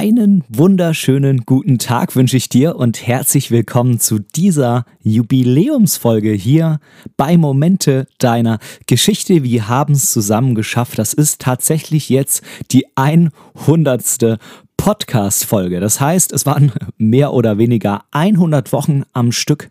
Einen 0.00 0.44
wunderschönen 0.48 1.38
guten 1.44 1.80
Tag 1.80 2.14
wünsche 2.14 2.36
ich 2.36 2.48
dir 2.48 2.76
und 2.76 3.04
herzlich 3.04 3.50
willkommen 3.50 3.98
zu 3.98 4.20
dieser 4.20 4.84
Jubiläumsfolge 5.02 6.30
hier 6.30 6.78
bei 7.16 7.36
Momente 7.36 8.06
deiner 8.18 8.60
Geschichte. 8.86 9.42
Wir 9.42 9.66
haben 9.66 9.94
es 9.94 10.12
zusammen 10.12 10.54
geschafft. 10.54 11.00
Das 11.00 11.14
ist 11.14 11.40
tatsächlich 11.40 12.10
jetzt 12.10 12.44
die 12.70 12.86
100. 12.94 14.38
Podcast-Folge. 14.76 15.80
Das 15.80 16.00
heißt, 16.00 16.32
es 16.32 16.46
waren 16.46 16.70
mehr 16.96 17.32
oder 17.32 17.58
weniger 17.58 18.04
100 18.12 18.72
Wochen 18.72 19.02
am 19.14 19.32
Stück, 19.32 19.68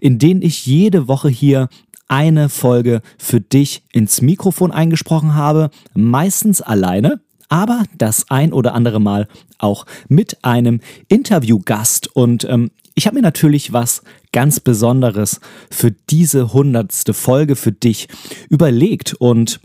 in 0.00 0.18
denen 0.18 0.40
ich 0.40 0.64
jede 0.64 1.06
Woche 1.06 1.28
hier 1.28 1.68
eine 2.08 2.48
Folge 2.48 3.02
für 3.18 3.42
dich 3.42 3.82
ins 3.92 4.22
Mikrofon 4.22 4.72
eingesprochen 4.72 5.34
habe, 5.34 5.68
meistens 5.92 6.62
alleine 6.62 7.20
aber 7.48 7.84
das 7.96 8.30
ein 8.30 8.52
oder 8.52 8.74
andere 8.74 9.00
Mal 9.00 9.28
auch 9.58 9.86
mit 10.08 10.44
einem 10.44 10.80
Interviewgast. 11.08 12.08
Und 12.14 12.44
ähm, 12.44 12.70
ich 12.94 13.06
habe 13.06 13.16
mir 13.16 13.22
natürlich 13.22 13.72
was 13.72 14.02
ganz 14.32 14.60
Besonderes 14.60 15.40
für 15.70 15.92
diese 16.10 16.52
hundertste 16.52 17.14
Folge 17.14 17.56
für 17.56 17.72
dich 17.72 18.08
überlegt. 18.48 19.14
Und 19.14 19.60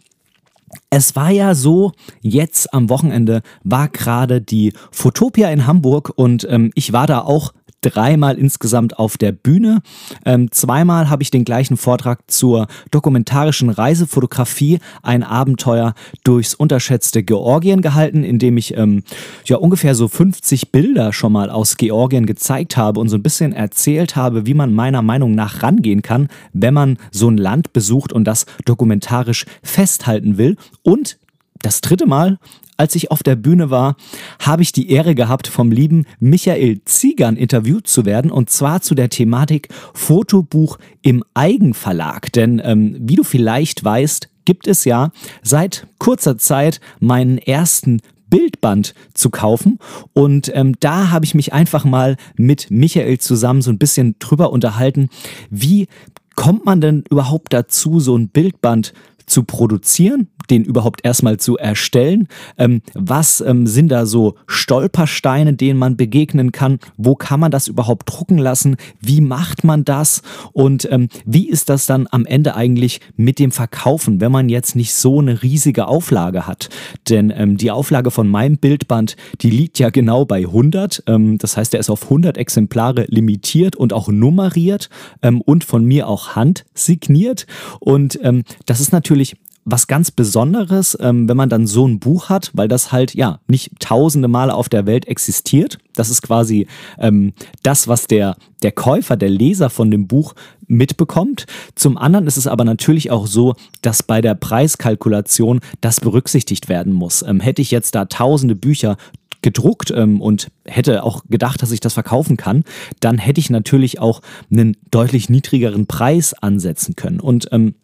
es 0.89 1.15
war 1.15 1.29
ja 1.29 1.55
so, 1.55 1.93
jetzt 2.21 2.73
am 2.73 2.89
Wochenende 2.89 3.41
war 3.63 3.89
gerade 3.89 4.41
die 4.41 4.73
Fotopia 4.91 5.49
in 5.49 5.67
Hamburg 5.67 6.11
und 6.15 6.47
ähm, 6.49 6.71
ich 6.75 6.93
war 6.93 7.07
da 7.07 7.21
auch 7.21 7.53
dreimal 7.81 8.37
insgesamt 8.37 8.97
auf 8.97 9.17
der 9.17 9.31
Bühne. 9.31 9.81
Ähm, 10.25 10.51
zweimal 10.51 11.09
habe 11.09 11.23
ich 11.23 11.31
den 11.31 11.45
gleichen 11.45 11.77
Vortrag 11.77 12.19
zur 12.29 12.67
dokumentarischen 12.91 13.69
Reisefotografie, 13.69 14.79
ein 15.01 15.23
Abenteuer 15.23 15.93
durchs 16.23 16.53
unterschätzte 16.53 17.23
Georgien 17.23 17.81
gehalten, 17.81 18.23
in 18.23 18.39
dem 18.39 18.57
ich 18.57 18.77
ähm, 18.77 19.03
ja 19.45 19.57
ungefähr 19.57 19.95
so 19.95 20.07
50 20.07 20.71
Bilder 20.71 21.11
schon 21.13 21.33
mal 21.33 21.49
aus 21.49 21.77
Georgien 21.77 22.25
gezeigt 22.25 22.77
habe 22.77 22.99
und 22.99 23.09
so 23.09 23.17
ein 23.17 23.23
bisschen 23.23 23.53
erzählt 23.53 24.15
habe, 24.15 24.45
wie 24.45 24.53
man 24.53 24.73
meiner 24.73 25.01
Meinung 25.01 25.35
nach 25.35 25.63
rangehen 25.63 26.01
kann, 26.01 26.27
wenn 26.53 26.73
man 26.73 26.97
so 27.11 27.29
ein 27.29 27.37
Land 27.37 27.73
besucht 27.73 28.13
und 28.13 28.25
das 28.25 28.45
dokumentarisch 28.65 29.45
festhalten 29.63 30.37
will. 30.37 30.55
Und 30.83 31.17
das 31.61 31.81
dritte 31.81 32.07
Mal 32.07 32.37
als 32.81 32.95
ich 32.95 33.11
auf 33.11 33.21
der 33.21 33.35
Bühne 33.35 33.69
war, 33.69 33.95
habe 34.39 34.63
ich 34.63 34.71
die 34.71 34.89
Ehre 34.89 35.13
gehabt, 35.13 35.45
vom 35.45 35.69
lieben 35.69 36.07
Michael 36.19 36.81
Ziegern 36.85 37.37
interviewt 37.37 37.85
zu 37.85 38.05
werden 38.07 38.31
und 38.31 38.49
zwar 38.49 38.81
zu 38.81 38.95
der 38.95 39.09
Thematik 39.09 39.69
Fotobuch 39.93 40.79
im 41.03 41.23
Eigenverlag. 41.35 42.33
Denn 42.33 42.59
ähm, 42.65 42.97
wie 42.99 43.17
du 43.17 43.23
vielleicht 43.23 43.83
weißt, 43.83 44.29
gibt 44.45 44.65
es 44.65 44.83
ja 44.83 45.11
seit 45.43 45.85
kurzer 45.99 46.39
Zeit 46.39 46.81
meinen 46.99 47.37
ersten 47.37 48.01
Bildband 48.31 48.95
zu 49.13 49.29
kaufen. 49.29 49.77
Und 50.13 50.51
ähm, 50.55 50.73
da 50.79 51.11
habe 51.11 51.25
ich 51.25 51.35
mich 51.35 51.53
einfach 51.53 51.85
mal 51.85 52.17
mit 52.35 52.71
Michael 52.71 53.19
zusammen 53.19 53.61
so 53.61 53.69
ein 53.69 53.77
bisschen 53.77 54.15
drüber 54.17 54.51
unterhalten, 54.51 55.09
wie 55.51 55.87
kommt 56.35 56.65
man 56.65 56.81
denn 56.81 57.03
überhaupt 57.11 57.53
dazu, 57.53 57.99
so 57.99 58.17
ein 58.17 58.29
Bildband 58.29 58.93
zu 59.27 59.43
produzieren, 59.43 60.27
den 60.49 60.63
überhaupt 60.63 61.03
erstmal 61.03 61.37
zu 61.37 61.57
erstellen? 61.57 62.27
Ähm, 62.57 62.81
was 62.93 63.41
ähm, 63.41 63.67
sind 63.67 63.89
da 63.89 64.05
so 64.05 64.35
Stolpersteine, 64.47 65.53
denen 65.53 65.79
man 65.79 65.97
begegnen 65.97 66.51
kann? 66.51 66.79
Wo 66.97 67.15
kann 67.15 67.39
man 67.39 67.51
das 67.51 67.67
überhaupt 67.67 68.11
drucken 68.11 68.37
lassen? 68.37 68.77
Wie 68.99 69.21
macht 69.21 69.63
man 69.63 69.85
das? 69.85 70.21
Und 70.53 70.87
ähm, 70.91 71.09
wie 71.25 71.49
ist 71.49 71.69
das 71.69 71.85
dann 71.85 72.07
am 72.11 72.25
Ende 72.25 72.55
eigentlich 72.55 73.01
mit 73.15 73.39
dem 73.39 73.51
Verkaufen, 73.51 74.21
wenn 74.21 74.31
man 74.31 74.49
jetzt 74.49 74.75
nicht 74.75 74.93
so 74.93 75.19
eine 75.19 75.43
riesige 75.43 75.87
Auflage 75.87 76.47
hat? 76.47 76.69
Denn 77.09 77.33
ähm, 77.35 77.57
die 77.57 77.71
Auflage 77.71 78.11
von 78.11 78.27
meinem 78.27 78.57
Bildband, 78.57 79.15
die 79.41 79.49
liegt 79.49 79.79
ja 79.79 79.89
genau 79.89 80.25
bei 80.25 80.39
100. 80.39 81.03
Ähm, 81.07 81.37
das 81.37 81.57
heißt, 81.57 81.73
er 81.73 81.79
ist 81.79 81.89
auf 81.89 82.03
100 82.03 82.37
Exemplare 82.37 83.05
limitiert 83.07 83.75
und 83.75 83.93
auch 83.93 84.09
nummeriert 84.09 84.89
ähm, 85.21 85.41
und 85.41 85.63
von 85.63 85.83
mir 85.85 86.07
auch 86.07 86.35
handsigniert. 86.35 87.45
Und 87.79 88.19
das 88.65 88.79
ist 88.79 88.91
natürlich 88.91 89.35
was 89.63 89.87
ganz 89.87 90.11
Besonderes, 90.11 90.97
ähm, 90.99 91.29
wenn 91.29 91.37
man 91.37 91.49
dann 91.49 91.67
so 91.67 91.87
ein 91.87 91.99
Buch 91.99 92.29
hat, 92.29 92.51
weil 92.53 92.67
das 92.67 92.91
halt 92.91 93.13
ja 93.13 93.39
nicht 93.47 93.79
tausende 93.79 94.27
Male 94.27 94.53
auf 94.53 94.69
der 94.69 94.85
Welt 94.85 95.07
existiert. 95.07 95.77
Das 95.93 96.09
ist 96.09 96.21
quasi 96.21 96.67
ähm, 96.97 97.33
das, 97.63 97.87
was 97.87 98.07
der, 98.07 98.35
der 98.63 98.71
Käufer, 98.71 99.17
der 99.17 99.29
Leser 99.29 99.69
von 99.69 99.91
dem 99.91 100.07
Buch 100.07 100.33
mitbekommt. 100.67 101.45
Zum 101.75 101.97
anderen 101.97 102.27
ist 102.27 102.37
es 102.37 102.47
aber 102.47 102.63
natürlich 102.63 103.11
auch 103.11 103.27
so, 103.27 103.55
dass 103.81 104.03
bei 104.03 104.21
der 104.21 104.35
Preiskalkulation 104.35 105.59
das 105.81 105.99
berücksichtigt 105.99 106.69
werden 106.69 106.93
muss. 106.93 107.21
Ähm, 107.21 107.39
hätte 107.39 107.61
ich 107.61 107.71
jetzt 107.71 107.93
da 107.93 108.05
tausende 108.05 108.55
Bücher 108.55 108.97
gedruckt 109.41 109.91
ähm, 109.91 110.21
und 110.21 110.49
hätte 110.65 111.03
auch 111.03 111.23
gedacht, 111.29 111.61
dass 111.61 111.71
ich 111.71 111.79
das 111.79 111.93
verkaufen 111.93 112.37
kann, 112.37 112.63
dann 112.99 113.17
hätte 113.17 113.39
ich 113.39 113.49
natürlich 113.49 113.99
auch 113.99 114.21
einen 114.51 114.77
deutlich 114.91 115.29
niedrigeren 115.29 115.87
Preis 115.87 116.33
ansetzen 116.33 116.95
können. 116.95 117.19
Und 117.19 117.49
ähm, 117.51 117.75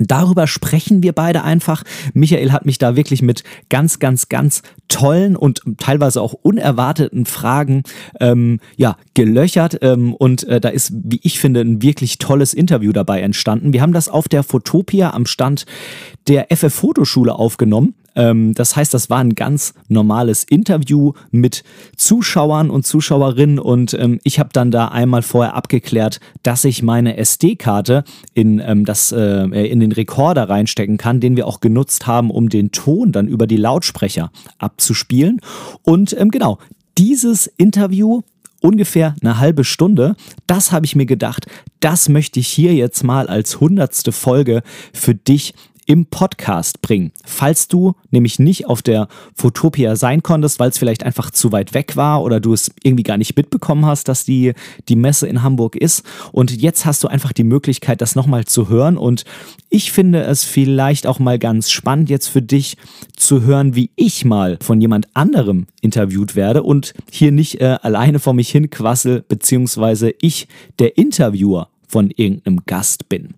Darüber 0.00 0.46
sprechen 0.46 1.02
wir 1.02 1.12
beide 1.12 1.44
einfach. 1.44 1.84
Michael 2.14 2.52
hat 2.52 2.66
mich 2.66 2.78
da 2.78 2.96
wirklich 2.96 3.22
mit 3.22 3.44
ganz, 3.68 3.98
ganz, 3.98 4.28
ganz 4.28 4.62
tollen 4.88 5.36
und 5.36 5.62
teilweise 5.78 6.20
auch 6.20 6.32
unerwarteten 6.32 7.26
Fragen 7.26 7.82
ähm, 8.20 8.60
ja, 8.76 8.96
gelöchert. 9.14 9.78
Ähm, 9.82 10.14
und 10.14 10.44
äh, 10.48 10.60
da 10.60 10.68
ist, 10.70 10.92
wie 10.94 11.20
ich 11.22 11.38
finde, 11.38 11.60
ein 11.60 11.82
wirklich 11.82 12.18
tolles 12.18 12.54
Interview 12.54 12.92
dabei 12.92 13.20
entstanden. 13.20 13.72
Wir 13.72 13.82
haben 13.82 13.92
das 13.92 14.08
auf 14.08 14.28
der 14.28 14.42
Fotopia 14.42 15.12
am 15.12 15.26
Stand 15.26 15.64
der 16.28 16.48
FF 16.50 16.72
Fotoschule 16.72 17.34
aufgenommen. 17.34 17.94
Ähm, 18.14 18.54
das 18.54 18.76
heißt, 18.76 18.94
das 18.94 19.10
war 19.10 19.18
ein 19.18 19.34
ganz 19.34 19.74
normales 19.88 20.44
Interview 20.44 21.12
mit 21.30 21.64
Zuschauern 21.96 22.70
und 22.70 22.86
Zuschauerinnen 22.86 23.58
und 23.58 23.94
ähm, 23.94 24.20
ich 24.22 24.38
habe 24.38 24.50
dann 24.52 24.70
da 24.70 24.88
einmal 24.88 25.22
vorher 25.22 25.54
abgeklärt, 25.54 26.20
dass 26.42 26.64
ich 26.64 26.82
meine 26.82 27.16
SD-Karte 27.16 28.04
in, 28.32 28.60
ähm, 28.64 28.84
das, 28.84 29.12
äh, 29.12 29.44
in 29.66 29.80
den 29.80 29.92
Rekorder 29.92 30.48
reinstecken 30.48 30.96
kann, 30.96 31.20
den 31.20 31.36
wir 31.36 31.46
auch 31.46 31.60
genutzt 31.60 32.06
haben, 32.06 32.30
um 32.30 32.48
den 32.48 32.70
Ton 32.70 33.12
dann 33.12 33.28
über 33.28 33.46
die 33.46 33.56
Lautsprecher 33.56 34.30
abzuspielen. 34.58 35.40
Und 35.82 36.16
ähm, 36.18 36.30
genau, 36.30 36.58
dieses 36.96 37.46
Interview 37.46 38.22
ungefähr 38.60 39.14
eine 39.20 39.38
halbe 39.38 39.62
Stunde. 39.62 40.16
Das 40.46 40.72
habe 40.72 40.86
ich 40.86 40.96
mir 40.96 41.04
gedacht, 41.04 41.46
das 41.80 42.08
möchte 42.08 42.40
ich 42.40 42.48
hier 42.48 42.74
jetzt 42.74 43.04
mal 43.04 43.26
als 43.26 43.60
hundertste 43.60 44.10
Folge 44.10 44.62
für 44.94 45.14
dich 45.14 45.52
im 45.86 46.06
Podcast 46.06 46.82
bringen. 46.82 47.12
Falls 47.24 47.68
du 47.68 47.94
nämlich 48.10 48.38
nicht 48.38 48.66
auf 48.66 48.82
der 48.82 49.08
Fotopia 49.34 49.96
sein 49.96 50.22
konntest, 50.22 50.60
weil 50.60 50.70
es 50.70 50.78
vielleicht 50.78 51.04
einfach 51.04 51.30
zu 51.30 51.52
weit 51.52 51.74
weg 51.74 51.96
war 51.96 52.22
oder 52.22 52.40
du 52.40 52.52
es 52.52 52.72
irgendwie 52.82 53.02
gar 53.02 53.16
nicht 53.16 53.36
mitbekommen 53.36 53.86
hast, 53.86 54.08
dass 54.08 54.24
die, 54.24 54.54
die 54.88 54.96
Messe 54.96 55.26
in 55.26 55.42
Hamburg 55.42 55.76
ist. 55.76 56.04
Und 56.32 56.50
jetzt 56.50 56.86
hast 56.86 57.02
du 57.04 57.08
einfach 57.08 57.32
die 57.32 57.44
Möglichkeit, 57.44 58.00
das 58.00 58.14
nochmal 58.14 58.44
zu 58.44 58.68
hören. 58.68 58.96
Und 58.96 59.24
ich 59.68 59.92
finde 59.92 60.22
es 60.22 60.44
vielleicht 60.44 61.06
auch 61.06 61.18
mal 61.18 61.38
ganz 61.38 61.70
spannend, 61.70 62.10
jetzt 62.10 62.28
für 62.28 62.42
dich 62.42 62.76
zu 63.16 63.42
hören, 63.42 63.74
wie 63.74 63.90
ich 63.96 64.24
mal 64.24 64.58
von 64.62 64.80
jemand 64.80 65.08
anderem 65.14 65.66
interviewt 65.80 66.36
werde 66.36 66.62
und 66.62 66.94
hier 67.10 67.32
nicht 67.32 67.60
äh, 67.60 67.78
alleine 67.82 68.18
vor 68.18 68.34
mich 68.34 68.50
hin 68.50 68.70
quassel, 68.70 69.24
beziehungsweise 69.26 70.14
ich, 70.20 70.48
der 70.78 70.96
Interviewer, 70.96 71.68
von 71.94 72.10
irgendeinem 72.10 72.60
Gast 72.66 73.08
bin. 73.08 73.34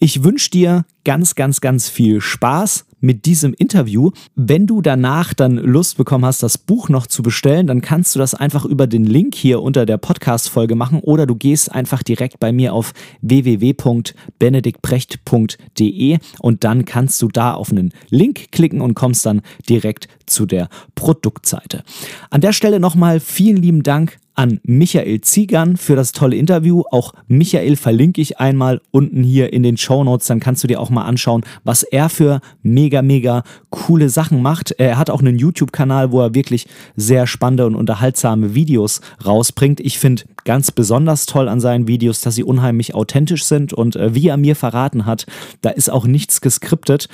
Ich 0.00 0.24
wünsche 0.24 0.50
dir 0.50 0.84
ganz, 1.04 1.36
ganz, 1.36 1.60
ganz 1.60 1.88
viel 1.88 2.20
Spaß 2.20 2.86
mit 2.98 3.24
diesem 3.24 3.54
Interview. 3.54 4.10
Wenn 4.34 4.66
du 4.66 4.82
danach 4.82 5.32
dann 5.32 5.54
Lust 5.54 5.96
bekommen 5.96 6.24
hast, 6.24 6.42
das 6.42 6.58
Buch 6.58 6.88
noch 6.88 7.06
zu 7.06 7.22
bestellen, 7.22 7.68
dann 7.68 7.82
kannst 7.82 8.16
du 8.16 8.18
das 8.18 8.34
einfach 8.34 8.64
über 8.64 8.88
den 8.88 9.04
Link 9.04 9.36
hier 9.36 9.62
unter 9.62 9.86
der 9.86 9.96
Podcast-Folge 9.96 10.74
machen 10.74 10.98
oder 10.98 11.24
du 11.24 11.36
gehst 11.36 11.70
einfach 11.70 12.02
direkt 12.02 12.40
bei 12.40 12.50
mir 12.50 12.74
auf 12.74 12.94
www.benediktprecht.de 13.22 16.18
und 16.40 16.64
dann 16.64 16.84
kannst 16.84 17.22
du 17.22 17.28
da 17.28 17.54
auf 17.54 17.70
einen 17.70 17.92
Link 18.08 18.50
klicken 18.50 18.80
und 18.80 18.94
kommst 18.94 19.24
dann 19.24 19.42
direkt 19.68 20.08
zu 20.26 20.46
der 20.46 20.68
Produktseite. 20.96 21.84
An 22.30 22.40
der 22.40 22.52
Stelle 22.52 22.80
nochmal 22.80 23.20
vielen 23.20 23.58
lieben 23.58 23.84
Dank 23.84 24.18
an 24.40 24.58
Michael 24.62 25.20
Ziegern 25.20 25.76
für 25.76 25.96
das 25.96 26.12
tolle 26.12 26.34
Interview. 26.34 26.82
Auch 26.90 27.12
Michael 27.28 27.76
verlinke 27.76 28.22
ich 28.22 28.40
einmal 28.40 28.80
unten 28.90 29.22
hier 29.22 29.52
in 29.52 29.62
den 29.62 29.76
Show 29.76 30.02
Notes. 30.02 30.28
Dann 30.28 30.40
kannst 30.40 30.64
du 30.64 30.66
dir 30.66 30.80
auch 30.80 30.88
mal 30.88 31.04
anschauen, 31.04 31.42
was 31.62 31.82
er 31.82 32.08
für 32.08 32.40
mega, 32.62 33.02
mega 33.02 33.42
coole 33.68 34.08
Sachen 34.08 34.40
macht. 34.40 34.70
Er 34.78 34.96
hat 34.96 35.10
auch 35.10 35.20
einen 35.20 35.38
YouTube-Kanal, 35.38 36.10
wo 36.10 36.22
er 36.22 36.34
wirklich 36.34 36.66
sehr 36.96 37.26
spannende 37.26 37.66
und 37.66 37.74
unterhaltsame 37.74 38.54
Videos 38.54 39.02
rausbringt. 39.26 39.78
Ich 39.78 39.98
finde 39.98 40.22
ganz 40.44 40.70
besonders 40.70 41.26
toll 41.26 41.48
an 41.48 41.60
seinen 41.60 41.86
Videos, 41.86 42.22
dass 42.22 42.34
sie 42.34 42.44
unheimlich 42.44 42.94
authentisch 42.94 43.44
sind 43.44 43.74
und 43.74 43.96
äh, 43.96 44.14
wie 44.14 44.28
er 44.28 44.38
mir 44.38 44.56
verraten 44.56 45.06
hat, 45.06 45.26
da 45.60 45.68
ist 45.68 45.90
auch 45.90 46.06
nichts 46.06 46.40
geskriptet. 46.40 47.08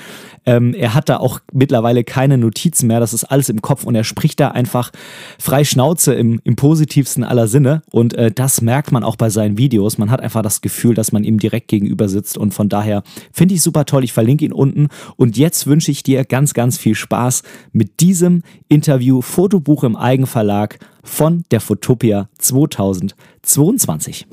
Ähm, 0.45 0.73
er 0.73 0.93
hat 0.93 1.09
da 1.09 1.17
auch 1.17 1.41
mittlerweile 1.51 2.03
keine 2.03 2.37
Notizen 2.37 2.87
mehr. 2.87 2.99
Das 2.99 3.13
ist 3.13 3.25
alles 3.25 3.49
im 3.49 3.61
Kopf 3.61 3.83
und 3.83 3.95
er 3.95 4.05
spricht 4.05 4.39
da 4.39 4.49
einfach 4.49 4.91
frei 5.39 5.65
Schnauze 5.65 6.13
im, 6.13 6.39
im 6.45 6.55
positivsten 6.55 7.16
besten 7.17 7.23
aller 7.23 7.47
Sinne 7.47 7.81
und 7.91 8.13
äh, 8.13 8.31
das 8.31 8.61
merkt 8.61 8.91
man 8.91 9.03
auch 9.03 9.15
bei 9.15 9.29
seinen 9.29 9.57
Videos. 9.57 9.97
Man 9.97 10.11
hat 10.11 10.21
einfach 10.21 10.43
das 10.43 10.61
Gefühl, 10.61 10.93
dass 10.93 11.11
man 11.11 11.23
ihm 11.23 11.39
direkt 11.39 11.67
gegenüber 11.67 12.07
sitzt 12.09 12.37
und 12.37 12.53
von 12.53 12.69
daher 12.69 13.01
finde 13.31 13.55
ich 13.55 13.63
super 13.63 13.85
toll. 13.85 14.03
Ich 14.03 14.13
verlinke 14.13 14.45
ihn 14.45 14.53
unten 14.53 14.87
und 15.15 15.35
jetzt 15.37 15.65
wünsche 15.65 15.89
ich 15.91 16.03
dir 16.03 16.25
ganz, 16.25 16.53
ganz 16.53 16.77
viel 16.77 16.93
Spaß 16.93 17.41
mit 17.71 18.01
diesem 18.01 18.43
Interview 18.69 19.21
Fotobuch 19.21 19.83
im 19.83 19.95
Eigenverlag 19.95 20.77
von 21.03 21.43
der 21.49 21.61
Fotopia 21.61 22.29
2022. 22.37 24.27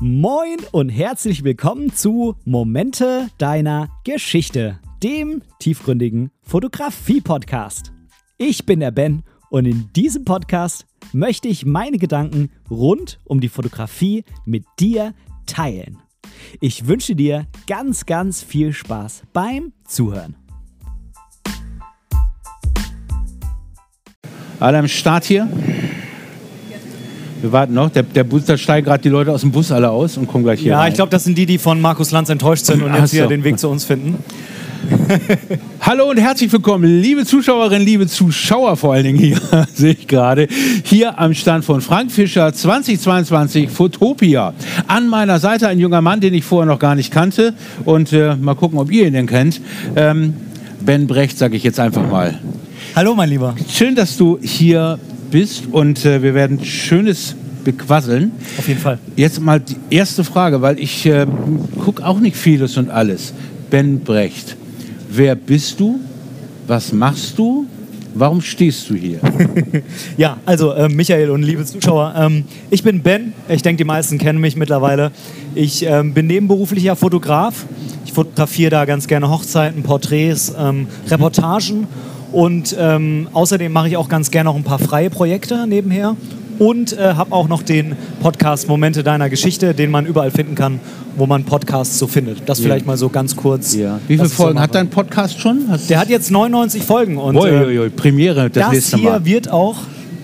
Moin 0.00 0.58
und 0.72 0.88
herzlich 0.90 1.42
willkommen 1.42 1.92
zu 1.92 2.36
Momente 2.44 3.28
deiner 3.38 3.88
Geschichte, 4.04 4.78
dem 5.02 5.42
tiefgründigen 5.58 6.30
Fotografie-Podcast. 6.42 7.92
Ich 8.38 8.64
bin 8.66 8.80
der 8.80 8.90
Ben 8.90 9.22
und 9.50 9.66
in 9.66 9.90
diesem 9.94 10.24
Podcast 10.24 10.86
möchte 11.12 11.48
ich 11.48 11.66
meine 11.66 11.98
Gedanken 11.98 12.50
rund 12.70 13.20
um 13.24 13.40
die 13.40 13.48
Fotografie 13.48 14.24
mit 14.44 14.64
dir 14.78 15.14
teilen. 15.46 15.98
Ich 16.60 16.86
wünsche 16.86 17.14
dir 17.14 17.46
ganz, 17.66 18.06
ganz 18.06 18.42
viel 18.42 18.72
Spaß 18.72 19.22
beim 19.32 19.72
Zuhören. 19.86 20.36
Alle 24.58 24.78
am 24.78 24.88
Start 24.88 25.24
hier. 25.24 25.48
Wir 27.42 27.52
warten 27.52 27.74
noch. 27.74 27.90
Der, 27.90 28.02
der 28.02 28.24
Bus, 28.24 28.46
da 28.46 28.56
steigen 28.56 28.86
gerade 28.86 29.02
die 29.02 29.10
Leute 29.10 29.30
aus 29.30 29.42
dem 29.42 29.52
Bus 29.52 29.70
alle 29.70 29.90
aus 29.90 30.16
und 30.16 30.26
kommen 30.26 30.44
gleich 30.44 30.60
hier. 30.60 30.72
Ja, 30.72 30.80
rein. 30.80 30.88
ich 30.88 30.94
glaube, 30.94 31.10
das 31.10 31.24
sind 31.24 31.36
die, 31.36 31.44
die 31.44 31.58
von 31.58 31.80
Markus 31.80 32.10
Lanz 32.10 32.30
enttäuscht 32.30 32.64
sind 32.64 32.82
und 32.82 32.90
Ach 32.92 33.00
jetzt 33.00 33.10
hier 33.10 33.24
so. 33.24 33.28
den 33.28 33.44
Weg 33.44 33.58
zu 33.58 33.68
uns 33.68 33.84
finden. 33.84 34.16
Hallo 35.80 36.10
und 36.10 36.18
herzlich 36.18 36.52
willkommen, 36.52 37.00
liebe 37.00 37.24
Zuschauerinnen, 37.24 37.86
liebe 37.86 38.06
Zuschauer 38.06 38.76
vor 38.76 38.94
allen 38.94 39.04
Dingen 39.04 39.18
hier, 39.18 39.40
sehe 39.74 39.92
ich 39.92 40.06
gerade, 40.06 40.48
hier 40.84 41.18
am 41.18 41.34
Stand 41.34 41.64
von 41.64 41.80
Frank 41.80 42.10
Fischer 42.10 42.52
2022 42.52 43.70
Fotopia. 43.70 44.54
An 44.86 45.08
meiner 45.08 45.38
Seite 45.38 45.68
ein 45.68 45.78
junger 45.78 46.02
Mann, 46.02 46.20
den 46.20 46.34
ich 46.34 46.44
vorher 46.44 46.66
noch 46.66 46.78
gar 46.78 46.94
nicht 46.94 47.12
kannte 47.12 47.54
und 47.84 48.12
äh, 48.12 48.36
mal 48.36 48.54
gucken, 48.54 48.78
ob 48.78 48.90
ihr 48.90 49.06
ihn 49.06 49.12
denn 49.12 49.26
kennt. 49.26 49.60
Ähm, 49.94 50.34
ben 50.80 51.06
Brecht, 51.06 51.38
sage 51.38 51.56
ich 51.56 51.62
jetzt 51.62 51.80
einfach 51.80 52.08
mal. 52.08 52.38
Hallo, 52.94 53.14
mein 53.14 53.28
Lieber. 53.28 53.54
Schön, 53.68 53.94
dass 53.94 54.16
du 54.16 54.38
hier 54.42 54.98
bist 55.30 55.64
und 55.70 56.04
äh, 56.04 56.22
wir 56.22 56.34
werden 56.34 56.64
Schönes 56.64 57.34
bequasseln. 57.64 58.32
Auf 58.58 58.68
jeden 58.68 58.80
Fall. 58.80 58.98
Jetzt 59.16 59.40
mal 59.40 59.60
die 59.60 59.76
erste 59.90 60.22
Frage, 60.22 60.62
weil 60.62 60.78
ich 60.78 61.04
äh, 61.06 61.26
gucke 61.84 62.04
auch 62.04 62.20
nicht 62.20 62.36
vieles 62.36 62.76
und 62.76 62.90
alles. 62.90 63.34
Ben 63.70 64.00
Brecht, 64.00 64.56
wer 65.16 65.34
bist 65.34 65.80
du? 65.80 66.00
Was 66.66 66.92
machst 66.92 67.38
du? 67.38 67.66
Warum 68.14 68.40
stehst 68.40 68.88
du 68.88 68.94
hier? 68.94 69.20
Ja, 70.16 70.38
also 70.46 70.72
äh, 70.72 70.88
Michael 70.88 71.30
und 71.30 71.42
liebe 71.42 71.64
Zuschauer, 71.64 72.14
ähm, 72.16 72.44
ich 72.70 72.82
bin 72.82 73.02
Ben. 73.02 73.34
Ich 73.48 73.62
denke, 73.62 73.78
die 73.78 73.84
meisten 73.84 74.18
kennen 74.18 74.40
mich 74.40 74.56
mittlerweile. 74.56 75.12
Ich 75.54 75.84
ähm, 75.84 76.14
bin 76.14 76.26
nebenberuflicher 76.26 76.96
Fotograf. 76.96 77.66
Ich 78.06 78.12
fotografiere 78.12 78.70
da 78.70 78.84
ganz 78.86 79.06
gerne 79.06 79.30
Hochzeiten, 79.30 79.82
Porträts, 79.82 80.54
ähm, 80.58 80.86
Reportagen 81.08 81.86
und 82.32 82.74
ähm, 82.78 83.28
außerdem 83.32 83.70
mache 83.70 83.88
ich 83.88 83.96
auch 83.96 84.08
ganz 84.08 84.30
gerne 84.30 84.48
noch 84.48 84.56
ein 84.56 84.64
paar 84.64 84.78
freie 84.78 85.10
Projekte 85.10 85.66
nebenher 85.66 86.16
und 86.58 86.92
äh, 86.92 87.14
habe 87.14 87.32
auch 87.32 87.48
noch 87.48 87.62
den 87.62 87.96
Podcast 88.20 88.68
Momente 88.68 89.02
deiner 89.02 89.28
Geschichte, 89.30 89.74
den 89.74 89.90
man 89.90 90.06
überall 90.06 90.30
finden 90.30 90.54
kann, 90.54 90.80
wo 91.16 91.26
man 91.26 91.44
Podcasts 91.44 91.98
so 91.98 92.06
findet. 92.06 92.48
Das 92.48 92.60
vielleicht 92.60 92.86
mal 92.86 92.96
so 92.96 93.08
ganz 93.08 93.36
kurz. 93.36 93.74
Wie 94.06 94.18
was 94.18 94.22
viele 94.22 94.22
ich 94.24 94.28
so 94.30 94.42
Folgen 94.42 94.60
hat 94.60 94.74
dein 94.74 94.88
Podcast 94.88 95.40
schon? 95.40 95.66
Hast 95.68 95.90
Der 95.90 95.98
hat 95.98 96.08
jetzt 96.08 96.30
99 96.30 96.82
Folgen 96.82 97.18
und 97.18 97.36
äh, 97.36 97.90
Premiere 97.90 98.50
das, 98.50 98.64
das 98.64 98.72
nächste 98.72 98.96
hier 98.98 99.24
wird 99.24 99.50
auch 99.50 99.76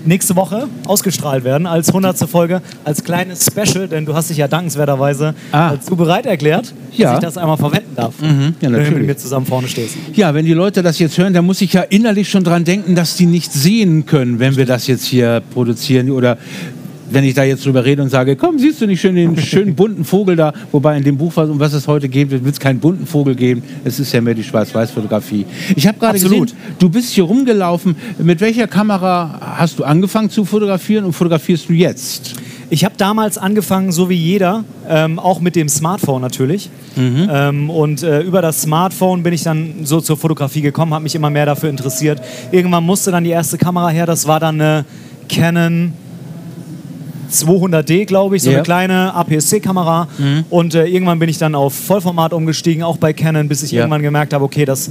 nächste 0.04 0.37
Woche 0.37 0.69
ausgestrahlt 0.87 1.44
werden 1.44 1.66
als 1.66 1.88
100. 1.88 2.19
Folge, 2.28 2.60
als 2.84 3.04
kleines 3.04 3.44
Special, 3.46 3.88
denn 3.88 4.04
du 4.06 4.14
hast 4.14 4.31
dich 4.31 4.37
ja 4.38 4.49
dankenswerterweise 4.49 5.34
Ah. 5.52 5.70
dazu 5.70 5.96
bereit 5.96 6.26
erklärt, 6.26 6.72
Ja. 6.93 7.08
dass 7.10 7.19
ich 7.19 7.25
das 7.25 7.38
einmal 7.38 7.56
verwenden 7.56 7.94
darf, 7.96 8.14
ja, 8.20 8.70
wenn 8.72 8.84
du 8.84 8.90
mit 8.93 9.06
mir 9.06 9.16
zusammen 9.16 9.46
vorne 9.46 9.69
stehst. 9.69 9.96
Ja, 10.14 10.34
wenn 10.34 10.44
die 10.44 10.52
Leute 10.54 10.82
das 10.82 10.99
jetzt 10.99 11.16
hören, 11.19 11.32
dann 11.32 11.44
muss 11.46 11.60
ich 11.60 11.72
ja 11.72 11.82
innerlich 11.82 12.28
schon 12.28 12.44
dran 12.44 12.64
denken, 12.64 12.94
dass 12.94 13.16
die 13.16 13.26
nicht 13.26 13.52
sehen 13.52 14.06
können, 14.06 14.38
wenn 14.38 14.56
wir 14.56 14.66
das 14.66 14.87
jetzt 14.87 15.04
hier 15.04 15.43
produzieren 15.52 16.10
oder 16.10 16.38
wenn 17.12 17.25
ich 17.25 17.35
da 17.35 17.44
jetzt 17.44 17.64
drüber 17.64 17.85
rede 17.85 18.03
und 18.03 18.09
sage, 18.09 18.37
komm, 18.37 18.59
siehst 18.59 18.81
du 18.81 18.87
nicht 18.87 19.00
schön 19.00 19.14
den 19.14 19.37
schönen 19.37 19.75
bunten 19.75 20.05
Vogel 20.05 20.37
da, 20.37 20.53
wobei 20.70 20.97
in 20.97 21.05
dem 21.05 21.19
Buch, 21.19 21.37
um 21.37 21.61
was 21.61 21.73
es 21.73 21.87
heute 21.87 22.09
geht, 22.09 22.31
wird 22.31 22.47
es 22.47 22.61
keinen 22.61 22.81
bunten 22.81 23.06
Vogel 23.06 23.35
geben. 23.35 23.62
Es 23.85 23.99
ist 24.00 24.12
ja 24.12 24.20
mehr 24.20 24.35
die 24.35 24.44
Schwarz-Weiß-Fotografie. 24.44 25.47
Ich 25.76 25.87
habe 25.87 25.99
gerade 25.99 26.19
gesehen, 26.19 26.50
du 26.79 26.88
bist 26.88 27.12
hier 27.12 27.25
rumgelaufen. 27.25 27.97
Mit 28.19 28.41
welcher 28.41 28.67
Kamera 28.67 29.56
hast 29.56 29.79
du 29.79 29.85
angefangen 29.85 30.31
zu 30.31 30.44
fotografieren 30.44 31.05
und 31.05 31.12
fotografierst 31.12 31.69
du 31.69 31.73
jetzt? 31.73 32.35
Ich 32.70 32.87
habe 32.87 32.94
damals 32.97 33.37
angefangen, 33.37 33.93
so 33.93 34.09
wie 34.09 34.14
jeder, 34.14 34.64
ähm, 34.88 35.19
auch 35.19 35.41
mit 35.41 35.56
dem 35.56 35.69
Smartphone 35.69 36.23
natürlich. 36.23 36.70
Mhm. 36.97 37.29
Ähm, 37.31 37.70
und 37.70 38.03
äh, 38.03 38.23
über 38.23 38.41
das 38.41 38.62
Smartphone 38.62 39.23
bin 39.23 39.35
ich 39.35 39.43
dann 39.43 39.85
so 39.85 40.00
zur 40.00 40.17
Fotografie 40.17 40.62
gekommen, 40.62 40.94
habe 40.94 41.03
mich 41.03 41.14
immer 41.14 41.29
mehr 41.29 41.44
dafür 41.44 41.69
interessiert. 41.69 42.23
Irgendwann 42.50 42.85
musste 42.85 43.11
dann 43.11 43.25
die 43.25 43.31
erste 43.31 43.59
Kamera 43.59 43.91
her, 43.91 44.06
das 44.06 44.26
war 44.26 44.41
dann 44.41 44.59
eine 44.59 44.87
Canon 45.29 45.93
200D, 47.32 48.05
glaube 48.06 48.37
ich, 48.37 48.43
so. 48.43 48.50
Mhm. 48.50 48.56
eine 48.56 48.62
kleine 48.64 49.14
APS-C-Kamera. 49.14 50.08
Und 50.50 50.75
äh, 50.75 50.87
irgendwann 50.87 51.19
bin 51.19 51.29
ich 51.29 51.38
dann 51.38 51.55
auf 51.55 51.75
Vollformat 51.75 52.32
umgestiegen, 52.32 52.82
auch 52.82 52.96
bei 52.99 53.12
Canon, 53.12 53.49
bis 53.49 53.62
ich 53.62 53.73
Ja. 53.73 53.81
irgendwann 53.81 54.02
gemerkt 54.02 54.32
habe, 54.34 54.44
okay, 54.44 54.64
das 54.64 54.90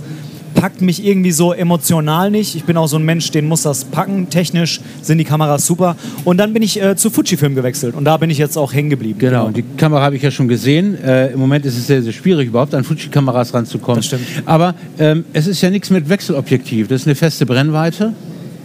packt 0.54 0.82
mich 0.82 1.06
irgendwie 1.06 1.32
so 1.32 1.54
emotional 1.54 2.30
nicht. 2.30 2.56
Ich 2.56 2.66
bin 2.66 2.76
auch 2.76 2.88
so 2.88 2.98
ein 2.98 3.06
Mensch, 3.06 3.32
den 3.32 3.48
muss 3.48 3.62
das 3.62 3.86
packen. 3.86 4.30
Technisch 4.30 4.82
sind 5.02 5.18
die 5.18 5.24
Kameras 5.24 5.66
super. 5.66 5.96
Und 6.26 6.38
dann 6.38 6.52
bin 6.52 6.62
ich 6.62 6.80
äh, 6.82 6.96
zu 6.98 7.10
Fujifilm 7.10 7.56
gewechselt 7.56 7.96
und 7.96 8.04
da 8.04 8.18
bin 8.18 8.30
ich 8.30 8.38
jetzt 8.38 8.58
auch 8.58 8.74
hängen 8.74 8.90
geblieben. 8.90 9.18
Genau, 9.18 9.46
und 9.46 9.56
die 9.56 9.64
Kamera 9.78 10.02
habe 10.04 10.18
ich 10.18 10.22
ja 10.22 10.30
schon 10.30 10.50
gesehen. 10.50 11.02
Äh, 11.02 11.28
Im 11.32 11.40
Moment 11.40 11.66
ist 11.66 11.78
es 11.78 11.88
sehr, 11.88 12.02
sehr 12.04 12.12
schwierig, 12.12 12.50
überhaupt 12.50 12.76
an 12.76 12.84
Fuji-Kameras 12.84 13.54
ranzukommen. 13.54 14.00
Das 14.00 14.06
stimmt. 14.08 14.26
Aber 14.46 14.76
ähm, 15.00 15.24
es 15.32 15.48
ist 15.48 15.62
ja 15.62 15.70
nichts 15.70 15.90
mit 15.90 16.10
Wechselobjektiv. 16.10 16.90
Das 16.90 17.02
ist 17.02 17.08
eine 17.08 17.16
feste 17.16 17.46
Brennweite. 17.46 18.14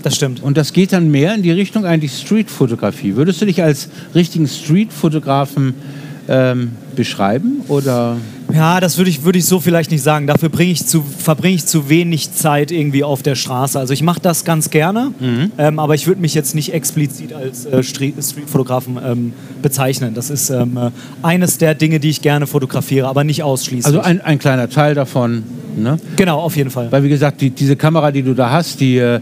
Das 0.06 0.14
stimmt. 0.14 0.40
Und 0.40 0.56
das 0.56 0.72
geht 0.72 0.92
dann 0.92 1.10
mehr 1.10 1.34
in 1.34 1.42
die 1.42 1.50
Richtung 1.50 1.84
eigentlich 1.84 2.12
Street-Fotografie. 2.16 3.16
Würdest 3.16 3.42
du 3.42 3.44
dich 3.44 3.60
als 3.60 3.88
richtigen 4.14 4.46
Street-Fotografen 4.46 5.75
ähm, 6.28 6.70
beschreiben? 6.94 7.62
Oder 7.66 8.16
Ja, 8.54 8.78
das 8.78 8.98
würde 8.98 9.10
ich, 9.10 9.25
würd 9.25 9.34
ich 9.34 9.46
so 9.46 9.58
vielleicht 9.58 9.90
nicht 9.90 10.04
sagen. 10.04 10.28
Dafür 10.28 10.48
ich 10.60 10.86
zu, 10.86 11.02
verbringe 11.02 11.56
ich 11.56 11.66
zu 11.66 11.88
wenig 11.88 12.30
Zeit 12.30 12.70
irgendwie 12.70 13.02
auf 13.02 13.25
der 13.25 13.34
Straße. 13.34 13.76
Also 13.76 13.92
ich 13.94 14.04
mache 14.04 14.20
das 14.20 14.44
ganz 14.44 14.70
gerne, 14.70 15.10
ähm, 15.58 15.80
aber 15.80 15.96
ich 15.96 16.06
würde 16.06 16.20
mich 16.20 16.34
jetzt 16.34 16.54
nicht 16.54 16.72
explizit 16.72 17.32
als 17.32 17.66
äh, 17.66 17.82
Street- 17.82 18.14
Street-Fotografen 18.22 19.00
ähm, 19.04 19.32
bezeichnen. 19.60 20.14
Das 20.14 20.30
ist 20.30 20.50
ähm, 20.50 20.76
äh, 20.76 20.90
eines 21.22 21.58
der 21.58 21.75
Dinge, 21.75 21.98
die 21.98 22.10
ich 22.10 22.22
gerne 22.22 22.46
fotografiere, 22.46 23.08
aber 23.08 23.25
nicht 23.25 23.42
ausschließlich. 23.42 23.86
also 23.86 24.02
ein, 24.02 24.20
ein 24.20 24.38
kleiner 24.38 24.70
Teil 24.70 24.94
davon. 24.94 25.42
Ne? 25.76 25.98
genau, 26.14 26.38
auf 26.38 26.56
jeden 26.56 26.70
Fall. 26.70 26.90
Weil 26.92 27.02
wie 27.02 27.08
gesagt, 27.08 27.40
die, 27.40 27.50
diese 27.50 27.75
Kamera, 27.75 28.12
die 28.12 28.22
du 28.22 28.34
da 28.34 28.50
hast, 28.50 28.80
die 28.80 28.96
äh, 28.98 29.20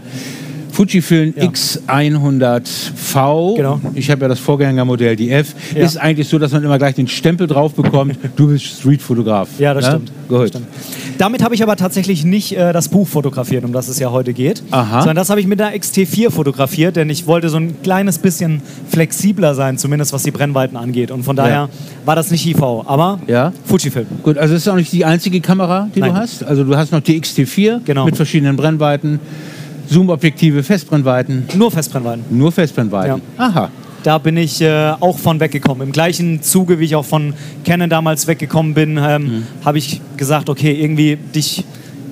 Fujifilm 0.75 1.33
Ja. 1.37 1.43
X100V, 1.45 3.55
Genau. 3.55 3.79
ich 3.93 4.11
habe 4.11 4.23
ja 4.23 4.27
das 4.27 4.39
Vorgängermodell, 4.39 5.15
die 5.15 5.31
F, 5.31 5.55
Ja. 5.73 5.85
ist 5.85 5.95
eigentlich 5.97 6.27
so, 6.27 6.37
dass 6.37 6.51
man 6.51 6.63
immer 6.65 6.77
gleich 6.77 6.95
den 6.95 7.07
Stempel 7.07 7.47
drauf 7.47 7.73
bekommt, 7.75 8.17
du 8.35 8.47
bist 8.49 8.65
Streetfotograf. 8.65 9.47
Ja, 9.57 9.73
das 9.73 9.85
Ne? 9.85 9.91
stimmt. 9.91 10.11
Das 10.29 10.49
stimmt. 10.49 10.67
Damit 11.17 11.43
habe 11.43 11.55
ich 11.55 11.63
aber 11.63 11.77
tatsächlich 11.77 12.25
nicht 12.25 12.57
äh, 12.57 12.73
das 12.73 12.89
Buch 12.89 13.07
fotografiert, 13.07 13.63
um 13.63 13.71
das 13.71 13.87
es 13.87 13.99
ja 13.99 14.11
heute 14.11 14.33
geht, 14.33 14.63
Aha. 14.71 14.99
sondern 14.99 15.15
das 15.15 15.29
habe 15.29 15.39
ich 15.39 15.47
mit 15.47 15.61
einer 15.61 15.73
XT4 15.73 16.29
fotografiert, 16.29 16.97
denn 16.97 17.09
ich 17.09 17.25
wollte 17.25 17.47
so 17.47 17.55
ein 17.57 17.81
kleines 17.81 18.19
bisschen 18.19 18.61
flexibler 18.89 19.55
sein, 19.55 19.77
zumindest 19.77 20.11
was 20.11 20.23
die 20.23 20.31
Brennweiten 20.31 20.75
angeht. 20.75 21.09
Und 21.09 21.23
von 21.23 21.37
daher 21.37 21.53
Ja. 21.53 21.69
war 22.03 22.17
das 22.17 22.31
nicht 22.31 22.45
IV, 22.45 22.61
aber 22.85 23.19
Ja. 23.27 23.53
Fujifilm. 23.63 24.07
Gut, 24.23 24.37
also 24.37 24.53
das 24.55 24.63
ist 24.63 24.67
auch 24.67 24.75
nicht 24.75 24.91
die 24.91 25.05
einzige 25.05 25.39
Kamera, 25.39 25.87
die 25.95 26.01
Nein. 26.01 26.11
du 26.13 26.17
hast. 26.19 26.43
Also 26.43 26.65
du 26.65 26.75
hast 26.75 26.91
noch 26.91 26.99
die 27.01 27.15
XT4 27.15 27.79
Genau. 27.85 28.03
mit 28.05 28.17
verschiedenen 28.17 28.57
Brennweiten, 28.57 29.21
Zoom-Objektive, 29.89 30.63
Festbrennweiten, 30.63 31.47
Nur 31.55 31.71
Festbrennweiten. 31.71 32.23
nur 32.29 32.51
Festbrennweiten. 32.51 33.21
Aha. 33.37 33.69
Da 34.03 34.17
bin 34.19 34.37
ich 34.37 34.61
äh, 34.61 34.91
auch 34.99 35.17
von 35.17 35.39
weggekommen. 35.39 35.87
Im 35.87 35.91
gleichen 35.91 36.41
Zuge, 36.43 36.79
wie 36.79 36.85
ich 36.85 36.95
auch 36.95 37.05
von 37.05 37.33
Canon 37.63 37.89
damals 37.89 38.27
weggekommen 38.27 38.73
bin, 38.75 38.97
ähm, 39.01 39.23
Mhm. 39.23 39.43
habe 39.65 39.77
ich 39.79 39.99
gesagt, 40.17 40.49
okay, 40.49 40.73
irgendwie 40.79 41.15
dich 41.15 41.65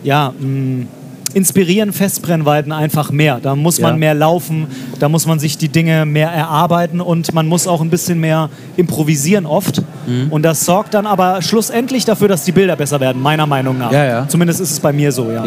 ja, 0.03 0.33
mh, 0.39 0.87
inspirieren 1.35 1.93
Festbrennweiten 1.93 2.71
einfach 2.71 3.11
mehr. 3.11 3.39
Da 3.41 3.55
muss 3.55 3.79
man 3.79 3.93
Ja. 3.93 3.97
mehr 3.97 4.13
laufen, 4.15 4.67
da 4.99 5.07
muss 5.09 5.25
man 5.25 5.39
sich 5.39 5.57
die 5.57 5.69
Dinge 5.69 6.05
mehr 6.05 6.29
erarbeiten 6.29 6.99
und 7.01 7.33
man 7.33 7.47
muss 7.47 7.65
auch 7.67 7.81
ein 7.81 7.89
bisschen 7.89 8.19
mehr 8.19 8.49
improvisieren 8.77 9.45
oft. 9.47 9.81
Mhm. 10.07 10.27
Und 10.31 10.43
das 10.43 10.65
sorgt 10.65 10.93
dann 10.95 11.05
aber 11.07 11.41
schlussendlich 11.41 12.05
dafür, 12.05 12.27
dass 12.27 12.43
die 12.43 12.51
Bilder 12.51 12.75
besser 12.75 12.99
werden, 12.99 13.21
meiner 13.21 13.45
Meinung 13.47 13.77
nach. 13.79 13.91
Ja, 13.91 14.05
ja. 14.05 14.27
Zumindest 14.27 14.61
ist 14.61 14.71
es 14.71 14.79
bei 14.79 14.91
mir 14.93 15.11
so, 15.11 15.31
ja. 15.31 15.43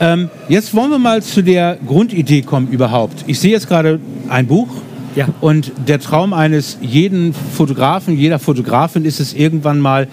Ähm, 0.00 0.30
jetzt 0.48 0.74
wollen 0.74 0.90
wir 0.90 0.98
mal 0.98 1.22
zu 1.22 1.42
der 1.42 1.78
Grundidee 1.86 2.42
kommen 2.42 2.68
überhaupt. 2.68 3.24
Ich 3.26 3.40
sehe 3.40 3.50
jetzt 3.50 3.68
gerade 3.68 4.00
ein 4.28 4.46
Buch. 4.46 4.68
Ja. 5.16 5.26
Und 5.40 5.72
der 5.88 5.98
Traum 5.98 6.32
eines 6.32 6.78
jeden 6.80 7.34
Fotografen, 7.34 8.16
jeder 8.16 8.38
Fotografin 8.38 9.04
ist 9.04 9.18
es 9.18 9.34
irgendwann 9.34 9.80
mal, 9.80 10.06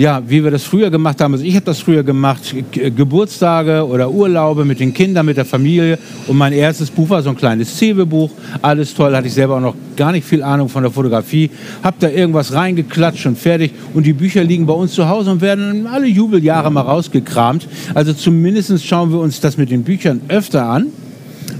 ja, 0.00 0.22
wie 0.26 0.42
wir 0.42 0.50
das 0.50 0.64
früher 0.64 0.88
gemacht 0.88 1.20
haben. 1.20 1.34
Also 1.34 1.44
ich 1.44 1.54
habe 1.54 1.66
das 1.66 1.80
früher 1.80 2.02
gemacht, 2.02 2.54
Geburtstage 2.72 3.86
oder 3.86 4.10
Urlaube 4.10 4.64
mit 4.64 4.80
den 4.80 4.94
Kindern, 4.94 5.26
mit 5.26 5.36
der 5.36 5.44
Familie. 5.44 5.98
Und 6.26 6.38
mein 6.38 6.54
erstes 6.54 6.90
Buch 6.90 7.10
war 7.10 7.20
so 7.20 7.28
ein 7.28 7.36
kleines 7.36 7.76
Zebebuch. 7.76 8.30
Alles 8.62 8.94
toll, 8.94 9.14
hatte 9.14 9.26
ich 9.26 9.34
selber 9.34 9.56
auch 9.56 9.60
noch 9.60 9.74
gar 9.98 10.12
nicht 10.12 10.26
viel 10.26 10.42
Ahnung 10.42 10.70
von 10.70 10.84
der 10.84 10.90
Fotografie. 10.90 11.50
Hab 11.82 11.98
da 11.98 12.08
irgendwas 12.08 12.54
reingeklatscht 12.54 13.26
und 13.26 13.36
fertig. 13.36 13.72
Und 13.92 14.06
die 14.06 14.14
Bücher 14.14 14.42
liegen 14.42 14.64
bei 14.64 14.72
uns 14.72 14.94
zu 14.94 15.06
Hause 15.06 15.32
und 15.32 15.42
werden 15.42 15.86
alle 15.86 16.06
Jubeljahre 16.06 16.72
mal 16.72 16.80
rausgekramt. 16.80 17.68
Also 17.92 18.14
zumindest 18.14 18.82
schauen 18.82 19.12
wir 19.12 19.18
uns 19.18 19.40
das 19.40 19.58
mit 19.58 19.70
den 19.70 19.82
Büchern 19.82 20.22
öfter 20.28 20.64
an 20.64 20.86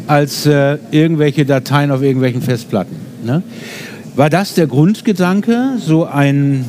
als 0.07 0.47
äh, 0.47 0.79
irgendwelche 0.93 1.45
Dateien 1.45 1.91
auf 1.91 2.01
irgendwelchen 2.01 2.41
Festplatten. 2.41 2.97
Ne? 3.23 3.43
War 4.17 4.31
das 4.31 4.55
der 4.55 4.67
Grundgedanke, 4.67 5.75
so 5.79 6.07
ein 6.07 6.65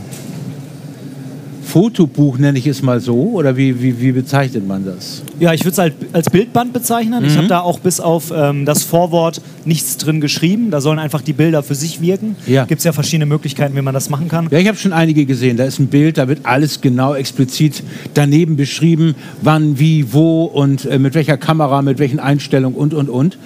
Fotobuch, 1.72 2.38
nenne 2.38 2.60
ich 2.60 2.68
es 2.68 2.82
mal 2.82 3.00
so? 3.00 3.16
Oder 3.16 3.56
wie, 3.56 3.82
wie, 3.82 4.02
wie 4.02 4.12
bezeichnet 4.12 4.68
man 4.68 4.84
das? 4.84 5.24
Ja, 5.40 5.54
ich 5.54 5.62
würde 5.62 5.72
es 5.72 5.78
halt 5.78 5.94
als 6.12 6.30
Bildband 6.30 6.74
bezeichnen. 6.74 7.24
Mhm. 7.24 7.30
Ich 7.30 7.38
habe 7.38 7.48
da 7.48 7.62
auch 7.62 7.80
bis 7.80 8.02
auf 8.02 8.30
ähm, 8.36 8.66
das 8.66 8.84
Vorwort 8.84 9.42
nichts 9.64 9.96
drin 9.96 10.20
geschrieben. 10.20 10.70
Da 10.70 10.82
sollen 10.82 11.00
einfach 11.00 11.22
die 11.22 11.32
Bilder 11.32 11.64
für 11.64 11.76
sich 11.76 12.02
wirken. 12.02 12.36
Ja. 12.46 12.66
Gibt 12.66 12.80
es 12.80 12.84
ja 12.84 12.92
verschiedene 12.92 13.26
Möglichkeiten, 13.26 13.74
wie 13.78 13.82
man 13.82 13.94
das 13.94 14.10
machen 14.10 14.28
kann. 14.28 14.50
Ja, 14.52 14.60
ich 14.60 14.68
habe 14.68 14.78
schon 14.78 14.92
einige 14.92 15.26
gesehen. 15.26 15.56
Da 15.56 15.64
ist 15.64 15.80
ein 15.80 15.88
Bild, 15.88 16.18
da 16.18 16.28
wird 16.28 16.40
alles 16.44 16.82
genau 16.82 17.14
explizit 17.14 17.84
daneben 18.16 18.58
beschrieben, 18.58 19.16
wann, 19.42 19.80
wie, 19.80 20.12
wo 20.12 20.44
und 20.44 20.84
äh, 20.84 21.00
mit 21.00 21.16
welcher 21.16 21.38
Kamera, 21.38 21.82
mit 21.82 22.00
welchen 22.00 22.20
Einstellungen 22.20 22.78
und, 22.78 22.94
und, 22.94 23.08
und. 23.08 23.38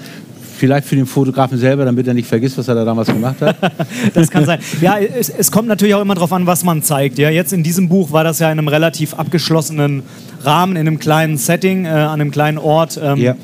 Vielleicht 0.56 0.88
für 0.88 0.96
den 0.96 1.06
Fotografen 1.06 1.58
selber, 1.58 1.86
damit 1.86 2.08
er 2.08 2.14
nicht 2.14 2.28
vergisst, 2.28 2.58
was 2.58 2.68
er 2.68 2.76
da 2.76 2.86
damals 2.86 3.08
gemacht 3.08 3.42
hat. 3.42 3.58
das 4.14 4.30
kann 4.30 4.46
sein. 4.46 4.60
Ja, 4.82 4.98
es, 4.98 5.30
es, 5.30 5.52
kommt 5.52 5.68
natürlich 5.68 5.96
auch 5.96 6.02
immer 6.02 6.16
darauf 6.16 6.32
an, 6.34 6.46
was 6.48 6.64
man 6.64 6.82
zeigt. 6.84 7.18
Ja, 7.18 7.30
jetzt 7.30 7.54
in 7.54 7.64
diesem 7.64 7.90
Buch 7.90 8.12
war 8.12 8.24
das 8.24 8.40
ja 8.40 8.52
in 8.52 8.58
einem 8.58 8.68
relativ 8.68 9.14
abgeschlossenen 9.14 10.04
Rahmen, 10.44 10.76
in 10.76 10.88
einem 10.88 11.00
kleinen 11.00 11.38
Setting, 11.38 11.86
äh, 11.86 11.90
an 11.90 12.22
einem 12.22 12.32
kleinen 12.32 12.58
Ort. 12.58 13.00
Ähm, 13.02 13.18
ja 13.18 13.36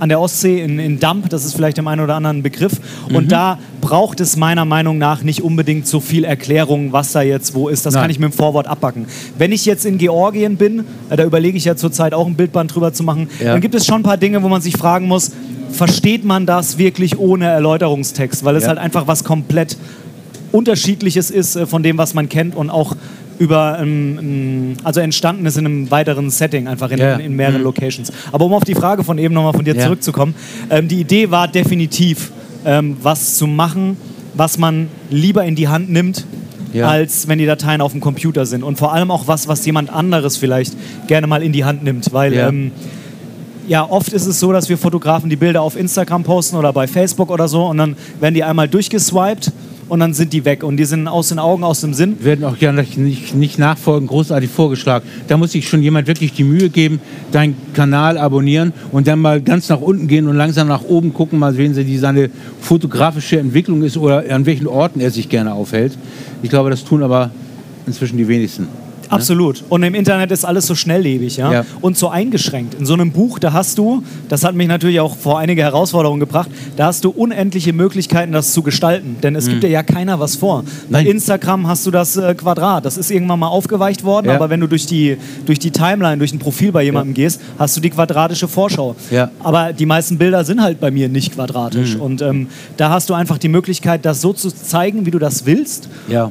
an 0.00 0.08
der 0.08 0.20
Ostsee 0.20 0.62
in, 0.62 0.78
in 0.78 0.98
Damp, 0.98 1.28
das 1.28 1.44
ist 1.44 1.54
vielleicht 1.54 1.76
dem 1.76 1.86
einen 1.86 2.00
oder 2.00 2.14
anderen 2.14 2.42
Begriff. 2.42 2.72
Und 3.12 3.24
mhm. 3.24 3.28
da 3.28 3.58
braucht 3.80 4.20
es 4.20 4.36
meiner 4.36 4.64
Meinung 4.64 4.98
nach 4.98 5.22
nicht 5.22 5.42
unbedingt 5.42 5.86
so 5.86 6.00
viel 6.00 6.24
Erklärung, 6.24 6.92
was 6.92 7.12
da 7.12 7.22
jetzt 7.22 7.54
wo 7.54 7.68
ist. 7.68 7.84
Das 7.84 7.94
Nein. 7.94 8.02
kann 8.02 8.10
ich 8.10 8.18
mit 8.18 8.32
dem 8.32 8.32
Vorwort 8.32 8.66
abbacken. 8.66 9.06
Wenn 9.36 9.52
ich 9.52 9.66
jetzt 9.66 9.84
in 9.84 9.98
Georgien 9.98 10.56
bin, 10.56 10.84
äh, 11.10 11.16
da 11.16 11.24
überlege 11.24 11.56
ich 11.56 11.66
ja 11.66 11.76
zurzeit 11.76 12.14
auch 12.14 12.26
ein 12.26 12.34
Bildband 12.34 12.74
drüber 12.74 12.92
zu 12.92 13.04
machen, 13.04 13.28
ja. 13.40 13.52
dann 13.52 13.60
gibt 13.60 13.74
es 13.74 13.84
schon 13.84 14.00
ein 14.00 14.02
paar 14.02 14.16
Dinge, 14.16 14.42
wo 14.42 14.48
man 14.48 14.62
sich 14.62 14.76
fragen 14.76 15.06
muss, 15.06 15.32
versteht 15.72 16.24
man 16.24 16.46
das 16.46 16.78
wirklich 16.78 17.18
ohne 17.18 17.46
Erläuterungstext, 17.46 18.44
weil 18.44 18.56
es 18.56 18.64
ja. 18.64 18.70
halt 18.70 18.78
einfach 18.78 19.06
was 19.06 19.24
komplett 19.24 19.76
unterschiedliches 20.52 21.30
ist 21.30 21.56
äh, 21.56 21.66
von 21.66 21.82
dem, 21.82 21.98
was 21.98 22.14
man 22.14 22.28
kennt 22.28 22.54
und 22.54 22.70
auch 22.70 22.96
über, 23.38 23.78
ähm, 23.80 24.76
also 24.84 25.00
entstanden 25.00 25.46
ist 25.46 25.56
in 25.56 25.64
einem 25.64 25.90
weiteren 25.90 26.30
Setting, 26.30 26.68
einfach 26.68 26.90
in, 26.90 26.98
ja. 26.98 27.14
in, 27.14 27.20
in 27.20 27.36
mehreren 27.36 27.58
mhm. 27.58 27.64
Locations. 27.64 28.12
Aber 28.32 28.44
um 28.44 28.52
auf 28.52 28.64
die 28.64 28.74
Frage 28.74 29.02
von 29.02 29.16
eben 29.16 29.32
nochmal 29.32 29.54
von 29.54 29.64
dir 29.64 29.74
ja. 29.74 29.84
zurückzukommen, 29.84 30.34
ähm, 30.68 30.88
die 30.88 31.00
Idee 31.00 31.30
war 31.30 31.48
definitiv, 31.48 32.32
ähm, 32.66 32.98
was 33.00 33.36
zu 33.36 33.46
machen, 33.46 33.96
was 34.34 34.58
man 34.58 34.88
lieber 35.08 35.44
in 35.44 35.54
die 35.54 35.68
Hand 35.68 35.90
nimmt, 35.90 36.26
ja. 36.74 36.86
als 36.86 37.28
wenn 37.28 37.38
die 37.38 37.46
Dateien 37.46 37.80
auf 37.80 37.92
dem 37.92 38.02
Computer 38.02 38.44
sind. 38.44 38.62
Und 38.62 38.76
vor 38.76 38.92
allem 38.92 39.10
auch 39.10 39.26
was, 39.26 39.48
was 39.48 39.64
jemand 39.64 39.90
anderes 39.90 40.36
vielleicht 40.36 40.74
gerne 41.06 41.26
mal 41.26 41.42
in 41.42 41.52
die 41.52 41.64
Hand 41.64 41.82
nimmt, 41.82 42.12
weil 42.12 42.34
ja. 42.34 42.48
Ähm, 42.48 42.72
ja, 43.70 43.88
oft 43.88 44.12
ist 44.12 44.26
es 44.26 44.40
so, 44.40 44.50
dass 44.50 44.68
wir 44.68 44.76
Fotografen 44.76 45.30
die 45.30 45.36
Bilder 45.36 45.62
auf 45.62 45.76
Instagram 45.76 46.24
posten 46.24 46.56
oder 46.56 46.72
bei 46.72 46.88
Facebook 46.88 47.30
oder 47.30 47.46
so 47.46 47.66
und 47.66 47.78
dann 47.78 47.96
werden 48.18 48.34
die 48.34 48.42
einmal 48.42 48.66
durchgeswiped 48.66 49.52
und 49.88 50.00
dann 50.00 50.12
sind 50.12 50.32
die 50.32 50.44
weg 50.44 50.64
und 50.64 50.76
die 50.76 50.84
sind 50.84 51.06
aus 51.06 51.28
den 51.28 51.38
Augen, 51.38 51.62
aus 51.62 51.80
dem 51.82 51.94
Sinn. 51.94 52.16
Werden 52.24 52.44
auch 52.44 52.58
gerne 52.58 52.84
nicht, 52.96 53.32
nicht 53.32 53.60
nachfolgen, 53.60 54.08
großartig 54.08 54.50
vorgeschlagen. 54.50 55.06
Da 55.28 55.36
muss 55.36 55.52
sich 55.52 55.68
schon 55.68 55.84
jemand 55.84 56.08
wirklich 56.08 56.32
die 56.32 56.42
Mühe 56.42 56.68
geben, 56.68 57.00
deinen 57.30 57.54
Kanal 57.72 58.18
abonnieren 58.18 58.72
und 58.90 59.06
dann 59.06 59.20
mal 59.20 59.40
ganz 59.40 59.68
nach 59.68 59.80
unten 59.80 60.08
gehen 60.08 60.26
und 60.26 60.34
langsam 60.34 60.66
nach 60.66 60.82
oben 60.82 61.14
gucken, 61.14 61.38
mal 61.38 61.54
sehen 61.54 61.72
Sie, 61.72 61.86
wie 61.86 61.98
seine 61.98 62.28
fotografische 62.60 63.38
Entwicklung 63.38 63.84
ist 63.84 63.96
oder 63.96 64.24
an 64.30 64.46
welchen 64.46 64.66
Orten 64.66 64.98
er 64.98 65.12
sich 65.12 65.28
gerne 65.28 65.54
aufhält. 65.54 65.96
Ich 66.42 66.50
glaube, 66.50 66.70
das 66.70 66.84
tun 66.84 67.04
aber 67.04 67.30
inzwischen 67.86 68.16
die 68.16 68.26
wenigsten. 68.26 68.66
Ne? 69.10 69.16
Absolut. 69.16 69.64
Und 69.68 69.82
im 69.82 69.94
Internet 69.94 70.30
ist 70.30 70.44
alles 70.44 70.66
so 70.66 70.74
schnelllebig 70.74 71.36
ja? 71.36 71.52
ja? 71.52 71.64
und 71.80 71.96
so 71.96 72.08
eingeschränkt. 72.08 72.74
In 72.74 72.86
so 72.86 72.94
einem 72.94 73.12
Buch, 73.12 73.38
da 73.38 73.52
hast 73.52 73.78
du, 73.78 74.02
das 74.28 74.44
hat 74.44 74.54
mich 74.54 74.68
natürlich 74.68 75.00
auch 75.00 75.16
vor 75.16 75.38
einige 75.38 75.62
Herausforderungen 75.62 76.20
gebracht, 76.20 76.50
da 76.76 76.86
hast 76.86 77.04
du 77.04 77.10
unendliche 77.10 77.72
Möglichkeiten, 77.72 78.32
das 78.32 78.52
zu 78.52 78.62
gestalten. 78.62 79.16
Denn 79.22 79.36
es 79.36 79.46
mhm. 79.46 79.50
gibt 79.50 79.62
dir 79.64 79.70
ja 79.70 79.82
keiner 79.82 80.20
was 80.20 80.36
vor. 80.36 80.64
Bei 80.88 81.02
Instagram 81.02 81.66
hast 81.66 81.86
du 81.86 81.90
das 81.90 82.16
äh, 82.16 82.34
Quadrat. 82.34 82.84
Das 82.84 82.96
ist 82.96 83.10
irgendwann 83.10 83.40
mal 83.40 83.48
aufgeweicht 83.48 84.04
worden, 84.04 84.28
ja. 84.28 84.34
aber 84.34 84.50
wenn 84.50 84.60
du 84.60 84.66
durch 84.66 84.86
die, 84.86 85.16
durch 85.46 85.58
die 85.58 85.70
Timeline, 85.70 86.18
durch 86.18 86.32
ein 86.32 86.38
Profil 86.38 86.72
bei 86.72 86.82
jemandem 86.82 87.14
ja. 87.14 87.24
gehst, 87.24 87.40
hast 87.58 87.76
du 87.76 87.80
die 87.80 87.90
quadratische 87.90 88.48
Vorschau. 88.48 88.94
Aber 89.42 89.72
die 89.72 89.86
meisten 89.86 90.18
Bilder 90.18 90.44
sind 90.44 90.62
halt 90.62 90.80
bei 90.80 90.90
mir 90.90 91.08
nicht 91.08 91.34
quadratisch. 91.34 91.96
Mhm. 91.96 92.00
Und 92.00 92.22
ähm, 92.22 92.46
da 92.76 92.90
hast 92.90 93.10
du 93.10 93.14
einfach 93.14 93.38
die 93.38 93.48
Möglichkeit, 93.48 94.04
das 94.04 94.20
so 94.20 94.32
zu 94.32 94.50
zeigen, 94.50 95.06
wie 95.06 95.10
du 95.10 95.18
das 95.18 95.46
willst. 95.46 95.88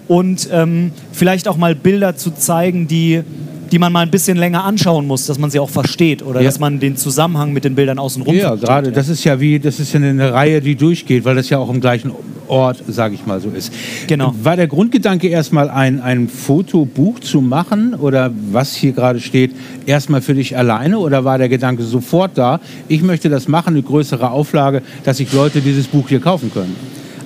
Und 0.07 0.47
ähm, 0.51 0.91
vielleicht 1.11 1.47
auch 1.47 1.57
mal 1.57 1.75
Bilder 1.75 2.15
zu 2.15 2.31
zeigen, 2.31 2.68
zeigen, 2.69 2.87
die, 2.87 3.23
die 3.71 3.79
man 3.79 3.91
mal 3.91 4.01
ein 4.01 4.11
bisschen 4.11 4.37
länger 4.37 4.63
anschauen 4.63 5.07
muss, 5.07 5.25
dass 5.25 5.39
man 5.39 5.49
sie 5.49 5.59
auch 5.59 5.69
versteht 5.69 6.23
oder 6.23 6.41
ja. 6.41 6.45
dass 6.45 6.59
man 6.59 6.79
den 6.79 6.97
Zusammenhang 6.97 7.53
mit 7.53 7.63
den 7.63 7.75
Bildern 7.75 7.99
außenrum 7.99 8.35
Ja, 8.35 8.55
gerade. 8.55 8.91
Das 8.91 9.09
ist 9.09 9.23
ja 9.23 9.39
wie, 9.39 9.59
das 9.59 9.79
ist 9.79 9.93
ja 9.93 9.99
eine 9.99 10.33
Reihe, 10.33 10.61
die 10.61 10.75
durchgeht, 10.75 11.25
weil 11.25 11.35
das 11.35 11.49
ja 11.49 11.57
auch 11.57 11.69
im 11.69 11.81
gleichen 11.81 12.11
Ort, 12.47 12.83
sage 12.87 13.13
ich 13.13 13.27
mal 13.27 13.39
so 13.39 13.49
ist. 13.49 13.71
Genau. 14.07 14.33
War 14.41 14.55
der 14.55 14.67
Grundgedanke 14.67 15.27
erstmal 15.27 15.69
ein, 15.69 16.01
ein 16.01 16.27
Fotobuch 16.27 17.19
zu 17.19 17.41
machen 17.41 17.93
oder 17.93 18.31
was 18.51 18.75
hier 18.75 18.91
gerade 18.91 19.19
steht, 19.19 19.51
erstmal 19.85 20.21
für 20.21 20.33
dich 20.33 20.57
alleine 20.57 20.97
oder 20.97 21.23
war 21.23 21.37
der 21.37 21.49
Gedanke 21.49 21.83
sofort 21.83 22.31
da, 22.35 22.59
ich 22.87 23.03
möchte 23.03 23.29
das 23.29 23.47
machen, 23.47 23.75
eine 23.75 23.83
größere 23.83 24.31
Auflage, 24.31 24.81
dass 25.03 25.17
sich 25.17 25.31
Leute 25.31 25.61
dieses 25.61 25.87
Buch 25.87 26.09
hier 26.09 26.19
kaufen 26.19 26.51
können? 26.51 26.75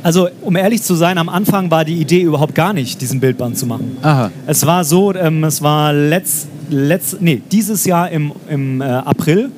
Also, 0.03 0.27
um 0.41 0.55
ehrlich 0.55 0.83
zu 0.83 0.95
sein, 0.95 1.17
am 1.17 1.29
Anfang 1.29 1.71
war 1.71 1.85
die 1.85 1.95
Idee 1.95 2.21
überhaupt 2.21 2.53
gar 2.53 2.73
nicht, 2.73 2.99
diesen 3.01 3.19
Bildband 3.21 3.57
zu 3.57 3.65
machen. 3.65 3.97
Aha. 4.01 4.31
Es 4.45 4.65
war 4.65 4.83
so, 4.83 5.15
ähm, 5.15 5.43
es 5.45 5.61
war 5.61 5.93
letzt, 5.93 6.47
letzt, 6.69 7.21
nee, 7.21 7.41
dieses 7.51 7.85
Jahr 7.85 8.09
im, 8.11 8.33
im 8.49 8.81
äh, 8.81 8.85
April. 8.85 9.49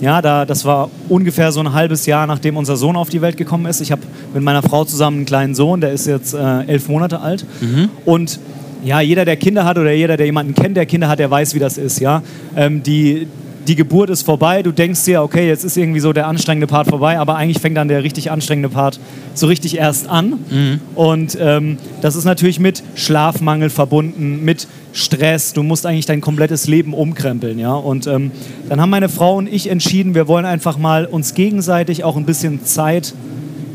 Ja, 0.00 0.20
da, 0.20 0.44
das 0.44 0.64
war 0.64 0.90
ungefähr 1.08 1.52
so 1.52 1.60
ein 1.60 1.72
halbes 1.72 2.06
Jahr, 2.06 2.26
nachdem 2.26 2.56
unser 2.56 2.76
Sohn 2.76 2.96
auf 2.96 3.08
die 3.08 3.22
Welt 3.22 3.36
gekommen 3.36 3.66
ist. 3.66 3.80
Ich 3.80 3.92
habe 3.92 4.02
mit 4.34 4.42
meiner 4.42 4.62
Frau 4.62 4.84
zusammen 4.84 5.18
einen 5.18 5.26
kleinen 5.26 5.54
Sohn, 5.54 5.80
der 5.80 5.92
ist 5.92 6.06
jetzt 6.06 6.34
äh, 6.34 6.64
elf 6.66 6.88
Monate 6.88 7.20
alt. 7.20 7.46
Mhm. 7.60 7.88
Und 8.04 8.40
ja, 8.84 9.00
jeder, 9.00 9.24
der 9.24 9.36
Kinder 9.36 9.64
hat 9.64 9.78
oder 9.78 9.92
jeder, 9.92 10.16
der 10.16 10.26
jemanden 10.26 10.54
kennt, 10.54 10.76
der 10.76 10.86
Kinder 10.86 11.08
hat, 11.08 11.20
der 11.20 11.30
weiß, 11.30 11.54
wie 11.54 11.58
das 11.58 11.78
ist. 11.78 12.00
Ja? 12.00 12.22
Ähm, 12.56 12.82
die, 12.82 13.28
die 13.66 13.76
Geburt 13.76 14.10
ist 14.10 14.22
vorbei, 14.22 14.62
du 14.62 14.72
denkst 14.72 15.04
dir, 15.04 15.22
okay, 15.22 15.46
jetzt 15.46 15.64
ist 15.64 15.76
irgendwie 15.76 16.00
so 16.00 16.12
der 16.12 16.26
anstrengende 16.26 16.66
Part 16.66 16.88
vorbei, 16.88 17.18
aber 17.18 17.36
eigentlich 17.36 17.60
fängt 17.60 17.76
dann 17.76 17.88
der 17.88 18.02
richtig 18.02 18.30
anstrengende 18.30 18.68
Part 18.68 19.00
so 19.34 19.46
richtig 19.46 19.78
erst 19.78 20.08
an. 20.08 20.38
Mhm. 20.50 20.80
Und 20.94 21.36
ähm, 21.40 21.78
das 22.00 22.16
ist 22.16 22.24
natürlich 22.24 22.60
mit 22.60 22.82
Schlafmangel 22.94 23.70
verbunden, 23.70 24.44
mit 24.44 24.68
Stress. 24.92 25.52
Du 25.52 25.62
musst 25.62 25.86
eigentlich 25.86 26.06
dein 26.06 26.20
komplettes 26.20 26.68
Leben 26.68 26.94
umkrempeln, 26.94 27.58
ja. 27.58 27.74
Und 27.74 28.06
ähm, 28.06 28.30
dann 28.68 28.80
haben 28.80 28.90
meine 28.90 29.08
Frau 29.08 29.36
und 29.36 29.52
ich 29.52 29.68
entschieden, 29.68 30.14
wir 30.14 30.28
wollen 30.28 30.44
einfach 30.44 30.78
mal 30.78 31.06
uns 31.06 31.34
gegenseitig 31.34 32.04
auch 32.04 32.16
ein 32.16 32.26
bisschen 32.26 32.64
Zeit 32.64 33.14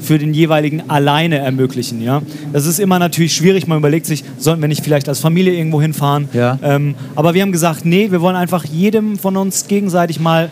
für 0.01 0.17
den 0.17 0.33
jeweiligen 0.33 0.89
alleine 0.89 1.37
ermöglichen. 1.39 2.01
Ja? 2.01 2.21
Das 2.53 2.65
ist 2.65 2.79
immer 2.79 2.99
natürlich 2.99 3.33
schwierig. 3.33 3.67
Man 3.67 3.77
überlegt 3.77 4.05
sich, 4.05 4.23
sollten 4.37 4.61
wir 4.61 4.67
nicht 4.67 4.83
vielleicht 4.83 5.09
als 5.09 5.19
Familie 5.19 5.53
irgendwo 5.53 5.81
hinfahren? 5.81 6.29
Ja. 6.33 6.57
Ähm, 6.63 6.95
aber 7.15 7.33
wir 7.33 7.41
haben 7.41 7.51
gesagt, 7.51 7.85
nee, 7.85 8.11
wir 8.11 8.21
wollen 8.21 8.35
einfach 8.35 8.65
jedem 8.65 9.17
von 9.17 9.37
uns 9.37 9.67
gegenseitig 9.67 10.19
mal 10.19 10.49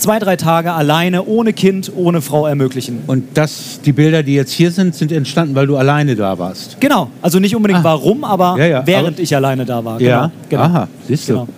zwei, 0.00 0.18
drei 0.18 0.36
Tage 0.36 0.72
alleine, 0.72 1.24
ohne 1.24 1.52
Kind, 1.52 1.92
ohne 1.94 2.22
Frau 2.22 2.46
ermöglichen. 2.46 3.00
Und 3.06 3.24
das, 3.34 3.80
die 3.84 3.92
Bilder, 3.92 4.22
die 4.22 4.34
jetzt 4.34 4.52
hier 4.52 4.70
sind, 4.70 4.94
sind 4.94 5.12
entstanden, 5.12 5.54
weil 5.54 5.66
du 5.66 5.76
alleine 5.76 6.16
da 6.16 6.38
warst? 6.38 6.80
Genau. 6.80 7.10
Also 7.22 7.38
nicht 7.38 7.54
unbedingt 7.54 7.80
ah. 7.80 7.84
warum, 7.84 8.24
aber 8.24 8.56
ja, 8.58 8.66
ja. 8.66 8.86
während 8.86 9.14
aber 9.16 9.22
ich 9.22 9.36
alleine 9.36 9.64
da 9.64 9.84
war. 9.84 9.98
Genau. 9.98 10.10
Ja, 10.10 10.32
genau. 10.48 10.62
aha, 10.62 10.88
siehst 11.06 11.28
du. 11.28 11.32
Genau. 11.34 11.48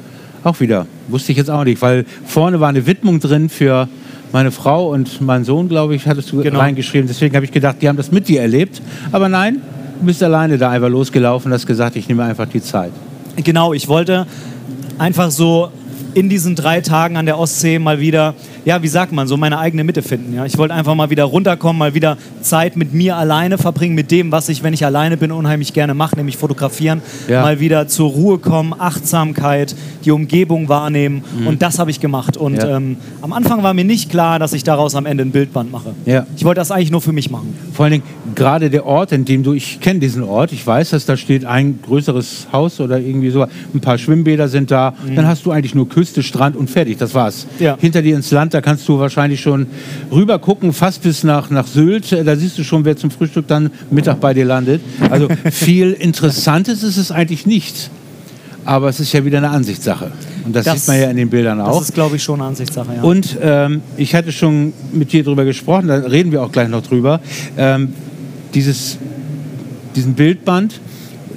Auch 0.44 0.58
wieder. 0.58 0.86
Wusste 1.08 1.32
ich 1.32 1.38
jetzt 1.38 1.50
auch 1.50 1.64
nicht, 1.64 1.80
weil 1.82 2.04
vorne 2.24 2.58
war 2.58 2.68
eine 2.68 2.84
Widmung 2.86 3.20
drin 3.20 3.48
für 3.48 3.88
meine 4.32 4.50
Frau 4.50 4.90
und 4.90 5.20
mein 5.20 5.44
Sohn, 5.44 5.68
glaube 5.68 5.94
ich, 5.94 6.06
hattest 6.06 6.32
du 6.32 6.42
genau. 6.42 6.58
reingeschrieben. 6.58 7.06
Deswegen 7.06 7.34
habe 7.34 7.44
ich 7.44 7.52
gedacht, 7.52 7.76
die 7.80 7.88
haben 7.88 7.96
das 7.96 8.10
mit 8.10 8.28
dir 8.28 8.40
erlebt. 8.40 8.80
Aber 9.12 9.28
nein, 9.28 9.60
du 10.00 10.06
bist 10.06 10.22
alleine 10.22 10.58
da 10.58 10.70
einfach 10.70 10.88
losgelaufen 10.88 11.50
und 11.50 11.54
hast 11.54 11.66
gesagt, 11.66 11.96
ich 11.96 12.08
nehme 12.08 12.24
einfach 12.24 12.46
die 12.46 12.62
Zeit. 12.62 12.92
Genau, 13.36 13.72
ich 13.72 13.88
wollte 13.88 14.26
einfach 14.98 15.30
so 15.30 15.70
in 16.14 16.28
diesen 16.28 16.54
drei 16.54 16.80
Tagen 16.80 17.16
an 17.16 17.26
der 17.26 17.38
Ostsee 17.38 17.78
mal 17.78 18.00
wieder 18.00 18.34
ja, 18.64 18.82
wie 18.82 18.88
sagt 18.88 19.12
man, 19.12 19.26
so 19.26 19.36
meine 19.36 19.58
eigene 19.58 19.84
Mitte 19.84 20.02
finden. 20.02 20.34
Ja? 20.34 20.44
Ich 20.46 20.56
wollte 20.58 20.74
einfach 20.74 20.94
mal 20.94 21.10
wieder 21.10 21.24
runterkommen, 21.24 21.78
mal 21.78 21.94
wieder 21.94 22.16
Zeit 22.42 22.76
mit 22.76 22.92
mir 22.92 23.16
alleine 23.16 23.58
verbringen, 23.58 23.94
mit 23.94 24.10
dem, 24.10 24.30
was 24.32 24.48
ich, 24.48 24.62
wenn 24.62 24.72
ich 24.74 24.84
alleine 24.84 25.16
bin, 25.16 25.32
unheimlich 25.32 25.72
gerne 25.72 25.94
mache, 25.94 26.16
nämlich 26.16 26.36
fotografieren. 26.36 27.02
Ja. 27.28 27.42
Mal 27.42 27.60
wieder 27.60 27.88
zur 27.88 28.10
Ruhe 28.10 28.38
kommen, 28.38 28.74
Achtsamkeit, 28.78 29.74
die 30.04 30.10
Umgebung 30.10 30.68
wahrnehmen. 30.68 31.22
Und 31.46 31.62
das 31.62 31.78
habe 31.78 31.90
ich 31.90 32.00
gemacht. 32.00 32.36
Und 32.36 32.52
Mhm. 32.52 32.58
Ja. 32.58 32.76
ähm, 32.76 32.96
am 33.20 33.32
Anfang 33.32 33.62
war 33.62 33.72
mir 33.74 33.84
nicht 33.84 34.10
klar, 34.10 34.38
dass 34.38 34.52
ich 34.52 34.62
daraus 34.64 34.94
am 34.94 35.06
Ende 35.06 35.24
ein 35.24 35.30
Bildband 35.30 35.70
mache. 35.72 35.94
Ja. 36.06 36.26
Ich 36.36 36.44
wollte 36.44 36.60
das 36.60 36.70
eigentlich 36.70 36.90
nur 36.90 37.00
für 37.00 37.12
mich 37.12 37.30
machen. 37.30 37.54
Vor 37.72 37.84
allen 37.84 37.92
Dingen 37.92 38.04
gerade 38.34 38.68
der 38.70 38.84
Ort, 38.86 39.12
in 39.12 39.24
dem 39.24 39.42
du, 39.42 39.52
ich 39.52 39.80
kenne 39.80 40.00
diesen 40.00 40.22
Ort, 40.22 40.52
ich 40.52 40.66
weiß, 40.66 40.90
dass 40.90 41.06
da 41.06 41.16
steht 41.16 41.44
ein 41.44 41.78
größeres 41.82 42.48
Haus 42.52 42.80
oder 42.80 42.98
irgendwie 42.98 43.30
so, 43.30 43.42
ein 43.42 43.80
paar 43.80 43.98
Schwimmbäder 43.98 44.48
sind 44.48 44.70
da, 44.70 44.94
dann 45.14 45.26
hast 45.26 45.46
du 45.46 45.50
eigentlich 45.50 45.74
nur 45.74 45.88
Küste, 45.88 46.22
Strand 46.22 46.56
und 46.56 46.68
fertig, 46.70 46.98
das 46.98 47.14
war's. 47.14 47.46
Mhm. 47.58 47.64
Ja. 47.64 47.76
Hinter 47.80 48.02
dir 48.02 48.16
ins 48.16 48.30
Land, 48.30 48.51
da 48.54 48.60
kannst 48.60 48.88
du 48.88 48.98
wahrscheinlich 48.98 49.40
schon 49.40 49.66
rüber 50.10 50.38
gucken, 50.38 50.72
fast 50.72 51.02
bis 51.02 51.24
nach, 51.24 51.50
nach 51.50 51.66
Sylt, 51.66 52.12
da 52.12 52.36
siehst 52.36 52.58
du 52.58 52.64
schon, 52.64 52.84
wer 52.84 52.96
zum 52.96 53.10
Frühstück 53.10 53.46
dann 53.48 53.70
Mittag 53.90 54.20
bei 54.20 54.34
dir 54.34 54.44
landet. 54.44 54.80
Also 55.10 55.28
viel 55.50 55.92
Interessantes 55.98 56.82
ist 56.82 56.96
es 56.96 57.10
eigentlich 57.10 57.46
nicht, 57.46 57.90
aber 58.64 58.88
es 58.88 59.00
ist 59.00 59.12
ja 59.12 59.24
wieder 59.24 59.38
eine 59.38 59.50
Ansichtssache. 59.50 60.10
Und 60.44 60.56
das, 60.56 60.64
Das- 60.64 60.80
sieht 60.80 60.88
man 60.88 61.00
ja 61.00 61.10
in 61.10 61.16
den 61.16 61.30
Bildern 61.30 61.60
auch. 61.60 61.78
Das 61.78 61.88
ist, 61.88 61.94
glaube 61.94 62.16
ich, 62.16 62.22
schon 62.22 62.40
eine 62.40 62.48
Ansichtssache. 62.48 62.94
Ja. 62.96 63.02
Und 63.02 63.36
ähm, 63.40 63.80
ich 63.96 64.14
hatte 64.14 64.32
schon 64.32 64.72
mit 64.92 65.12
dir 65.12 65.22
drüber 65.24 65.44
gesprochen, 65.44 65.88
da 65.88 65.94
reden 65.96 66.32
wir 66.32 66.42
auch 66.42 66.50
gleich 66.52 66.68
noch 66.68 66.82
drüber. 66.82 67.20
Ähm, 67.56 67.92
dieses, 68.54 68.98
diesen 69.94 70.14
Bildband, 70.14 70.80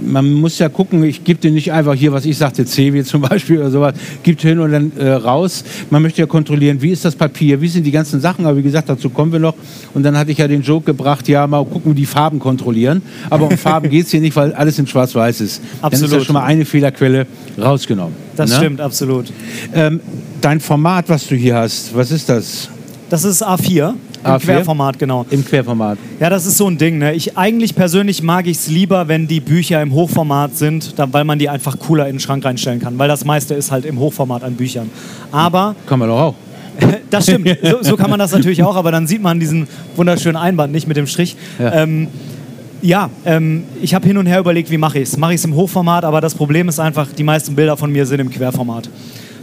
man 0.01 0.31
muss 0.33 0.59
ja 0.59 0.69
gucken, 0.69 1.03
ich 1.03 1.23
gebe 1.23 1.39
dir 1.39 1.51
nicht 1.51 1.71
einfach 1.71 1.93
hier, 1.93 2.11
was 2.11 2.25
ich 2.25 2.37
sagte, 2.37 2.65
C 2.65 2.93
wie 2.93 3.03
zum 3.03 3.21
Beispiel 3.29 3.59
oder 3.59 3.71
sowas, 3.71 3.93
gibt 4.23 4.41
hin 4.41 4.59
und 4.59 4.71
dann 4.71 4.91
äh, 4.97 5.09
raus. 5.09 5.63
Man 5.89 6.01
möchte 6.01 6.21
ja 6.21 6.27
kontrollieren, 6.27 6.81
wie 6.81 6.91
ist 6.91 7.05
das 7.05 7.15
Papier, 7.15 7.61
wie 7.61 7.67
sind 7.67 7.83
die 7.83 7.91
ganzen 7.91 8.19
Sachen, 8.21 8.45
aber 8.45 8.57
wie 8.57 8.63
gesagt, 8.63 8.89
dazu 8.89 9.09
kommen 9.09 9.31
wir 9.31 9.39
noch. 9.39 9.55
Und 9.93 10.03
dann 10.03 10.17
hatte 10.17 10.31
ich 10.31 10.37
ja 10.37 10.47
den 10.47 10.61
Joke 10.61 10.85
gebracht, 10.85 11.27
ja, 11.27 11.47
mal 11.47 11.63
gucken, 11.65 11.95
die 11.95 12.05
Farben 12.05 12.39
kontrollieren. 12.39 13.01
Aber 13.29 13.45
um 13.49 13.57
Farben 13.57 13.89
geht 13.89 14.05
es 14.05 14.11
hier 14.11 14.21
nicht, 14.21 14.35
weil 14.35 14.53
alles 14.53 14.79
in 14.79 14.87
schwarz-weiß 14.87 15.41
ist. 15.41 15.61
Dann 15.81 15.91
ist 15.91 15.99
ja 15.99 16.05
Absolut. 16.05 16.25
schon 16.25 16.33
mal 16.33 16.43
eine 16.43 16.65
Fehlerquelle 16.65 17.27
rausgenommen. 17.57 18.15
das 18.35 18.51
ne? 18.51 18.57
stimmt, 18.57 18.81
absolut. 18.81 19.25
Ähm, 19.73 19.99
dein 20.41 20.59
Format, 20.59 21.09
was 21.09 21.27
du 21.27 21.35
hier 21.35 21.55
hast, 21.55 21.95
was 21.95 22.11
ist 22.11 22.29
das? 22.29 22.69
Das 23.09 23.23
ist 23.23 23.45
A4. 23.45 23.93
Im 24.25 24.31
A4? 24.31 24.39
Querformat, 24.39 24.99
genau. 24.99 25.25
Im 25.29 25.45
Querformat. 25.45 25.97
Ja, 26.19 26.29
das 26.29 26.45
ist 26.45 26.57
so 26.57 26.67
ein 26.67 26.77
Ding. 26.77 26.97
Ne? 26.97 27.13
Ich, 27.13 27.37
eigentlich 27.37 27.75
persönlich 27.75 28.23
mag 28.23 28.47
ich 28.47 28.57
es 28.57 28.67
lieber, 28.67 29.07
wenn 29.07 29.27
die 29.27 29.39
Bücher 29.39 29.81
im 29.81 29.93
Hochformat 29.93 30.55
sind, 30.55 30.97
da, 30.97 31.11
weil 31.13 31.23
man 31.23 31.37
die 31.37 31.47
einfach 31.47 31.77
cooler 31.77 32.07
in 32.07 32.15
den 32.15 32.19
Schrank 32.19 32.43
reinstellen 32.43 32.79
kann. 32.79 32.97
Weil 32.97 33.07
das 33.07 33.23
meiste 33.23 33.53
ist 33.53 33.71
halt 33.71 33.85
im 33.85 33.99
Hochformat 33.99 34.43
an 34.43 34.55
Büchern. 34.55 34.89
Aber 35.31 35.75
Kann 35.85 35.99
man 35.99 36.09
doch 36.09 36.19
auch. 36.19 36.35
das 37.09 37.23
stimmt, 37.23 37.47
so, 37.63 37.77
so 37.81 37.95
kann 37.95 38.09
man 38.09 38.19
das 38.19 38.31
natürlich 38.31 38.61
auch, 38.63 38.75
aber 38.75 38.91
dann 38.91 39.07
sieht 39.07 39.21
man 39.21 39.39
diesen 39.39 39.67
wunderschönen 39.95 40.35
Einband 40.35 40.73
nicht 40.73 40.87
mit 40.87 40.97
dem 40.97 41.07
Strich. 41.07 41.35
Ja. 41.59 41.83
Ähm, 41.83 42.07
ja, 42.81 43.09
ähm, 43.25 43.63
ich 43.81 43.93
habe 43.95 44.05
hin 44.05 44.17
und 44.17 44.25
her 44.25 44.39
überlegt, 44.39 44.69
wie 44.69 44.77
mache 44.77 44.99
ich 44.99 45.09
es. 45.09 45.17
Mache 45.17 45.33
ich 45.33 45.39
es 45.39 45.45
im 45.45 45.55
Hochformat, 45.55 46.03
aber 46.03 46.21
das 46.21 46.35
Problem 46.35 46.67
ist 46.67 46.79
einfach, 46.79 47.07
die 47.11 47.23
meisten 47.23 47.55
Bilder 47.55 47.77
von 47.77 47.91
mir 47.91 48.05
sind 48.05 48.19
im 48.19 48.29
Querformat. 48.29 48.89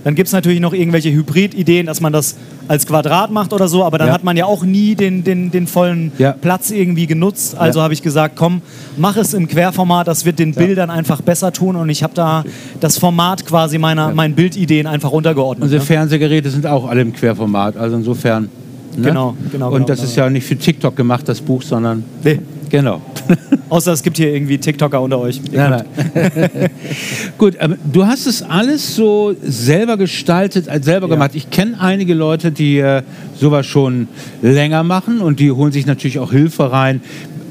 Dann 0.05 0.15
gibt 0.15 0.27
es 0.27 0.33
natürlich 0.33 0.61
noch 0.61 0.73
irgendwelche 0.73 1.13
Hybrid-Ideen, 1.13 1.87
dass 1.87 2.01
man 2.01 2.13
das 2.13 2.37
als 2.69 2.87
Quadrat 2.87 3.31
macht 3.31 3.53
oder 3.53 3.69
so, 3.69 3.85
aber 3.85 3.99
dann 3.99 4.09
Ja. 4.09 4.15
hat 4.15 4.25
man 4.25 4.37
ja 4.37 4.47
auch 4.47 4.65
nie 4.65 4.95
den, 4.95 5.25
den, 5.25 5.51
den 5.51 5.67
vollen 5.67 6.13
Ja. 6.19 6.33
Platz 6.33 6.71
irgendwie 6.71 7.07
genutzt. 7.07 7.57
Also 7.57 7.79
Ja. 7.81 7.85
habe 7.85 7.95
ich 7.95 8.03
gesagt, 8.03 8.37
komm, 8.37 8.63
mach 8.97 9.17
es 9.17 9.35
im 9.35 9.49
Querformat, 9.49 10.09
das 10.09 10.25
wird 10.25 10.39
den 10.39 10.55
Bildern 10.55 10.91
einfach 10.91 11.21
besser 11.21 11.53
tun 11.53 11.77
und 11.77 11.89
ich 11.89 12.03
habe 12.03 12.15
da 12.15 12.45
das 12.81 12.99
Format 12.99 13.47
quasi 13.47 13.79
meiner, 13.79 14.13
meinen 14.15 14.35
Bildideen 14.35 14.87
einfach 14.87 15.11
untergeordnet. 15.11 15.65
Unsere 15.65 15.81
ne? 15.81 15.87
Fernsehgeräte 15.87 16.51
sind 16.51 16.67
auch 16.67 16.89
alle 16.89 17.03
im 17.03 17.13
Querformat. 17.13 17.77
Also 17.77 17.97
insofern. 17.97 18.49
Ne? 18.97 19.09
Genau, 19.09 19.37
genau, 19.51 19.67
Und 19.69 19.73
genau, 19.75 19.87
das 19.87 19.99
genau. 20.01 20.09
ist 20.11 20.17
ja 20.17 20.29
nicht 20.31 20.47
für 20.47 20.57
TikTok 20.57 20.95
gemacht, 20.97 21.29
das 21.29 21.41
Buch, 21.41 21.63
sondern. 21.63 22.05
Nee. 22.23 22.41
Genau. 22.69 23.01
Außer 23.69 23.93
es 23.93 24.03
gibt 24.03 24.17
hier 24.17 24.33
irgendwie 24.35 24.59
TikToker 24.59 25.01
unter 25.01 25.19
euch. 25.19 25.41
Nein, 25.53 25.71
nein. 25.71 26.71
Gut, 27.39 27.59
aber 27.59 27.77
du 27.93 28.07
hast 28.07 28.27
es 28.27 28.43
alles 28.43 28.95
so 28.97 29.35
selber 29.43 29.97
gestaltet, 29.97 30.67
selber 30.85 31.09
Ja. 31.09 31.15
gemacht. 31.15 31.31
Ich 31.35 31.51
kenne 31.51 31.81
einige 31.81 32.15
Leute, 32.15 32.53
die 32.53 32.79
äh, 32.79 33.03
sowas 33.39 33.67
schon 33.67 34.09
länger 34.43 34.83
machen 34.83 35.21
und 35.21 35.41
die 35.41 35.51
holen 35.51 35.73
sich 35.73 35.87
natürlich 35.87 36.19
auch 36.19 36.33
Hilfe 36.33 36.71
rein. 36.73 37.01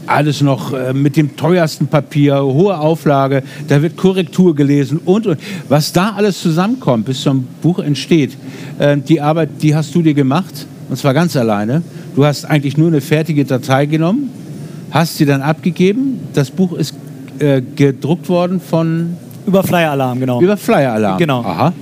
Alles 0.08 0.42
noch 0.42 0.74
äh, 0.74 0.94
mit 0.94 1.16
dem 1.16 1.36
teuersten 1.38 1.88
Papier, 1.88 2.42
hohe 2.44 2.78
Auflage, 2.78 3.44
da 3.68 3.82
wird 3.82 3.98
Korrektur 3.98 4.56
gelesen 4.56 5.00
und, 5.06 5.28
und 5.28 5.40
was 5.70 5.94
da 5.94 6.14
alles 6.18 6.42
zusammenkommt, 6.42 7.06
bis 7.06 7.22
so 7.22 7.30
ein 7.32 7.48
Buch 7.62 7.80
entsteht. 7.80 8.36
Äh, 8.80 8.98
die 8.98 9.22
Arbeit, 9.22 9.50
die 9.62 9.76
hast 9.76 9.94
du 9.96 10.02
dir 10.02 10.14
gemacht 10.14 10.66
und 10.90 10.98
zwar 10.98 11.14
ganz 11.14 11.38
alleine. 11.38 11.82
Du 12.16 12.26
hast 12.26 12.46
eigentlich 12.46 12.78
nur 12.78 12.88
eine 12.90 13.00
fertige 13.00 13.46
Datei 13.46 13.86
genommen, 13.86 14.30
hast 14.92 15.18
sie 15.18 15.26
dann 15.26 15.42
abgegeben. 15.42 16.20
Das 16.34 16.52
Buch 16.52 16.74
ist 16.74 16.94
äh, 17.40 17.62
gedruckt 17.62 18.30
worden 18.30 18.60
von 18.62 19.18
Über 19.48 19.64
Flyer 19.64 19.92
Alarm, 19.92 20.20
genau. 20.20 20.42
über 20.42 20.58
Flyer 20.58 20.94
Alarm. 20.94 21.18
Genau. 21.18 21.42
Aha. 21.42 21.74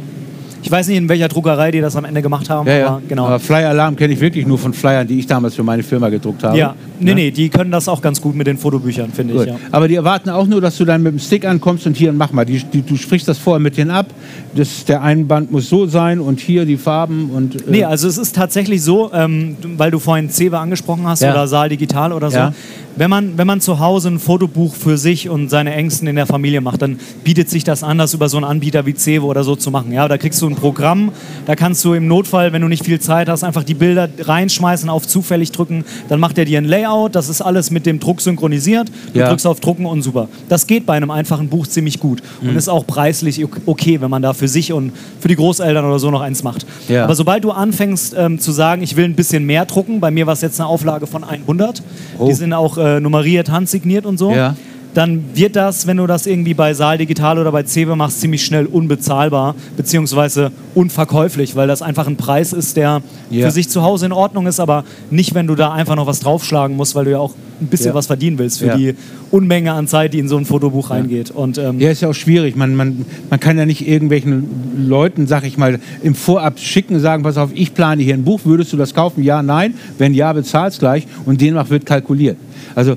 Ich 0.62 0.70
weiß 0.70 0.88
nicht, 0.90 0.98
in 0.98 1.08
welcher 1.10 1.28
Druckerei 1.30 1.72
die 1.72 1.80
das 1.82 1.96
am 1.96 2.06
Ende 2.06 2.22
gemacht 2.22 2.50
haben, 2.50 2.68
Ja, 2.68 2.78
ja. 2.78 2.88
aber 2.88 3.02
genau. 3.08 3.26
Aber 3.28 3.40
Flyer 3.40 3.70
Alarm 3.70 3.96
kenne 3.96 4.14
ich 4.14 4.20
wirklich 4.20 4.46
nur 4.46 4.58
von 4.58 4.74
Flyern, 4.74 5.08
die 5.08 5.20
ich 5.20 5.26
damals 5.28 5.56
für 5.56 5.64
meine 5.64 5.84
Firma 5.84 6.10
gedruckt 6.10 6.44
habe. 6.44 6.58
ja, 6.58 6.76
nee, 7.00 7.10
Ne? 7.12 7.16
nee, 7.16 7.32
die 7.32 7.50
können 7.50 7.72
das 7.72 7.88
auch 7.88 8.02
ganz 8.02 8.20
gut 8.22 8.36
mit 8.36 8.46
den 8.48 8.58
Fotobüchern, 8.58 9.12
finde 9.14 9.36
ich. 9.36 9.46
Ja. 9.48 9.56
Aber 9.72 9.88
die 9.88 9.96
erwarten 9.96 10.30
auch 10.30 10.46
nur, 10.48 10.60
dass 10.62 10.78
du 10.78 10.86
dann 10.86 11.02
mit 11.02 11.14
dem 11.14 11.20
Stick 11.20 11.46
ankommst 11.46 11.86
und 11.88 11.96
hier 11.96 12.10
und 12.10 12.18
mach 12.18 12.32
mal. 12.34 12.46
Die, 12.46 12.60
die, 12.64 12.82
du 12.82 12.98
sprichst 12.98 13.28
das 13.28 13.38
vorher 13.38 13.60
mit 13.60 13.78
denen 13.78 13.92
ab. 13.92 14.08
Das, 14.56 14.84
der 14.86 15.02
Einband 15.02 15.52
muss 15.52 15.70
so 15.70 15.86
sein 15.88 16.20
und 16.20 16.40
hier 16.40 16.66
die 16.66 16.78
Farben 16.78 17.30
und. 17.32 17.56
äh, 17.56 17.60
Nee, 17.70 17.84
also 17.86 18.08
es 18.08 18.18
ist 18.18 18.36
tatsächlich 18.36 18.82
so, 18.84 19.12
ähm, 19.14 19.56
weil 19.78 19.92
du 19.92 20.00
vorhin 20.00 20.30
Cewe 20.30 20.58
angesprochen 20.60 21.08
hast 21.08 21.22
Ja. 21.22 21.32
oder 21.32 21.48
Saal 21.48 21.70
Digital 21.70 22.12
oder 22.12 22.30
so. 22.32 22.38
Ja. 22.38 22.54
Wenn, 22.96 23.10
man, 23.10 23.38
wenn 23.38 23.48
man 23.48 23.62
zu 23.62 23.80
Hause 23.80 24.10
ein 24.10 24.20
Fotobuch 24.20 24.76
für 24.76 24.98
sich 24.98 25.30
und 25.30 25.50
seine 25.50 25.74
Ängsten 25.74 26.08
in 26.08 26.18
der 26.18 26.26
Familie 26.26 26.60
macht, 26.60 26.82
dann 26.82 27.00
bietet 27.24 27.50
sich 27.50 27.64
das 27.64 27.82
an, 27.82 27.98
das 27.98 28.14
über 28.14 28.28
so 28.28 28.36
einen 28.36 28.44
Anbieter 28.46 28.86
wie 28.86 28.94
Cewe 28.94 29.24
oder 29.26 29.44
so 29.46 29.56
zu 29.56 29.72
machen. 29.72 29.94
Ja, 29.94 30.08
da 30.10 30.18
kriegst 30.18 30.42
du 30.42 30.49
ein 30.50 30.56
Programm, 30.56 31.12
da 31.46 31.56
kannst 31.56 31.84
du 31.86 31.94
im 31.94 32.08
Notfall, 32.08 32.52
wenn 32.54 32.62
du 32.62 32.68
nicht 32.68 32.84
viel 32.86 33.00
Zeit 33.00 33.30
hast, 33.30 33.44
einfach 33.44 33.64
die 33.64 33.74
Bilder 33.74 34.10
reinschmeißen, 34.20 34.90
auf 34.90 35.08
zufällig 35.08 35.52
drücken, 35.52 35.86
dann 36.10 36.20
macht 36.20 36.38
er 36.38 36.46
dir 36.46 36.58
ein 36.58 36.66
Layout, 36.66 37.16
das 37.16 37.30
ist 37.30 37.42
alles 37.42 37.72
mit 37.72 37.86
dem 37.86 38.00
Druck 38.00 38.22
synchronisiert, 38.22 38.90
du 39.14 39.20
Ja. 39.20 39.30
drückst 39.30 39.48
auf 39.48 39.60
Drucken 39.60 39.86
und 39.86 40.02
super. 40.02 40.28
Das 40.50 40.68
geht 40.68 40.86
bei 40.86 40.94
einem 40.96 41.12
einfachen 41.12 41.48
Buch 41.50 41.68
ziemlich 41.68 42.00
gut 42.00 42.22
Mhm. 42.42 42.50
und 42.50 42.56
ist 42.56 42.68
auch 42.70 42.86
preislich 42.86 43.44
ok- 43.44 43.62
okay, 43.66 44.02
wenn 44.02 44.10
man 44.10 44.22
da 44.22 44.34
für 44.34 44.48
sich 44.48 44.74
und 44.74 44.92
für 45.20 45.28
die 45.28 45.36
Großeltern 45.36 45.86
oder 45.86 46.00
so 46.00 46.12
noch 46.12 46.22
eins 46.22 46.44
macht. 46.44 46.66
Ja. 46.88 47.04
Aber 47.04 47.16
sobald 47.16 47.44
du 47.44 47.52
anfängst 47.52 48.16
ähm, 48.18 48.40
zu 48.40 48.52
sagen, 48.52 48.82
ich 48.82 48.96
will 48.96 49.06
ein 49.06 49.16
bisschen 49.16 49.46
mehr 49.46 49.66
drucken, 49.66 50.00
bei 50.00 50.12
mir 50.12 50.26
war 50.28 50.34
es 50.34 50.42
jetzt 50.42 50.60
eine 50.60 50.68
Auflage 50.68 51.08
von 51.08 51.24
100, 51.24 51.82
Oh. 52.18 52.28
die 52.28 52.34
sind 52.34 52.54
auch 52.54 52.78
äh, 52.78 53.00
nummeriert, 53.00 53.50
handsigniert 53.52 54.06
und 54.06 54.18
so, 54.18 54.32
Ja. 54.32 54.56
Dann 54.94 55.24
wird 55.36 55.56
das, 55.56 55.86
wenn 55.88 55.98
du 55.98 56.08
das 56.08 56.26
irgendwie 56.26 56.54
bei 56.54 56.74
Saal 56.74 56.98
Digital 56.98 57.38
oder 57.38 57.52
bei 57.52 57.64
Cewe 57.64 57.96
machst, 57.96 58.22
ziemlich 58.22 58.44
schnell 58.44 58.66
unbezahlbar 58.66 59.56
beziehungsweise 59.78 60.52
unverkäuflich, 60.76 61.56
weil 61.56 61.68
das 61.68 61.82
einfach 61.82 62.08
ein 62.08 62.16
Preis 62.18 62.54
ist, 62.54 62.76
der 62.78 63.02
Ja. 63.30 63.46
für 63.46 63.52
sich 63.52 63.70
zu 63.70 63.84
Hause 63.84 64.08
in 64.08 64.12
Ordnung 64.12 64.48
ist, 64.48 64.60
aber 64.60 64.84
nicht, 65.12 65.36
wenn 65.36 65.46
du 65.48 65.56
da 65.56 65.72
einfach 65.72 65.96
noch 65.96 66.08
was 66.08 66.20
draufschlagen 66.20 66.76
musst, 66.76 66.96
weil 66.96 67.06
du 67.06 67.12
ja 67.12 67.20
auch 67.20 67.36
ein 67.62 67.68
bisschen 67.68 67.88
Ja. 67.90 67.94
was 67.94 68.08
verdienen 68.08 68.38
willst 68.40 68.60
für 68.60 68.68
Ja. 68.68 68.78
die 68.78 68.96
Unmenge 69.32 69.74
an 69.74 69.88
Zeit, 69.88 70.14
die 70.14 70.20
in 70.20 70.28
so 70.28 70.38
ein 70.38 70.46
Fotobuch 70.46 70.90
reingeht. 70.90 71.30
Und 71.30 71.58
ähm, 71.60 71.80
Ja, 71.80 71.92
ist 71.92 72.02
ja 72.02 72.10
auch 72.10 72.14
schwierig. 72.16 72.56
Man, 72.56 72.76
man, 72.76 73.06
man 73.30 73.40
kann 73.40 73.58
ja 73.58 73.66
nicht 73.66 73.88
irgendwelchen 73.88 74.88
Leuten, 74.88 75.28
sag 75.28 75.44
ich 75.46 75.58
mal, 75.58 75.80
im 76.02 76.16
Vorab 76.16 76.58
schicken, 76.60 77.00
sagen, 77.00 77.22
pass 77.24 77.38
auf, 77.38 77.50
ich 77.54 77.74
plane 77.76 78.02
hier 78.02 78.16
ein 78.16 78.24
Buch, 78.24 78.42
würdest 78.46 78.74
du 78.74 78.78
das 78.78 78.94
kaufen? 78.96 79.24
Ja, 79.24 79.44
nein. 79.44 79.76
Wenn 79.98 80.14
ja, 80.16 80.34
bezahlst 80.34 80.80
gleich 80.80 81.06
und 81.26 81.42
demnach 81.42 81.70
wird 81.70 81.86
kalkuliert. 81.86 82.38
Also 82.76 82.96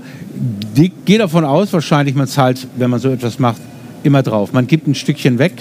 die, 0.76 0.92
geh 1.05 1.18
davon 1.18 1.44
aus, 1.44 1.72
wahrscheinlich, 1.72 2.14
man 2.14 2.26
zahlt, 2.26 2.66
wenn 2.76 2.90
man 2.90 2.98
so 2.98 3.11
etwas 3.11 3.38
macht, 3.38 3.61
immer 4.02 4.22
drauf. 4.22 4.52
Man 4.52 4.66
gibt 4.66 4.88
ein 4.88 4.94
Stückchen 4.94 5.38
weg 5.38 5.52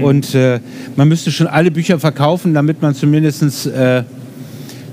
und 0.00 0.34
äh, 0.34 0.60
man 0.96 1.06
müsste 1.06 1.30
schon 1.30 1.46
alle 1.46 1.70
Bücher 1.70 1.98
verkaufen, 1.98 2.54
damit 2.54 2.80
man 2.80 2.94
zumindest 2.94 3.66
äh, 3.66 4.04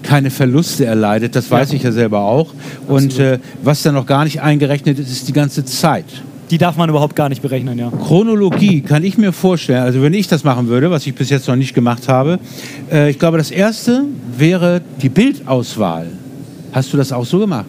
keine 0.04 0.30
Verluste 0.30 0.86
erleidet. 0.86 1.36
Das 1.36 1.50
weiß 1.50 1.72
ich 1.72 1.84
ja 1.84 1.94
selber 1.94 2.20
auch. 2.20 2.54
Und 2.88 3.18
äh, 3.18 3.40
was 3.64 3.82
da 3.82 3.94
noch 3.94 4.06
gar 4.06 4.26
nicht 4.26 4.42
eingerechnet 4.42 5.00
ist, 5.00 5.10
ist 5.10 5.28
die 5.30 5.34
ganze 5.34 5.64
Zeit. 5.64 6.06
die 6.52 6.58
darf 6.58 6.78
man 6.78 6.90
überhaupt 6.90 7.16
gar 7.16 7.30
nicht 7.30 7.42
berechnen, 7.42 7.78
ja. 7.78 7.92
Chronologie 7.92 8.82
kann 8.82 9.04
ich 9.04 9.18
mir 9.18 9.32
vorstellen, 9.32 9.84
also 9.84 10.02
wenn 10.02 10.14
ich 10.14 10.28
das 10.28 10.44
machen 10.44 10.68
würde, 10.68 10.90
was 10.90 11.06
ich 11.06 11.14
bis 11.14 11.30
jetzt 11.30 11.48
noch 11.48 11.56
nicht 11.56 11.74
gemacht 11.74 12.08
habe, 12.08 12.40
äh, 12.92 13.10
ich 13.10 13.20
glaube, 13.20 13.38
das 13.38 13.52
erste 13.52 14.06
wäre 14.38 14.82
die 15.02 15.10
Bildauswahl. 15.10 16.08
Hast 16.72 16.92
du 16.92 16.98
das 16.98 17.12
auch 17.12 17.26
so 17.26 17.40
gemacht? 17.40 17.66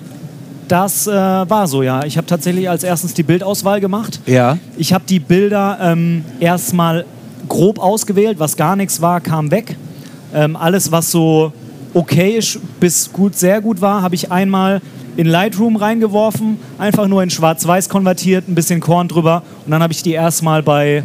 Das 0.70 1.08
äh, 1.08 1.10
war 1.10 1.66
so, 1.66 1.82
ja. 1.82 2.04
Ich 2.04 2.16
habe 2.16 2.28
tatsächlich 2.28 2.70
als 2.70 2.84
erstes 2.84 3.12
die 3.12 3.24
Bildauswahl 3.24 3.80
gemacht. 3.80 4.20
Ja. 4.26 4.56
Ich 4.78 4.92
habe 4.92 5.02
die 5.08 5.18
Bilder 5.18 5.76
ähm, 5.82 6.24
erstmal 6.38 7.06
grob 7.48 7.80
ausgewählt, 7.80 8.38
was 8.38 8.56
gar 8.56 8.76
nichts 8.76 9.00
war, 9.00 9.20
kam 9.20 9.50
weg. 9.50 9.76
Ähm, 10.32 10.54
alles, 10.54 10.92
was 10.92 11.10
so 11.10 11.52
okayisch 11.92 12.60
bis 12.78 13.12
gut, 13.12 13.34
sehr 13.34 13.60
gut 13.60 13.80
war, 13.80 14.02
habe 14.02 14.14
ich 14.14 14.30
einmal 14.30 14.80
in 15.16 15.26
Lightroom 15.26 15.74
reingeworfen, 15.74 16.58
einfach 16.78 17.08
nur 17.08 17.24
in 17.24 17.30
Schwarz-Weiß 17.30 17.88
konvertiert, 17.88 18.46
ein 18.46 18.54
bisschen 18.54 18.78
Korn 18.78 19.08
drüber 19.08 19.42
und 19.64 19.72
dann 19.72 19.82
habe 19.82 19.92
ich 19.92 20.04
die 20.04 20.12
erstmal 20.12 20.62
bei 20.62 21.02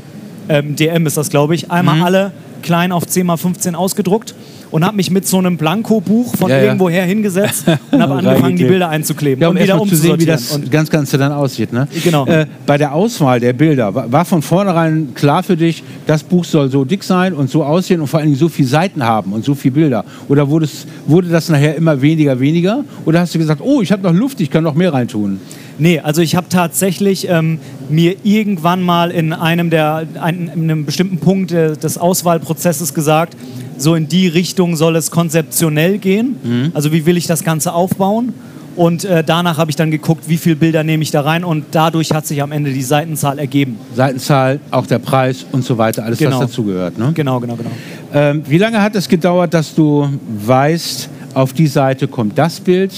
ähm, 0.47 0.75
DM 0.75 1.07
ist 1.07 1.17
das, 1.17 1.31
glaube 1.31 1.55
ich, 1.55 1.71
einmal 1.71 2.03
alle 2.03 2.33
klein 2.61 2.91
auf 2.91 3.05
10x15 3.05 3.73
ausgedruckt 3.73 4.35
und 4.71 4.85
habe 4.85 4.95
mich 4.97 5.11
mit 5.11 5.27
so 5.27 5.37
einem 5.37 5.57
Blankobuch 5.57 6.35
von 6.35 6.49
Ja, 6.49 6.57
ja. 6.57 6.63
irgendwoher 6.63 7.03
hingesetzt 7.03 7.65
und 7.91 8.01
habe 8.01 8.15
angefangen, 8.15 8.55
die. 8.55 8.65
Bilder 8.65 8.89
einzukleben 8.89 9.41
Ja, 9.41 9.49
um 9.49 9.55
und 9.55 9.63
wieder 9.63 9.79
zu 9.85 9.95
sehen, 9.95 10.19
wie 10.19 10.25
das 10.25 10.51
Und 10.51 10.71
ganz 10.71 10.89
Ganze 10.89 11.17
dann 11.17 11.31
aussieht. 11.31 11.73
Ne? 11.73 11.87
Genau. 12.03 12.25
Äh, 12.25 12.45
bei 12.65 12.77
der 12.77 12.93
Auswahl 12.93 13.39
der 13.39 13.53
Bilder 13.53 13.93
war, 13.93 14.11
war 14.11 14.25
von 14.25 14.41
vornherein 14.41 15.13
klar 15.13 15.43
für 15.43 15.57
dich, 15.57 15.83
das 16.07 16.23
Buch 16.23 16.45
soll 16.45 16.69
so 16.69 16.85
dick 16.85 17.03
sein 17.03 17.33
und 17.33 17.49
so 17.49 17.63
aussehen 17.63 18.01
und 18.01 18.07
vor 18.07 18.19
allen 18.19 18.29
Dingen 18.29 18.39
so 18.39 18.49
viele 18.49 18.67
Seiten 18.67 19.03
haben 19.03 19.33
und 19.33 19.45
so 19.45 19.55
viele 19.55 19.73
Bilder. 19.73 20.05
Oder 20.27 20.49
wurde, 20.49 20.65
es, 20.65 20.85
wurde 21.05 21.29
das 21.29 21.49
nachher 21.49 21.75
immer 21.75 22.01
weniger, 22.01 22.39
weniger? 22.39 22.83
Oder 23.05 23.19
hast 23.19 23.33
du 23.35 23.39
gesagt, 23.39 23.61
oh, 23.63 23.81
ich 23.81 23.91
habe 23.91 24.03
noch 24.03 24.13
Luft, 24.13 24.41
ich 24.41 24.49
kann 24.49 24.63
noch 24.63 24.75
mehr 24.75 24.93
reintun? 24.93 25.39
Nee, 25.77 25.99
also 25.99 26.21
ich 26.21 26.35
habe 26.35 26.47
tatsächlich 26.49 27.27
ähm, 27.29 27.59
mir 27.89 28.15
irgendwann 28.23 28.81
mal 28.81 29.11
in 29.11 29.33
einem 29.33 29.69
der 29.69 30.07
ein, 30.21 30.49
in 30.53 30.63
einem 30.63 30.85
bestimmten 30.85 31.17
Punkt 31.17 31.51
äh, 31.51 31.75
des 31.75 31.97
Auswahlprozesses 31.97 32.93
gesagt, 32.93 33.35
so 33.77 33.95
in 33.95 34.07
die 34.07 34.27
Richtung 34.27 34.75
soll 34.75 34.95
es 34.95 35.11
konzeptionell 35.11 35.97
gehen. 35.97 36.35
Mhm. 36.43 36.71
Also 36.73 36.91
wie 36.91 37.05
will 37.05 37.17
ich 37.17 37.27
das 37.27 37.43
Ganze 37.43 37.73
aufbauen? 37.73 38.33
Und 38.75 39.05
äh, 39.05 39.23
danach 39.23 39.57
habe 39.57 39.71
ich 39.71 39.77
dann 39.77 39.89
geguckt, 39.89 40.27
wie 40.27 40.35
viele 40.35 40.57
Bilder 40.57 40.83
nehme 40.83 41.01
ich 41.01 41.09
da 41.11 41.21
rein 41.21 41.45
und 41.45 41.63
dadurch 41.71 42.11
hat 42.11 42.27
sich 42.27 42.41
am 42.41 42.51
Ende 42.51 42.73
die 42.73 42.81
Seitenzahl 42.83 43.39
ergeben. 43.39 43.77
Seitenzahl, 43.95 44.59
auch 44.69 44.85
der 44.85 44.99
Preis 44.99 45.45
und 45.53 45.63
so 45.63 45.77
weiter, 45.77 46.03
alles, 46.03 46.19
Genau. 46.19 46.39
was 46.41 46.47
dazugehört. 46.47 46.97
Ne? 46.97 47.11
Genau, 47.13 47.39
genau, 47.39 47.55
genau. 47.55 47.71
Ähm, 48.13 48.43
wie 48.47 48.57
lange 48.57 48.81
hat 48.81 48.93
es 48.95 49.07
gedauert, 49.07 49.53
dass 49.53 49.73
du 49.73 50.09
weißt, 50.45 51.09
auf 51.33 51.53
die 51.53 51.67
Seite 51.67 52.07
kommt 52.09 52.37
das 52.37 52.59
Bild, 52.59 52.91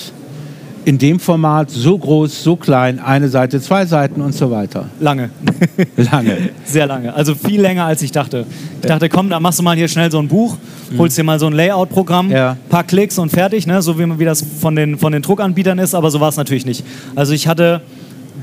in 0.88 0.98
dem 0.98 1.20
Format, 1.20 1.70
so 1.70 1.98
groß, 1.98 2.44
so 2.46 2.56
klein, 2.56 3.00
eine 3.00 3.28
Seite, 3.28 3.60
zwei 3.60 3.86
Seiten 3.86 4.22
und 4.22 4.34
so 4.34 4.50
weiter? 4.52 4.86
Lange. 5.02 5.32
Lange. 5.98 6.38
Sehr 6.64 6.88
lange. 6.88 7.14
Also 7.14 7.36
viel 7.36 7.60
länger, 7.60 7.84
als 7.84 8.02
ich 8.02 8.14
dachte. 8.14 8.46
Ich 8.82 8.88
dachte, 8.88 9.10
komm, 9.10 9.30
da 9.30 9.38
machst 9.42 9.60
du 9.60 9.64
mal 9.64 9.76
hier 9.76 9.90
schnell 9.90 10.10
so 10.10 10.18
ein 10.20 10.30
Buch, 10.30 10.56
holst 10.98 11.18
dir 11.18 11.24
mal 11.26 11.40
so 11.40 11.48
ein 11.48 11.52
Layout-Programm, 11.54 12.28
Mhm. 12.28 12.32
Ja. 12.32 12.58
paar 12.70 12.86
Klicks 12.86 13.20
und 13.20 13.30
fertig, 13.32 13.68
ne? 13.68 13.82
so 13.82 14.00
wie, 14.00 14.18
wie 14.18 14.24
das 14.24 14.42
von 14.62 14.78
den, 14.78 14.98
von 14.98 15.12
den 15.12 15.22
Druckanbietern 15.24 15.78
ist, 15.78 15.94
aber 15.94 16.10
so 16.10 16.22
war 16.22 16.30
es 16.30 16.38
natürlich 16.38 16.66
nicht. 16.66 16.86
Also 17.16 17.34
ich 17.34 17.50
hatte 17.50 17.82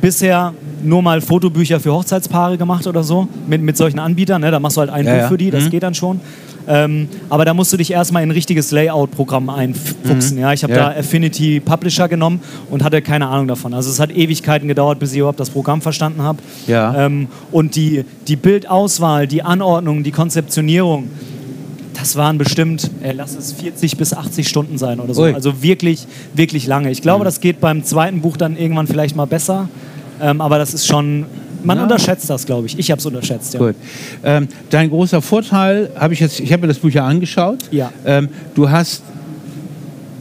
bisher 0.03 0.53
nur 0.83 1.01
mal 1.01 1.23
Fotobücher 1.23 1.81
für 1.81 1.95
Hochzeitspaare 1.95 2.59
gemacht 2.59 2.87
oder 2.87 3.03
so, 3.03 3.27
mit, 3.49 3.63
mit 3.63 3.79
solchen 3.79 3.99
Anbietern, 3.99 4.43
ne? 4.43 4.51
da 4.51 4.61
machst 4.61 4.77
du 4.77 4.83
halt 4.83 4.91
ein 4.91 5.07
Ja, 5.07 5.13
Buch 5.15 5.21
ja. 5.23 5.29
für 5.29 5.39
die, 5.39 5.51
das 5.51 5.65
Mhm. 5.65 5.71
geht 5.71 5.83
dann 5.83 5.95
schon. 5.95 6.21
Ähm, 6.67 7.09
aber 7.29 7.45
da 7.45 7.53
musst 7.55 7.73
du 7.73 7.77
dich 7.77 7.91
erstmal 7.91 8.23
in 8.23 8.29
ein 8.29 8.33
richtiges 8.33 8.71
Layout-Programm 8.71 9.51
einfuchsen. 9.51 10.39
Ja? 10.39 10.53
Ich 10.53 10.63
habe 10.63 10.73
Mhm. 10.73 10.79
Ja. 10.79 10.91
da 10.93 10.99
Affinity 10.99 11.61
Publisher 11.61 12.09
genommen 12.09 12.41
und 12.71 12.83
hatte 12.83 13.03
keine 13.03 13.27
Ahnung 13.29 13.49
davon. 13.49 13.75
Also 13.75 13.91
es 13.91 14.01
hat 14.01 14.11
Ewigkeiten 14.11 14.67
gedauert, 14.69 14.99
bis 14.99 15.13
ich 15.13 15.19
überhaupt 15.19 15.41
das 15.41 15.51
Programm 15.51 15.83
verstanden 15.83 16.23
habe. 16.23 16.39
Ja. 16.67 17.07
Ähm, 17.07 17.29
und 17.53 17.77
die, 17.77 18.05
die 18.29 18.37
Bildauswahl, 18.37 19.27
die 19.27 19.43
Anordnung, 19.43 20.03
die 20.05 20.11
Konzeptionierung, 20.11 21.11
das 21.95 22.17
waren 22.17 22.39
bestimmt, 22.39 22.91
ey, 23.03 23.13
lass 23.15 23.37
es 23.37 23.53
40 23.53 23.97
bis 23.97 24.13
80 24.15 24.49
Stunden 24.49 24.79
sein 24.79 24.99
oder 25.01 25.15
so. 25.15 25.23
Ui. 25.23 25.29
Mhm. 25.31 25.35
Also 25.37 25.63
wirklich, 25.63 26.07
wirklich 26.35 26.67
lange. 26.67 26.91
Ich 26.91 27.03
glaube, 27.03 27.25
das 27.25 27.41
geht 27.41 27.61
beim 27.61 27.85
zweiten 27.85 28.21
Buch 28.21 28.37
dann 28.37 28.57
irgendwann 28.57 28.87
vielleicht 28.87 29.17
mal 29.17 29.27
besser. 29.27 29.69
Ähm, 30.21 30.41
aber 30.41 30.59
das 30.59 30.75
ist 30.75 30.87
schon, 30.87 31.27
man 31.65 31.77
Ja. 31.79 31.83
unterschätzt 31.85 32.29
das, 32.31 32.47
glaube 32.47 32.67
ich. 32.67 32.79
Ich 32.79 32.91
habe 32.91 32.99
es 33.01 33.07
unterschätzt, 33.07 33.55
ja. 33.55 33.61
Gut. 33.61 33.75
Ähm, 34.23 34.49
dein 34.71 34.91
großer 34.91 35.21
Vorteil, 35.23 35.91
habe 35.99 36.15
ich 36.15 36.21
jetzt, 36.21 36.41
ich 36.41 36.53
habe 36.53 36.63
mir 36.63 36.69
das 36.69 36.79
Buch 36.79 36.91
ja 36.91 37.07
angeschaut. 37.07 37.59
Ja. 37.71 37.93
Ähm, 38.05 38.29
du 38.55 38.71
hast, 38.71 39.03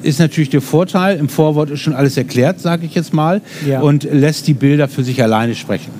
ist 0.01 0.19
natürlich 0.19 0.49
der 0.49 0.61
Vorteil, 0.61 1.17
im 1.17 1.29
Vorwort 1.29 1.69
ist 1.69 1.79
schon 1.81 1.93
alles 1.93 2.17
erklärt, 2.17 2.59
sage 2.59 2.85
ich 2.85 2.93
jetzt 2.95 3.13
mal, 3.13 3.41
Ja. 3.67 3.81
und 3.81 4.03
lässt 4.03 4.47
die 4.47 4.53
Bilder 4.53 4.87
für 4.87 5.03
sich 5.03 5.21
alleine 5.23 5.55
sprechen. 5.55 5.91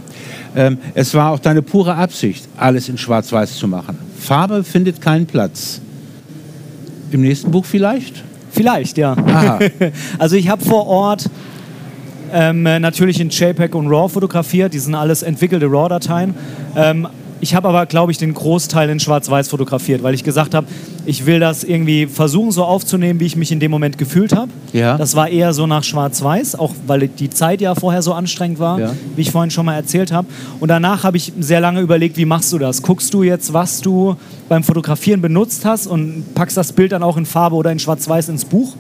Ähm, 0.56 0.78
es 0.94 1.14
war 1.14 1.32
auch 1.32 1.40
deine 1.40 1.62
pure 1.62 1.96
Absicht, 1.96 2.48
alles 2.58 2.88
in 2.90 2.98
Schwarz-Weiß 2.98 3.56
zu 3.58 3.68
machen. 3.68 3.98
Farbe 4.20 4.64
findet 4.64 5.02
keinen 5.02 5.26
Platz. 5.26 5.82
Im 7.12 7.22
nächsten 7.22 7.50
Buch 7.52 7.66
vielleicht? 7.66 8.24
Vielleicht, 8.52 8.98
ja. 8.98 9.16
Also 10.20 10.36
ich 10.36 10.48
habe 10.50 10.64
vor 10.64 10.86
Ort 10.88 11.30
ähm, 12.34 12.66
äh, 12.66 12.80
natürlich 12.80 13.20
in 13.20 13.30
JPEG 13.30 13.76
und 13.76 13.88
RAW 13.88 14.10
fotografiert. 14.10 14.74
Die 14.74 14.80
sind 14.80 14.96
alles 14.96 15.22
entwickelte 15.24 15.68
RAW-Dateien. 15.68 16.34
Ähm, 16.76 17.08
ich 17.42 17.54
habe 17.56 17.68
aber, 17.68 17.86
glaube 17.88 18.10
ich, 18.14 18.18
den 18.18 18.34
Großteil 18.34 18.90
in 18.90 19.02
Schwarz-Weiß 19.02 19.50
fotografiert, 19.50 20.02
weil 20.02 20.14
ich 20.14 20.24
gesagt 20.24 20.54
habe, 20.54 20.66
ich 21.06 21.26
will 21.26 21.42
das 21.42 21.66
irgendwie 21.66 22.08
versuchen 22.08 22.52
so 22.52 22.64
aufzunehmen, 22.64 23.20
wie 23.20 23.26
ich 23.26 23.36
mich 23.36 23.52
in 23.52 23.60
dem 23.60 23.70
Moment 23.70 23.98
gefühlt 23.98 24.34
habe. 24.34 24.50
Ja. 24.72 24.98
Das 24.98 25.14
war 25.18 25.28
eher 25.28 25.52
so 25.52 25.68
nach 25.68 25.84
Schwarz-Weiß, 25.84 26.56
auch 26.58 26.74
weil 26.88 27.10
die 27.10 27.30
Zeit 27.30 27.60
ja 27.60 27.76
vorher 27.76 28.02
so 28.02 28.14
anstrengend 28.14 28.60
war, 28.60 28.80
Ja. 28.80 28.92
wie 29.18 29.22
ich 29.24 29.32
vorhin 29.32 29.52
schon 29.52 29.66
mal 29.66 29.76
erzählt 29.76 30.14
habe. 30.14 30.26
Und 30.62 30.70
danach 30.70 31.04
habe 31.04 31.18
ich 31.18 31.34
sehr 31.38 31.60
lange 31.60 31.82
überlegt, 31.82 32.16
wie 32.16 32.24
machst 32.24 32.54
du 32.54 32.60
das? 32.60 32.82
Guckst 32.82 33.14
du 33.14 33.24
jetzt, 33.24 33.52
was 33.52 33.82
du 33.82 34.16
beim 34.48 34.64
Fotografieren 34.64 35.20
benutzt 35.22 35.66
hast 35.66 35.86
und 35.88 36.24
packst 36.36 36.56
das 36.56 36.72
Bild 36.72 36.94
dann 36.94 37.04
auch 37.04 37.18
in 37.18 37.26
Farbe 37.26 37.58
oder 37.58 37.74
in 37.74 37.80
Schwarz-Weiß 37.80 38.30
ins 38.30 38.46
Buch? 38.46 38.74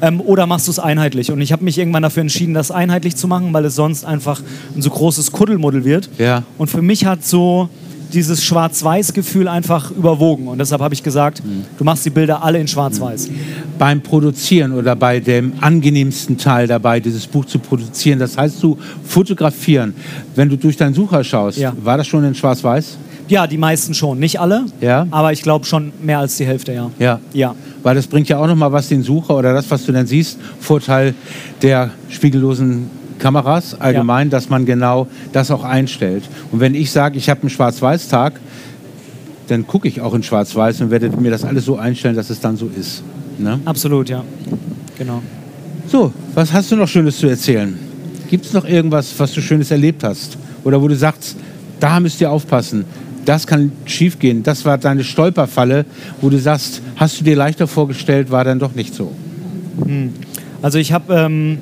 Ähm, 0.00 0.20
oder 0.20 0.46
machst 0.46 0.66
du 0.68 0.70
es 0.70 0.78
einheitlich? 0.78 1.32
Und 1.32 1.40
ich 1.40 1.50
habe 1.52 1.64
mich 1.64 1.76
irgendwann 1.78 2.02
dafür 2.02 2.20
entschieden, 2.20 2.54
das 2.54 2.70
einheitlich 2.70 3.16
zu 3.16 3.26
machen, 3.28 3.52
weil 3.52 3.64
es 3.64 3.74
sonst 3.74 4.04
einfach 4.04 4.40
ein 4.76 4.82
so 4.82 4.90
großes 4.90 5.32
Kuddelmuddel 5.32 5.84
wird. 5.84 6.08
Ja. 6.18 6.44
Und 6.56 6.68
für 6.70 6.82
mich 6.82 7.04
hat 7.04 7.24
so 7.24 7.68
dieses 8.12 8.42
Schwarz-Weiß-Gefühl 8.42 9.48
einfach 9.48 9.90
überwogen. 9.90 10.48
Und 10.48 10.58
deshalb 10.58 10.80
habe 10.80 10.94
ich 10.94 11.02
gesagt, 11.02 11.44
Mhm. 11.44 11.64
du 11.76 11.84
machst 11.84 12.06
die 12.06 12.10
Bilder 12.10 12.42
alle 12.42 12.58
in 12.58 12.66
Schwarz-Weiß. 12.68 13.28
beim 13.78 14.00
Produzieren 14.00 14.72
oder 14.72 14.96
bei 14.96 15.20
dem 15.20 15.52
angenehmsten 15.60 16.36
Teil 16.38 16.66
dabei, 16.66 17.00
dieses 17.00 17.26
Buch 17.26 17.44
zu 17.44 17.58
produzieren. 17.58 18.18
Das 18.18 18.36
heißt, 18.36 18.62
du 18.62 18.76
fotografieren. 19.04 19.94
Wenn 20.34 20.48
du 20.48 20.56
durch 20.56 20.76
deinen 20.76 20.94
Sucher 20.94 21.22
schaust, 21.22 21.58
Ja. 21.58 21.72
war 21.82 21.96
das 21.98 22.06
schon 22.06 22.24
in 22.24 22.34
Schwarz-Weiß? 22.34 22.96
Ja, 23.28 23.46
die 23.46 23.58
meisten 23.58 23.92
schon. 23.94 24.18
Nicht 24.18 24.40
alle, 24.40 24.64
Ja. 24.80 25.06
aber 25.10 25.32
ich 25.32 25.42
glaube 25.42 25.66
schon 25.66 25.92
mehr 26.02 26.18
als 26.20 26.36
die 26.38 26.46
Hälfte, 26.46 26.72
ja. 26.72 26.90
Ja. 26.98 27.20
Ja. 27.34 27.54
Weil 27.82 27.94
das 27.94 28.06
bringt 28.06 28.28
ja 28.28 28.38
auch 28.38 28.46
nochmal 28.46 28.72
was 28.72 28.88
den 28.88 29.02
Sucher 29.02 29.36
oder 29.36 29.52
das, 29.52 29.70
was 29.70 29.84
du 29.84 29.92
dann 29.92 30.06
siehst, 30.06 30.38
Vorteil 30.60 31.14
der 31.62 31.90
spiegellosen 32.08 32.90
Kameras 33.18 33.80
allgemein, 33.80 34.30
dass 34.30 34.48
man 34.48 34.64
genau 34.64 35.08
das 35.32 35.50
auch 35.50 35.64
einstellt. 35.64 36.24
Und 36.52 36.60
wenn 36.60 36.74
ich 36.74 36.90
sage, 36.90 37.18
ich 37.18 37.28
habe 37.28 37.42
einen 37.42 37.50
Schwarz-Weiß-Tag, 37.50 38.40
dann 39.48 39.66
gucke 39.66 39.88
ich 39.88 40.00
auch 40.00 40.14
in 40.14 40.22
Schwarz-Weiß 40.22 40.80
und 40.82 40.90
werde 40.90 41.10
mir 41.10 41.30
das 41.30 41.44
alles 41.44 41.64
so 41.64 41.76
einstellen, 41.76 42.16
dass 42.16 42.30
es 42.30 42.40
dann 42.40 42.56
so 42.56 42.68
ist. 42.68 43.02
Ne? 43.38 43.58
Absolut, 43.64 44.08
ja. 44.08 44.24
Genau. 44.98 45.22
So, 45.86 46.12
was 46.34 46.52
hast 46.52 46.70
du 46.70 46.76
noch 46.76 46.88
Schönes 46.88 47.18
zu 47.18 47.28
erzählen? 47.28 47.78
Gibt 48.28 48.44
es 48.44 48.52
noch 48.52 48.66
irgendwas, 48.66 49.12
was 49.18 49.32
du 49.32 49.40
Schönes 49.40 49.70
erlebt 49.70 50.04
hast? 50.04 50.36
Oder 50.64 50.82
wo 50.82 50.88
du 50.88 50.96
sagst, 50.96 51.36
da 51.80 51.98
müsst 51.98 52.20
ihr 52.20 52.30
aufpassen, 52.30 52.84
das 53.24 53.46
kann 53.46 53.72
schiefgehen. 53.84 54.42
Das 54.42 54.64
war 54.64 54.78
deine 54.78 55.04
Stolperfalle, 55.04 55.84
wo 56.20 56.30
du 56.30 56.38
sagst, 56.38 56.82
hast 56.96 57.20
du 57.20 57.24
dir 57.24 57.36
leichter 57.36 57.66
vorgestellt, 57.66 58.30
war 58.30 58.44
dann 58.44 58.58
doch 58.58 58.74
nicht 58.74 58.94
so. 58.94 59.12
Also 60.62 60.78
ich 60.78 60.92
habe 60.92 61.14
ähm, 61.14 61.58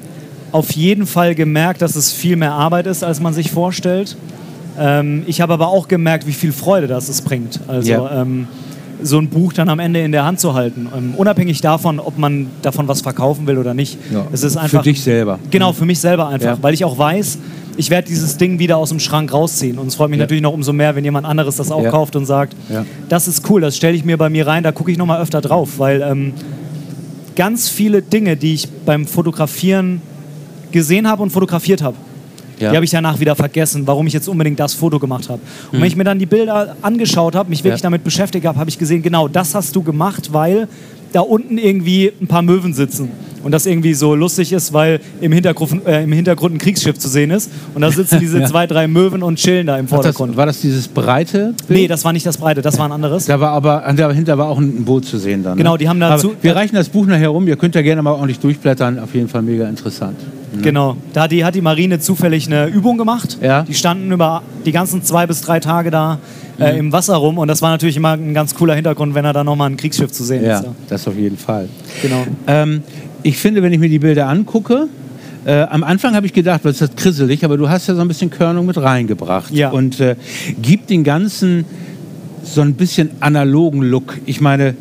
auf 0.53 0.73
jeden 0.73 1.07
Fall 1.07 1.35
gemerkt, 1.35 1.83
dass 1.83 1.97
es 1.97 2.13
viel 2.13 2.37
mehr 2.37 2.53
Arbeit 2.53 2.87
ist, 2.87 3.05
als 3.05 3.21
man 3.21 3.35
sich 3.35 3.51
vorstellt. 3.51 4.17
Ähm, 4.79 5.23
ich 5.27 5.41
habe 5.41 5.53
aber 5.53 5.69
auch 5.69 5.89
gemerkt, 5.89 6.27
wie 6.27 6.33
viel 6.33 6.53
Freude 6.53 6.87
das 6.87 7.09
es 7.09 7.23
bringt. 7.23 7.61
Also 7.69 7.91
Ja. 7.91 8.23
ähm, 8.23 8.49
so 9.03 9.19
ein 9.19 9.29
Buch 9.29 9.53
dann 9.53 9.69
am 9.69 9.79
Ende 9.79 10.01
in 10.01 10.13
der 10.13 10.25
Hand 10.25 10.41
zu 10.41 10.55
halten, 10.55 10.89
ähm, 10.97 11.15
unabhängig 11.17 11.61
davon, 11.61 12.01
ob 12.01 12.19
man 12.19 12.49
davon 12.63 12.89
was 12.89 13.01
verkaufen 13.03 13.47
will 13.47 13.59
oder 13.59 13.75
nicht. 13.75 13.99
Ja. 14.13 14.27
Es 14.33 14.43
ist 14.43 14.57
einfach 14.57 14.79
Für 14.83 14.85
dich 14.91 15.03
selber. 15.03 15.39
Genau, 15.51 15.73
für 15.73 15.85
mich 15.85 15.99
selber 15.99 16.29
einfach, 16.29 16.57
Ja. 16.57 16.59
weil 16.63 16.75
ich 16.75 16.85
auch 16.85 16.97
weiß, 16.99 17.39
ich 17.77 17.91
werde 17.91 18.09
dieses 18.09 18.37
Ding 18.39 18.59
wieder 18.59 18.77
aus 18.79 18.89
dem 18.89 18.99
Schrank 19.01 19.33
rausziehen. 19.33 19.79
Und 19.79 19.89
es 19.89 19.95
freut 19.97 20.09
mich 20.11 20.19
Ja. 20.19 20.25
natürlich 20.25 20.43
noch 20.43 20.53
umso 20.53 20.73
mehr, 20.73 20.97
wenn 20.97 21.05
jemand 21.05 21.27
anderes 21.27 21.57
das 21.57 21.71
auch 21.71 21.83
Ja. 21.83 21.91
kauft 21.91 22.17
und 22.17 22.25
sagt, 22.27 22.55
Ja. 22.71 22.85
das 23.09 23.29
ist 23.29 23.49
cool, 23.51 23.61
das 23.61 23.77
stelle 23.77 23.95
ich 23.97 24.05
mir 24.05 24.17
bei 24.17 24.31
mir 24.31 24.47
rein, 24.47 24.63
da 24.63 24.73
gucke 24.73 24.91
ich 24.91 24.99
noch 24.99 25.07
mal 25.07 25.21
öfter 25.21 25.41
drauf, 25.41 25.79
weil 25.79 26.01
ähm, 26.03 26.33
ganz 27.35 27.69
viele 27.69 28.03
Dinge, 28.03 28.37
die 28.37 28.55
ich 28.55 28.69
beim 28.87 29.07
Fotografieren 29.07 30.01
gesehen 30.73 31.07
habe 31.09 31.23
und 31.23 31.31
fotografiert 31.31 31.83
habe, 31.83 31.97
Ja. 32.59 32.71
die 32.71 32.77
habe 32.77 32.85
ich 32.85 32.91
danach 32.91 33.21
wieder 33.21 33.37
vergessen, 33.37 33.83
warum 33.87 34.07
ich 34.07 34.13
jetzt 34.13 34.29
unbedingt 34.29 34.59
das 34.59 34.73
Foto 34.75 34.99
gemacht 34.99 35.29
habe. 35.29 35.41
Und 35.73 35.81
wenn 35.81 35.87
ich 35.89 35.97
mir 35.97 36.05
dann 36.05 36.19
die 36.19 36.27
Bilder 36.27 36.77
angeschaut 36.83 37.35
habe, 37.35 37.51
mich 37.51 37.63
wirklich 37.65 37.81
Ja. 37.83 37.87
damit 37.87 38.03
beschäftigt 38.05 38.47
habe, 38.47 38.59
habe 38.59 38.71
ich 38.71 38.79
gesehen, 38.79 39.03
genau 39.03 39.29
das 39.29 39.55
hast 39.55 39.77
du 39.77 39.83
gemacht, 39.83 40.33
weil 40.33 40.69
da 41.13 41.21
unten 41.21 41.59
irgendwie 41.59 42.13
ein 42.21 42.27
paar 42.27 42.43
Möwen 42.43 42.73
sitzen. 42.75 43.11
Und 43.43 43.53
das 43.53 43.65
irgendwie 43.65 43.95
so 43.95 44.17
lustig 44.17 44.53
ist, 44.53 44.73
weil 44.73 44.99
im 45.21 45.31
Hintergrund, 45.31 45.87
äh, 45.87 46.03
im 46.03 46.11
Hintergrund 46.13 46.57
ein 46.57 46.59
Kriegsschiff 46.59 46.99
zu 46.99 47.09
sehen 47.09 47.31
ist. 47.31 47.49
Und 47.75 47.83
da 47.83 47.93
sitzen 47.93 48.19
diese 48.19 48.41
Ja. 48.41 48.47
zwei, 48.49 48.67
drei 48.67 48.89
Möwen 48.89 49.23
und 49.23 49.37
chillen 49.39 49.69
da 49.69 49.79
im 49.79 49.85
Ach, 49.85 49.91
das, 49.91 49.97
Vordergrund. 49.97 50.37
war 50.37 50.47
das 50.47 50.61
dieses 50.63 50.89
breite 50.89 51.55
Bild? 51.69 51.81
nee, 51.81 51.87
das 51.87 52.05
war 52.05 52.13
nicht 52.13 52.27
das 52.27 52.39
Breite, 52.39 52.61
das 52.61 52.77
war 52.77 52.87
ein 52.87 52.93
anderes. 52.93 53.27
Da 53.27 53.39
war 53.39 53.51
aber 53.51 53.85
dahinter 53.97 54.37
war 54.37 54.49
auch 54.49 54.59
ein 54.59 54.85
Boot 54.85 55.05
zu 55.05 55.19
sehen 55.19 55.45
dann. 55.45 55.53
ne? 55.53 55.59
Genau, 55.59 55.77
die 55.77 55.89
haben 55.89 56.01
dazu- 56.01 56.35
wir 56.43 56.57
reichen 56.57 56.75
das 56.75 56.89
Buch 56.89 57.07
nachher 57.07 57.29
rum. 57.29 57.47
Ihr 57.47 57.57
könnt 57.57 57.77
ja 57.77 57.83
gerne 57.83 58.03
mal 58.03 58.13
ordentlich 58.13 58.41
durchblättern. 58.41 58.99
Auf 58.99 59.15
jeden 59.15 59.29
Fall 59.29 59.43
mega 59.43 59.69
interessant. 59.69 60.17
Genau, 60.63 60.97
da 61.13 61.23
hat 61.23 61.33
die, 61.33 61.45
hat 61.45 61.55
die 61.55 61.61
Marine 61.61 61.99
zufällig 61.99 62.47
eine 62.47 62.67
Übung 62.67 62.99
gemacht. 62.99 63.39
Ja. 63.43 63.63
Die 63.63 63.75
standen 63.75 64.11
über 64.13 64.43
die 64.65 64.73
ganzen 64.73 65.03
zwei 65.03 65.27
bis 65.27 65.41
drei 65.41 65.61
Tage 65.61 65.91
da 65.91 66.19
äh, 66.59 66.73
Mhm. 66.73 66.79
im 66.79 66.93
Wasser 66.93 67.17
rum 67.17 67.37
und 67.39 67.49
das 67.49 67.61
war 67.63 67.71
natürlich 67.71 67.97
immer 67.99 68.13
ein 68.13 68.33
ganz 68.33 68.55
cooler 68.55 68.75
Hintergrund, 68.75 69.15
wenn 69.15 69.25
er 69.27 69.33
da 69.35 69.45
nochmal 69.45 69.69
ein 69.71 69.77
Kriegsschiff 69.77 70.11
zu 70.11 70.25
sehen 70.25 70.45
Ja, 70.45 70.59
ist. 70.59 70.65
Ja. 70.65 70.75
das 70.89 71.07
auf 71.07 71.17
jeden 71.17 71.37
Fall. 71.37 71.69
Genau. 72.03 72.25
Ähm, 72.47 72.83
ich 73.23 73.37
finde, 73.37 73.63
wenn 73.63 73.73
ich 73.73 73.79
mir 73.79 73.89
die 73.91 73.99
Bilder 73.99 74.27
angucke, 74.29 74.89
äh, 75.45 75.63
am 75.63 75.85
Anfang 75.85 76.15
habe 76.15 76.25
ich 76.27 76.33
gedacht, 76.33 76.61
was 76.65 76.81
ist 76.81 76.81
das 76.83 76.97
krisselig, 76.97 77.45
aber 77.45 77.57
du 77.59 77.69
hast 77.69 77.87
ja 77.89 77.95
so 77.95 78.01
ein 78.01 78.09
bisschen 78.09 78.31
Körnung 78.31 78.65
mit 78.67 78.79
reingebracht. 78.79 79.53
Ja. 79.53 79.71
Und 79.71 80.01
äh, 80.01 80.17
gibt 80.63 80.89
den 80.91 81.05
Ganzen 81.05 81.65
so 82.43 82.63
ein 82.63 82.75
bisschen 82.75 83.11
analogen 83.21 83.83
Look. 83.83 84.19
Ich 84.27 84.41
meine, 84.41 84.75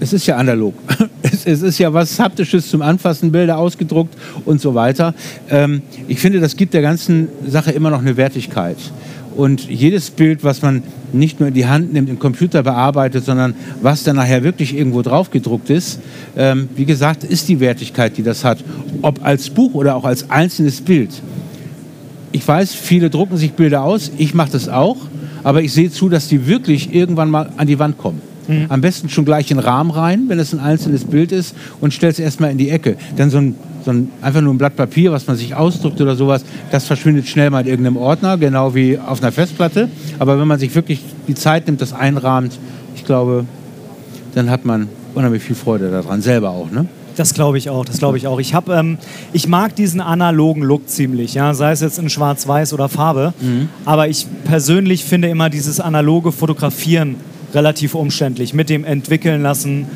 es 0.00 0.12
ist 0.12 0.26
ja 0.26 0.36
analog. 0.36 0.74
Es, 1.20 1.44
es, 1.44 1.62
ist 1.62 1.78
ja 1.78 1.92
was 1.92 2.18
Haptisches 2.18 2.70
zum 2.70 2.80
Anfassen, 2.80 3.32
Bilder 3.32 3.58
ausgedruckt 3.58 4.14
und 4.46 4.60
so 4.60 4.74
weiter. 4.74 5.14
Ähm, 5.50 5.82
ich 6.06 6.20
finde, 6.20 6.40
das 6.40 6.56
gibt 6.56 6.72
der 6.72 6.80
ganzen 6.80 7.28
Sache 7.46 7.72
immer 7.72 7.90
noch 7.90 7.98
eine 7.98 8.16
Wertigkeit. 8.16 8.78
Und 9.36 9.68
jedes 9.68 10.10
Bild, 10.10 10.42
was 10.42 10.62
man 10.62 10.82
nicht 11.12 11.38
nur 11.38 11.48
in 11.48 11.54
die 11.54 11.66
Hand 11.66 11.92
nimmt, 11.92 12.08
im 12.08 12.18
Computer 12.18 12.62
bearbeitet, 12.62 13.24
sondern 13.24 13.54
was 13.82 14.04
dann 14.04 14.16
nachher 14.16 14.42
wirklich 14.42 14.74
irgendwo 14.74 15.02
drauf 15.02 15.30
gedruckt 15.30 15.70
ist, 15.70 16.00
ähm, 16.36 16.68
wie 16.76 16.84
gesagt, 16.84 17.24
ist 17.24 17.48
die 17.48 17.60
Wertigkeit, 17.60 18.16
die 18.16 18.22
das 18.22 18.44
hat. 18.44 18.58
Ob 19.02 19.24
als 19.24 19.50
Buch 19.50 19.74
oder 19.74 19.96
auch 19.96 20.04
als 20.04 20.30
einzelnes 20.30 20.80
Bild. 20.80 21.10
Ich 22.32 22.46
weiß, 22.46 22.74
viele 22.74 23.10
drucken 23.10 23.36
sich 23.36 23.52
Bilder 23.52 23.82
aus, 23.82 24.12
ich 24.18 24.34
mache 24.34 24.52
das 24.52 24.68
auch, 24.68 24.96
aber 25.42 25.62
ich 25.62 25.72
sehe 25.72 25.90
zu, 25.90 26.08
dass 26.08 26.28
die 26.28 26.46
wirklich 26.46 26.94
irgendwann 26.94 27.30
mal 27.30 27.50
an 27.56 27.66
die 27.66 27.78
Wand 27.78 27.98
kommen. 27.98 28.27
Mhm. 28.48 28.66
Am 28.68 28.80
besten 28.80 29.08
schon 29.08 29.24
gleich 29.24 29.50
in 29.50 29.58
den 29.58 29.64
Rahmen 29.64 29.90
rein, 29.90 30.24
wenn 30.28 30.38
es 30.38 30.52
ein 30.52 30.60
einzelnes 30.60 31.04
Bild 31.04 31.32
ist, 31.32 31.54
und 31.80 31.94
stell 31.94 32.10
es 32.10 32.18
erstmal 32.18 32.50
in 32.50 32.58
die 32.58 32.70
Ecke. 32.70 32.96
Denn 33.16 33.30
so 33.30 33.38
ein, 33.38 33.54
so 33.84 33.92
ein, 33.92 34.10
einfach 34.22 34.40
nur 34.40 34.52
ein 34.52 34.58
Blatt 34.58 34.74
Papier, 34.74 35.12
was 35.12 35.26
man 35.26 35.36
sich 35.36 35.54
ausdruckt 35.54 36.00
oder 36.00 36.16
sowas, 36.16 36.44
das 36.70 36.86
verschwindet 36.86 37.28
schnell 37.28 37.50
mal 37.50 37.60
in 37.60 37.68
irgendeinem 37.68 37.98
Ordner, 37.98 38.36
genau 38.38 38.74
wie 38.74 38.98
auf 38.98 39.22
einer 39.22 39.32
Festplatte. 39.32 39.88
Aber 40.18 40.40
wenn 40.40 40.48
man 40.48 40.58
sich 40.58 40.74
wirklich 40.74 41.00
die 41.28 41.34
Zeit 41.34 41.66
nimmt, 41.66 41.80
das 41.80 41.92
einrahmt, 41.92 42.58
ich 42.96 43.04
glaube, 43.04 43.44
dann 44.34 44.50
hat 44.50 44.64
man 44.64 44.88
unheimlich 45.14 45.42
viel 45.42 45.56
Freude 45.56 45.90
daran, 45.90 46.22
selber 46.22 46.50
auch. 46.50 46.70
Ne? 46.70 46.86
Das 47.16 47.34
glaube 47.34 47.58
ich 47.58 47.68
auch, 47.68 47.84
das 47.84 47.98
glaube 47.98 48.16
ich 48.16 48.28
auch. 48.28 48.38
Ich, 48.38 48.54
hab, 48.54 48.68
ähm, 48.68 48.96
ich 49.32 49.48
mag 49.48 49.74
diesen 49.74 50.00
analogen 50.00 50.62
Look 50.62 50.88
ziemlich, 50.88 51.34
ja? 51.34 51.52
sei 51.52 51.72
es 51.72 51.80
jetzt 51.80 51.98
in 51.98 52.08
Schwarz-Weiß 52.08 52.72
oder 52.72 52.88
Farbe. 52.88 53.34
Mhm. 53.40 53.68
Aber 53.84 54.08
ich 54.08 54.26
persönlich 54.44 55.04
finde 55.04 55.28
immer 55.28 55.50
dieses 55.50 55.80
analoge 55.80 56.30
Fotografieren 56.30 57.16
relativ 57.54 57.94
umständlich 57.94 58.54
mit 58.54 58.68
dem 58.68 58.84
Entwickeln 58.84 59.42
lassen, 59.42 59.86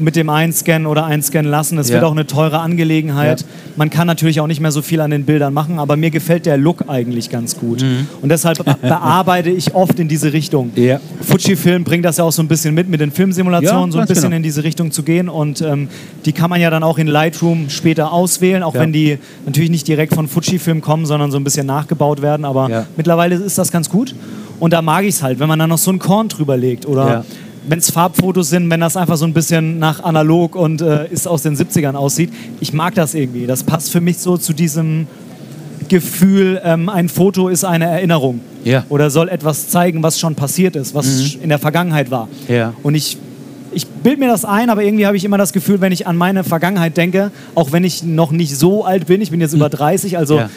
mit 0.00 0.16
dem 0.16 0.28
Einscannen 0.28 0.86
oder 0.86 1.04
Einscannen 1.04 1.50
lassen. 1.50 1.78
Es 1.78 1.88
ja. 1.88 1.96
wird 1.96 2.04
auch 2.04 2.12
eine 2.12 2.26
teure 2.26 2.60
Angelegenheit. 2.60 3.40
Ja. 3.40 3.46
Man 3.76 3.90
kann 3.90 4.06
natürlich 4.06 4.40
auch 4.40 4.46
nicht 4.46 4.60
mehr 4.60 4.72
so 4.72 4.82
viel 4.82 5.00
an 5.00 5.10
den 5.10 5.24
Bildern 5.24 5.52
machen, 5.52 5.78
aber 5.78 5.96
mir 5.96 6.10
gefällt 6.10 6.46
der 6.46 6.56
Look 6.56 6.88
eigentlich 6.88 7.30
ganz 7.30 7.56
gut. 7.56 7.82
Mhm. 7.82 8.08
Und 8.22 8.30
deshalb 8.30 8.64
bearbeite 8.82 9.50
ich 9.50 9.74
oft 9.74 9.98
in 9.98 10.08
diese 10.08 10.32
Richtung. 10.32 10.72
Ja. 10.74 11.00
Fujifilm 11.20 11.84
bringt 11.84 12.04
das 12.04 12.16
ja 12.16 12.24
auch 12.24 12.32
so 12.32 12.42
ein 12.42 12.48
bisschen 12.48 12.74
mit, 12.74 12.88
mit 12.88 13.00
den 13.00 13.10
Filmsimulationen, 13.10 13.92
so 13.92 13.98
ein 13.98 14.06
bisschen 14.06 14.24
genau. 14.24 14.36
in 14.36 14.42
diese 14.42 14.64
Richtung 14.64 14.90
zu 14.90 15.02
gehen. 15.02 15.28
Und 15.28 15.60
ähm, 15.60 15.88
die 16.24 16.32
kann 16.32 16.50
man 16.50 16.60
ja 16.60 16.70
dann 16.70 16.82
auch 16.82 16.98
in 16.98 17.06
Lightroom 17.06 17.68
später 17.68 18.12
auswählen, 18.12 18.62
auch 18.62 18.74
wenn 18.74 18.92
die 18.92 19.18
natürlich 19.44 19.70
nicht 19.70 19.86
direkt 19.86 20.14
von 20.14 20.28
Fujifilm 20.28 20.80
kommen, 20.80 21.06
sondern 21.06 21.30
so 21.30 21.36
ein 21.36 21.44
bisschen 21.44 21.66
nachgebaut 21.66 22.22
werden. 22.22 22.44
Aber 22.44 22.86
mittlerweile 22.96 23.36
ist 23.36 23.58
das 23.58 23.70
ganz 23.70 23.88
gut. 23.90 24.14
Und 24.60 24.72
da 24.72 24.82
mag 24.82 25.04
ich 25.04 25.16
es 25.16 25.22
halt, 25.22 25.40
wenn 25.40 25.48
man 25.48 25.58
dann 25.58 25.70
noch 25.70 25.78
so 25.78 25.90
ein 25.90 25.98
Korn 25.98 26.28
drüber 26.28 26.56
legt 26.56 26.86
oder 26.86 27.08
ja. 27.08 27.24
wenn 27.66 27.78
es 27.78 27.90
Farbfotos 27.90 28.50
sind, 28.50 28.70
wenn 28.70 28.80
das 28.80 28.96
einfach 28.96 29.16
so 29.16 29.24
ein 29.24 29.32
bisschen 29.32 29.78
nach 29.78 30.04
analog 30.04 30.54
und 30.54 30.82
äh, 30.82 31.08
ist 31.08 31.26
aus 31.26 31.42
den 31.42 31.56
70ern 31.56 31.94
aussieht. 31.94 32.30
Ich 32.60 32.72
mag 32.72 32.94
das 32.94 33.14
irgendwie. 33.14 33.46
Das 33.46 33.64
passt 33.64 33.90
für 33.90 34.00
mich 34.00 34.18
so 34.18 34.36
zu 34.36 34.52
diesem 34.52 35.06
Gefühl, 35.88 36.60
ähm, 36.62 36.88
ein 36.88 37.08
Foto 37.08 37.48
ist 37.48 37.64
eine 37.64 37.86
Erinnerung 37.86 38.40
ja. 38.62 38.84
oder 38.90 39.10
soll 39.10 39.28
etwas 39.28 39.70
zeigen, 39.70 40.02
was 40.02 40.20
schon 40.20 40.34
passiert 40.34 40.76
ist, 40.76 40.94
was 40.94 41.36
mhm. 41.36 41.42
in 41.42 41.48
der 41.48 41.58
Vergangenheit 41.58 42.10
war. 42.10 42.28
Ja. 42.46 42.74
Und 42.82 42.94
ich 42.94 43.18
ich 43.72 43.86
bilde 43.86 44.18
mir 44.18 44.26
das 44.26 44.44
ein, 44.44 44.68
aber 44.68 44.82
irgendwie 44.82 45.06
habe 45.06 45.16
ich 45.16 45.24
immer 45.24 45.38
das 45.38 45.52
Gefühl, 45.52 45.80
wenn 45.80 45.92
ich 45.92 46.08
an 46.08 46.16
meine 46.16 46.42
Vergangenheit 46.42 46.96
denke, 46.96 47.30
auch 47.54 47.70
wenn 47.70 47.84
ich 47.84 48.02
noch 48.02 48.32
nicht 48.32 48.56
so 48.56 48.84
alt 48.84 49.06
bin, 49.06 49.20
ich 49.20 49.30
bin 49.30 49.40
jetzt 49.40 49.52
über 49.52 49.68
30, 49.68 50.18
also 50.18 50.38
ja 50.38 50.50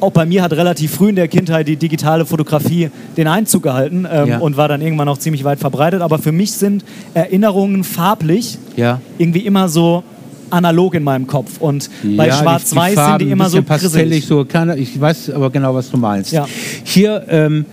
auch 0.00 0.10
bei 0.10 0.26
mir 0.26 0.42
hat 0.42 0.52
relativ 0.52 0.92
früh 0.92 1.10
in 1.10 1.16
der 1.16 1.28
Kindheit 1.28 1.68
die 1.68 1.76
digitale 1.76 2.24
Fotografie 2.26 2.90
den 3.16 3.26
Einzug 3.26 3.62
gehalten 3.62 4.06
ähm, 4.10 4.28
ja. 4.28 4.38
und 4.38 4.56
war 4.56 4.68
dann 4.68 4.80
irgendwann 4.80 5.08
auch 5.08 5.18
ziemlich 5.18 5.44
weit 5.44 5.58
verbreitet. 5.58 6.00
Aber 6.02 6.18
für 6.18 6.32
mich 6.32 6.52
sind 6.52 6.84
Erinnerungen 7.14 7.84
farblich 7.84 8.58
ja. 8.76 9.00
irgendwie 9.18 9.40
immer 9.40 9.68
so 9.68 10.02
analog 10.50 10.94
in 10.94 11.04
meinem 11.04 11.26
Kopf. 11.26 11.60
Und 11.60 11.90
bei 12.16 12.28
ja, 12.28 12.34
Schwarz-Weiß 12.34 12.94
sind 12.94 13.20
die 13.20 13.30
immer 13.30 13.48
so 13.48 13.62
pastellig. 13.62 14.26
So, 14.26 14.46
ich 14.76 15.00
weiß 15.00 15.30
aber 15.30 15.50
genau, 15.50 15.74
was 15.74 15.90
du 15.90 15.96
meinst. 15.96 16.32
Ja. 16.32 16.46
Hier, 16.84 17.24
ähm, 17.28 17.64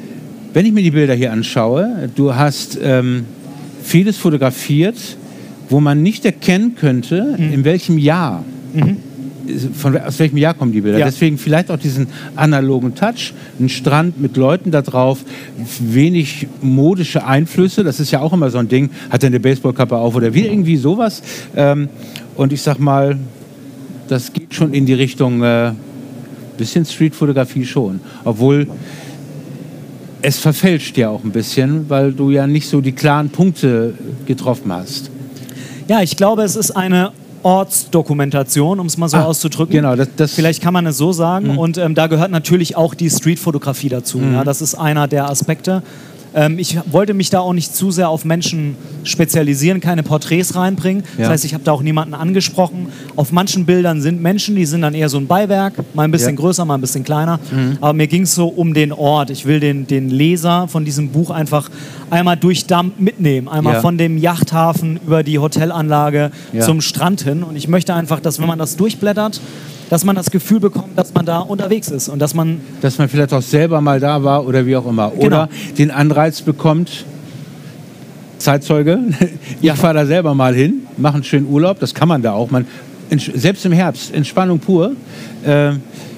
wenn 0.54 0.66
ich 0.66 0.74
mir 0.74 0.84
die 0.84 0.92
Bilder 0.92 1.14
hier 1.14 1.32
anschaue, 1.32 2.10
du 2.16 2.36
hast 2.36 2.78
ähm, 2.82 3.26
vieles 3.84 4.18
fotografiert, 4.18 4.96
wo 5.70 5.80
man 5.80 6.04
nicht 6.04 6.26
erkennen 6.26 6.76
könnte, 6.76 7.36
mhm. 7.38 7.54
in 7.54 7.66
welchem 7.66 7.98
Jahr. 7.98 8.44
Mhm 8.74 8.98
von, 9.74 9.98
aus 9.98 10.20
welchem 10.20 10.38
Jahr 10.38 10.54
kommen 10.54 10.72
die 10.72 10.82
Bilder? 10.82 11.00
Ja. 11.00 11.06
Deswegen 11.06 11.38
vielleicht 11.38 11.72
auch 11.72 11.78
diesen 11.78 12.08
analogen 12.36 12.96
Touch, 12.96 13.34
ein 13.60 13.70
Strand 13.70 14.20
mit 14.20 14.38
Leuten 14.38 14.72
da 14.72 14.82
drauf, 14.82 15.20
wenig 15.80 16.48
modische 16.62 17.26
Einflüsse, 17.26 17.84
das 17.84 18.00
ist 18.00 18.12
ja 18.12 18.20
auch 18.20 18.34
immer 18.34 18.50
so 18.50 18.58
ein 18.58 18.68
Ding, 18.68 18.90
hat 19.10 19.24
er 19.24 19.28
eine 19.28 19.40
Baseballkappe 19.40 19.96
auf 19.96 20.16
oder 20.16 20.34
wie 20.34 20.46
irgendwie 20.46 20.78
sowas. 20.78 21.22
Ähm, 21.56 21.90
und 22.36 22.54
ich 22.54 22.62
sag 22.62 22.80
mal, 22.80 23.18
das 24.08 24.34
geht 24.34 24.54
schon 24.54 24.74
in 24.74 24.86
die 24.86 24.94
Richtung 24.94 25.44
äh, 25.44 25.72
bisschen 26.58 26.86
Streetfotografie 26.86 27.66
schon, 27.66 28.00
obwohl 28.24 28.68
es 30.22 30.40
verfälscht 30.40 30.98
ja 30.98 31.10
auch 31.10 31.24
ein 31.24 31.32
bisschen, 31.32 31.90
weil 31.90 32.12
du 32.12 32.32
ja 32.32 32.48
nicht 32.48 32.68
so 32.68 32.82
die 32.82 32.92
klaren 32.92 33.30
Punkte 33.30 33.94
getroffen 34.26 34.74
hast. 34.74 35.12
Ja, 35.88 36.02
ich 36.02 36.18
glaube, 36.18 36.42
es 36.42 36.56
ist 36.56 36.72
eine 36.72 37.12
Ortsdokumentation, 37.48 38.78
um 38.78 38.88
es 38.88 38.98
mal 38.98 39.08
so 39.08 39.16
ah, 39.16 39.24
auszudrücken. 39.24 39.72
Genau, 39.72 39.96
das, 39.96 40.10
das 40.18 40.34
Vielleicht 40.34 40.62
kann 40.62 40.74
man 40.74 40.86
es 40.86 40.98
so 40.98 41.14
sagen. 41.14 41.54
Mhm. 41.54 41.58
Und 41.58 41.78
ähm, 41.78 41.96
da 41.96 42.08
gehört 42.08 42.30
natürlich 42.30 42.76
auch 42.76 42.94
die 42.94 43.10
Streetfotografie 43.10 43.88
dazu. 43.88 44.18
Mhm. 44.18 44.34
Ja, 44.34 44.44
das 44.44 44.62
ist 44.62 44.76
einer 44.76 45.08
der 45.08 45.30
Aspekte. 45.30 45.82
Ähm, 46.38 46.60
ich 46.60 46.78
wollte 46.92 47.16
mich 47.16 47.32
da 47.32 47.40
auch 47.40 47.54
nicht 47.54 47.76
zu 47.76 47.90
sehr 47.90 48.10
auf 48.10 48.24
Menschen 48.24 48.76
spezialisieren, 49.04 49.82
keine 49.82 50.04
Porträts 50.04 50.56
reinbringen. 50.56 51.04
Ja. 51.18 51.24
Das 51.24 51.30
heißt, 51.30 51.46
ich 51.46 51.56
habe 51.56 51.64
da 51.64 51.72
auch 51.72 51.82
niemanden 51.82 52.14
angesprochen. 52.14 52.90
Auf 53.16 53.32
manchen 53.32 53.66
Bildern 53.66 54.02
sind 54.02 54.22
Menschen, 54.22 54.56
die 54.56 54.68
sind 54.68 54.84
dann 54.84 54.94
eher 54.94 55.10
so 55.10 55.18
ein 55.18 55.26
Beiwerk, 55.26 55.74
mal 55.96 56.04
ein 56.04 56.12
bisschen 56.12 56.36
ja. 56.36 56.40
größer, 56.40 56.64
mal 56.64 56.76
ein 56.76 56.82
bisschen 56.82 57.04
kleiner. 57.04 57.40
Mhm. 57.52 57.78
Aber 57.82 57.94
mir 57.94 58.06
ging 58.06 58.22
es 58.22 58.36
so 58.36 58.48
um 58.48 58.76
den 58.76 58.94
Ort. 58.94 59.32
Ich 59.32 59.46
will 59.46 59.60
den, 59.60 59.88
den 59.88 60.12
Leser 60.12 60.68
von 60.68 60.86
diesem 60.86 61.10
Buch 61.10 61.32
einfach 61.32 61.72
einmal 62.12 62.38
durch 62.38 62.68
Damm 62.68 62.92
mitnehmen. 63.00 63.48
Einmal 63.48 63.76
ja. 63.76 63.82
von 63.82 63.98
dem 63.98 64.20
Yachthafen 64.20 65.00
über 65.08 65.24
die 65.24 65.40
Hotelanlage 65.40 66.30
zum 66.60 66.82
Strand 66.82 67.22
hin. 67.22 67.42
Und 67.42 67.56
ich 67.56 67.68
möchte 67.68 67.96
einfach, 67.96 68.20
dass 68.20 68.40
wenn 68.40 68.48
man 68.48 68.60
das 68.60 68.78
durchblättert, 68.78 69.42
dass 69.90 70.04
man 70.04 70.16
das 70.16 70.32
Gefühl 70.32 70.60
bekommt, 70.60 70.98
dass 70.98 71.14
man 71.14 71.26
da 71.26 71.40
unterwegs 71.40 71.90
ist 71.90 72.10
und 72.10 72.20
dass 72.20 72.34
man... 72.34 72.62
Dass 72.82 72.98
man 72.98 73.10
vielleicht 73.10 73.34
auch 73.34 73.42
selber 73.42 73.82
mal 73.82 74.00
da 74.00 74.24
war 74.24 74.46
oder 74.46 74.66
wie 74.66 74.76
auch 74.76 74.86
immer. 74.88 75.12
Genau. 75.12 75.26
Oder 75.26 75.50
den 75.78 75.92
Anreiz 75.92 76.42
bekommt, 76.42 77.06
Zeitzeuge, 78.38 79.00
ich 79.62 79.64
ja. 79.64 79.76
fahre 79.76 79.96
da 79.96 80.06
selber 80.06 80.34
mal 80.34 80.54
hin, 80.54 80.88
mache 80.98 81.16
einen 81.16 81.24
schönen 81.24 81.48
Urlaub, 81.48 81.80
das 81.80 81.94
kann 81.94 82.08
man 82.08 82.22
da 82.22 82.34
auch. 82.34 82.52
Man, 82.52 82.66
selbst 83.36 83.66
im 83.66 83.72
Herbst, 83.72 84.14
Entspannung 84.14 84.60
pur. 84.60 84.94
Äh, 85.46 85.74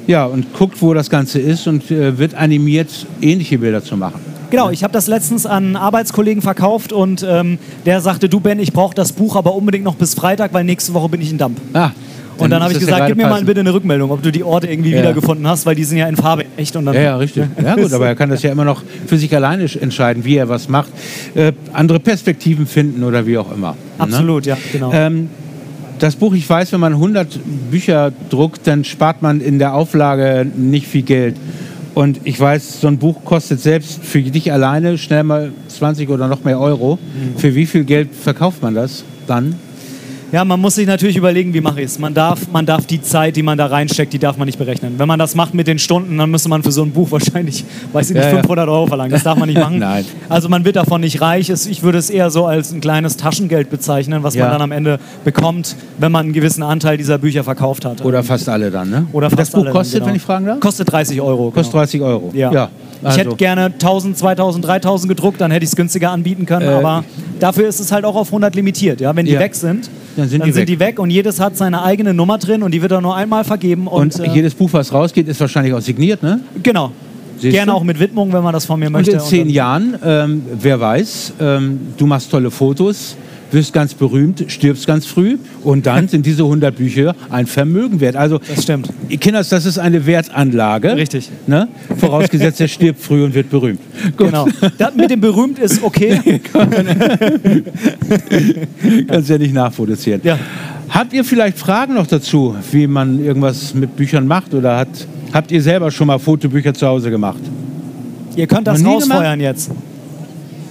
ja, 0.08 0.26
und 0.26 0.54
guckt, 0.54 0.82
wo 0.82 0.96
das 0.96 1.10
Ganze 1.12 1.40
ist 1.40 1.68
und 1.68 1.92
äh, 1.92 2.18
wird 2.18 2.34
animiert, 2.34 3.06
ähnliche 3.22 3.60
Bilder 3.60 3.84
zu 3.84 3.96
machen. 3.96 4.20
Genau, 4.50 4.72
ich 4.72 4.84
habe 4.84 4.92
das 4.92 5.06
letztens 5.06 5.46
an 5.46 5.64
einen 5.66 5.76
Arbeitskollegen 5.76 6.42
verkauft 6.42 6.92
und 6.92 7.24
ähm, 7.28 7.60
der 7.86 8.02
sagte, 8.02 8.28
du 8.28 8.40
Ben, 8.40 8.60
ich 8.60 8.74
brauche 8.74 8.96
das 8.96 9.14
Buch 9.14 9.36
aber 9.36 9.54
unbedingt 9.54 9.84
noch 9.84 9.94
bis 9.94 10.16
Freitag, 10.16 10.52
weil 10.54 10.64
nächste 10.64 10.96
Woche 10.96 11.10
bin 11.10 11.22
ich 11.22 11.30
in 11.30 11.38
Damp. 11.38 11.60
Ah, 11.74 11.92
und 12.40 12.50
dann 12.50 12.64
habe 12.64 12.74
ich 12.74 12.80
gesagt, 12.80 13.08
gib 13.08 13.18
mir 13.18 13.28
mal 13.28 13.44
bitte 13.44 13.60
eine 13.60 13.74
Rückmeldung, 13.74 14.12
ob 14.12 14.22
du 14.22 14.32
die 14.32 14.44
Orte 14.44 14.68
irgendwie 14.68 14.92
ja. 14.92 15.00
wiedergefunden 15.00 15.48
hast, 15.48 15.66
weil 15.66 15.76
die 15.76 15.84
sind 15.84 15.98
ja 15.98 16.08
in 16.08 16.16
Farbe 16.16 16.46
echt. 16.58 16.76
Und 16.76 16.86
dann 16.86 16.96
ja, 16.96 17.02
ja, 17.02 17.18
richtig. 17.18 17.46
Ja 17.62 17.76
gut, 17.76 17.94
aber 17.94 18.08
er 18.08 18.16
kann 18.16 18.30
das 18.30 18.44
ja 18.44 18.52
immer 18.52 18.66
noch 18.66 18.84
für 19.08 19.18
sich 19.18 19.34
alleine 19.36 19.70
entscheiden, 19.80 20.26
wie 20.26 20.38
er 20.38 20.50
was 20.50 20.70
macht. 20.70 20.90
Äh, 21.36 21.54
andere 21.74 22.00
Perspektiven 22.00 22.68
finden 22.68 23.04
oder 23.04 23.26
wie 23.26 23.38
auch 23.38 23.52
immer. 23.52 23.72
Ne? 23.72 23.78
Absolut, 24.00 24.46
ne? 24.46 24.52
ja, 24.52 24.58
genau. 24.72 24.92
Ähm, 24.94 25.30
das 26.00 26.16
Buch, 26.16 26.34
ich 26.34 26.50
weiß, 26.50 26.72
wenn 26.72 26.80
man 26.80 26.94
100 26.94 27.40
Bücher 27.70 28.12
druckt, 28.30 28.66
dann 28.68 28.84
spart 28.84 29.22
man 29.22 29.42
in 29.42 29.60
der 29.60 29.74
Auflage 29.74 30.46
nicht 30.56 30.88
viel 30.88 31.04
Geld. 31.04 31.36
Und 31.94 32.22
ich 32.24 32.40
weiß, 32.40 32.82
so 32.82 32.88
ein 32.88 32.98
Buch 32.98 33.26
kostet 33.26 33.60
selbst 33.60 34.04
für 34.04 34.22
dich 34.22 34.54
alleine 34.54 34.98
schnell 34.98 35.24
mal 35.24 35.52
20 35.68 36.10
oder 36.10 36.28
noch 36.28 36.44
mehr 36.44 36.60
Euro. 36.60 36.98
Mhm. 36.98 37.38
Für 37.38 37.56
wie 37.56 37.66
viel 37.66 37.84
Geld 37.84 38.10
verkauft 38.16 38.62
man 38.62 38.76
das 38.76 39.04
dann? 39.28 39.56
Ja, 40.32 40.46
man 40.46 40.60
muss 40.60 40.76
sich 40.76 40.86
natürlich 40.86 41.18
überlegen, 41.18 41.54
wie 41.54 41.62
mache 41.62 41.80
ich 41.82 41.88
es. 41.88 41.98
Man 41.98 42.14
darf, 42.14 42.52
man 42.52 42.66
darf 42.66 42.86
die 42.86 43.02
Zeit, 43.02 43.36
die 43.36 43.42
man 43.42 43.58
da 43.58 43.66
reinsteckt, 43.66 44.14
die 44.14 44.20
darf 44.20 44.38
man 44.38 44.46
nicht 44.46 44.60
berechnen. 44.60 44.96
Wenn 44.98 45.08
man 45.08 45.18
das 45.18 45.34
macht 45.34 45.56
mit 45.56 45.66
den 45.66 45.80
Stunden, 45.80 46.18
dann 46.18 46.30
müsste 46.30 46.50
man 46.50 46.62
für 46.62 46.72
so 46.72 46.84
ein 46.84 46.92
Buch 46.92 47.12
wahrscheinlich, 47.12 47.66
weiß 47.94 48.12
ich 48.12 48.16
nicht, 48.16 48.26
ja, 48.26 48.32
500 48.32 48.68
ja. 48.68 48.72
Euro 48.72 48.88
verlangen. 48.88 49.12
Das 49.12 49.24
darf 49.24 49.38
man 49.38 49.50
nicht 49.50 49.60
machen. 49.60 49.80
Nein. 49.80 50.06
Also 50.28 50.48
man 50.48 50.66
wird 50.66 50.76
davon 50.76 51.02
nicht 51.02 51.20
reich. 51.22 51.50
Ich 51.50 51.82
würde 51.82 51.98
es 51.98 52.10
eher 52.10 52.30
so 52.30 52.46
als 52.46 52.72
ein 52.72 52.82
kleines 52.82 53.18
Taschengeld 53.18 53.70
bezeichnen, 53.70 54.22
was 54.22 54.36
ja. 54.36 54.44
man 54.44 54.54
dann 54.54 54.62
am 54.62 54.72
Ende 54.72 55.00
bekommt, 55.24 55.76
wenn 55.98 56.12
man 56.12 56.26
einen 56.26 56.34
gewissen 56.34 56.62
Anteil 56.62 56.98
dieser 56.98 57.18
Bücher 57.18 57.44
verkauft 57.44 57.86
hat. 57.86 58.06
Oder 58.06 58.24
fast 58.24 58.48
alle 58.50 58.70
dann, 58.70 58.90
ne? 58.90 59.08
Oder 59.14 59.30
fast 59.30 59.40
das 59.40 59.52
Buch 59.52 59.62
alle 59.62 59.72
kostet, 59.72 59.96
dann, 59.96 60.00
genau. 60.00 60.10
wenn 60.10 60.16
ich 60.16 60.22
fragen 60.22 60.46
darf? 60.46 60.60
Kostet 60.60 60.92
30 60.92 61.22
Euro. 61.22 61.52
Kostet 61.52 61.72
genau. 61.72 61.82
30 61.82 62.02
Euro. 62.02 62.32
Ja. 62.34 62.52
ja. 62.52 62.70
Also. 63.02 63.20
Ich 63.20 63.26
hätte 63.26 63.36
gerne 63.38 63.66
1000, 63.66 64.18
2000, 64.18 64.66
3000 64.68 65.10
gedruckt, 65.10 65.40
dann 65.40 65.52
hätte 65.52 65.64
ich 65.64 65.70
es 65.70 65.76
günstiger 65.76 66.12
anbieten 66.12 66.46
können. 66.46 66.68
Äh, 66.68 66.74
aber 66.74 67.04
dafür 67.40 67.68
ist 67.68 67.80
es 67.80 67.92
halt 67.92 68.06
auch 68.06 68.16
auf 68.16 68.28
100 68.28 68.56
limitiert. 68.56 69.02
Ja? 69.02 69.16
Wenn 69.16 69.26
die 69.26 69.38
weg 69.38 69.56
sind, 69.56 69.90
dann 70.16 70.28
sind, 70.28 70.42
dann 70.42 70.48
die, 70.48 70.54
sind 70.54 70.62
weg. 70.62 70.68
die, 70.68 70.80
weg. 70.80 71.00
und 71.00 71.10
jedes 71.10 71.40
hat 71.40 71.58
seine 71.58 71.84
eigene 71.84 72.14
Nummer 72.14 72.38
drin 72.38 72.64
und 72.64 72.72
die 72.72 72.82
wird 72.82 72.92
dann 72.92 73.04
nur 73.04 73.16
einmal 73.16 73.44
vergeben. 73.44 73.88
Und, 73.88 74.20
und 74.20 74.26
äh, 74.26 74.32
jedes 74.32 74.54
Buch, 74.54 74.70
was 74.74 74.94
rausgeht, 74.94 75.28
ist 75.28 75.40
wahrscheinlich 75.40 75.74
auch 75.74 75.82
signiert, 75.82 76.22
ne? 76.24 76.42
Genau. 76.62 76.92
Siehst 77.38 77.54
Gerne 77.54 77.72
du? 77.72 77.78
auch 77.78 77.84
mit 77.84 78.00
Widmung, 78.00 78.34
wenn 78.34 78.44
man 78.44 78.54
das 78.54 78.66
von 78.66 78.80
mir 78.80 78.90
möchte. 78.90 79.14
Und 79.14 79.20
in 79.20 79.24
zehn 79.24 79.50
Jahren, 79.50 79.98
ähm, 80.04 80.42
wer 80.60 80.80
weiß, 80.80 81.34
ähm, 81.40 81.80
du 81.98 82.06
machst 82.06 82.30
tolle 82.30 82.52
Fotos, 82.52 83.16
wirst 83.52 83.74
ganz 83.74 83.94
berühmt, 83.94 84.46
stirbst 84.48 84.88
ganz 84.88 85.06
früh 85.06 85.38
und 85.64 85.86
dann 85.86 86.08
sind 86.10 86.26
diese 86.26 86.44
100 86.44 86.76
Bücher 86.76 87.16
ein 87.30 87.48
Vermögen 87.48 88.00
wert. 88.00 88.16
Also, 88.16 88.40
Das 88.40 88.64
stimmt. 88.64 88.90
Kinders, 89.20 89.50
das 89.50 89.66
ist 89.66 89.78
eine 89.80 90.06
Wertanlage. 90.06 90.96
Richtig. 90.96 91.30
Ne? 91.48 91.68
Vorausgesetzt, 91.98 92.62
er 92.62 92.68
stirbt 92.68 93.02
früh 93.02 93.24
und 93.24 93.34
wird 93.34 93.50
berühmt. 93.50 93.80
Gut. 94.18 94.28
Genau. 94.28 94.48
Das 94.78 94.96
mit 94.96 95.10
dem 95.10 95.22
berühmt 95.22 95.60
ist 95.60 95.84
okay. 95.84 96.42
Kannst 99.08 99.30
ja 99.30 99.38
nicht 99.38 99.54
nachproduzieren. 99.54 100.22
Ja. 100.24 100.38
Habt 100.90 101.14
ihr 101.14 101.24
vielleicht 101.24 101.58
Fragen 101.58 101.94
noch 101.94 102.08
dazu, 102.08 102.56
wie 102.72 102.88
man 102.88 103.24
irgendwas 103.24 103.74
mit 103.74 103.96
Büchern 103.96 104.26
macht? 104.26 104.54
Oder 104.54 104.78
hat, 104.78 104.88
habt 105.34 105.52
ihr 105.52 105.62
selber 105.62 105.92
schon 105.92 106.08
mal 106.08 106.18
Fotobücher 106.18 106.74
zu 106.74 106.88
Hause 106.88 107.12
gemacht? 107.12 107.42
Ihr 108.36 108.48
könnt 108.48 108.68
das 108.68 108.84
rausfeuern 108.84 109.40
jetzt. 109.40 109.70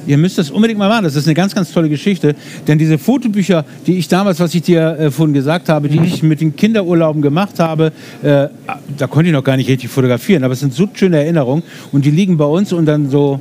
Ihr 0.09 0.17
müsst 0.17 0.39
das 0.39 0.51
unbedingt 0.51 0.79
mal 0.79 0.89
machen. 0.89 1.05
Das 1.05 1.15
ist 1.15 1.27
eine 1.27 1.35
ganz, 1.35 1.55
ganz 1.55 1.71
tolle 1.71 1.91
Geschichte. 1.91 2.35
Denn 2.67 2.79
diese 2.79 2.97
Fotobücher, 2.97 3.67
die 3.87 3.99
ich 3.99 4.09
damals, 4.09 4.41
was 4.41 4.55
ich 4.55 4.63
dir 4.63 4.99
äh, 4.99 5.11
vorhin 5.11 5.35
gesagt 5.35 5.69
habe, 5.69 5.91
die 5.91 6.01
ich 6.01 6.23
mit 6.23 6.41
den 6.41 6.57
Kinderurlauben 6.57 7.21
gemacht 7.21 7.61
habe, 7.61 7.93
äh, 8.23 8.49
da 8.97 9.07
konnte 9.07 9.29
ich 9.29 9.35
noch 9.35 9.45
gar 9.45 9.59
nicht 9.59 9.69
richtig 9.69 9.91
fotografieren. 9.91 10.45
Aber 10.45 10.55
es 10.55 10.61
sind 10.61 10.73
so 10.73 10.89
schöne 10.95 11.19
Erinnerungen. 11.19 11.63
Und 11.93 12.07
die 12.07 12.11
liegen 12.11 12.39
bei 12.39 12.47
uns 12.47 12.73
und 12.73 12.87
dann 12.87 13.11
so 13.11 13.39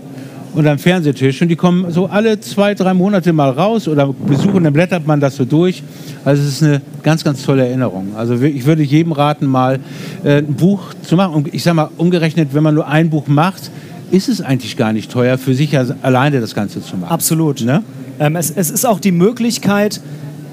unterm 0.54 0.78
Fernsehtisch. 0.78 1.42
Und 1.42 1.48
die 1.48 1.56
kommen 1.56 1.90
so 1.90 2.08
alle 2.08 2.40
zwei, 2.42 2.74
drei 2.74 2.94
Monate 2.94 3.32
mal 3.32 3.52
raus 3.52 3.88
oder 3.88 4.14
besuchen, 4.14 4.66
dann 4.66 4.74
blättert 4.74 5.08
man 5.08 5.22
das 5.22 5.38
so 5.38 5.46
durch. 5.46 5.84
Also 6.26 6.44
es 6.44 6.50
ist 6.50 6.64
eine 6.64 6.82
ganz, 7.02 7.24
ganz 7.24 7.44
tolle 7.44 7.66
Erinnerung. 7.66 8.10
Also 8.18 8.42
ich 8.42 8.66
würde 8.66 8.84
jedem 8.84 9.14
raten, 9.14 9.46
mal 9.46 9.80
äh, 10.26 10.40
ein 10.40 10.56
Buch 10.56 10.94
zu 11.02 11.16
machen. 11.16 11.34
Und 11.34 11.54
ich 11.54 11.64
sage 11.64 11.76
mal, 11.76 11.90
umgerechnet, 11.96 12.50
wenn 12.52 12.64
man 12.64 12.76
nur 12.76 12.88
ein 12.88 13.10
Buch 13.10 13.28
macht, 13.28 13.72
ist 14.12 14.30
es 14.30 14.42
eigentlich 14.42 14.78
gar 14.78 14.94
nicht 14.94 15.12
teuer, 15.12 15.38
für 15.38 15.54
sich 15.54 15.78
alleine 15.78 16.40
das 16.40 16.56
Ganze 16.56 16.82
zu 16.82 16.98
machen. 16.98 17.12
Absolut. 17.12 17.62
Ne? 17.62 17.84
Ähm, 18.20 18.36
es, 18.36 18.52
es 18.52 18.70
ist 18.70 18.86
auch 18.86 19.00
die 19.00 19.12
Möglichkeit, 19.12 20.02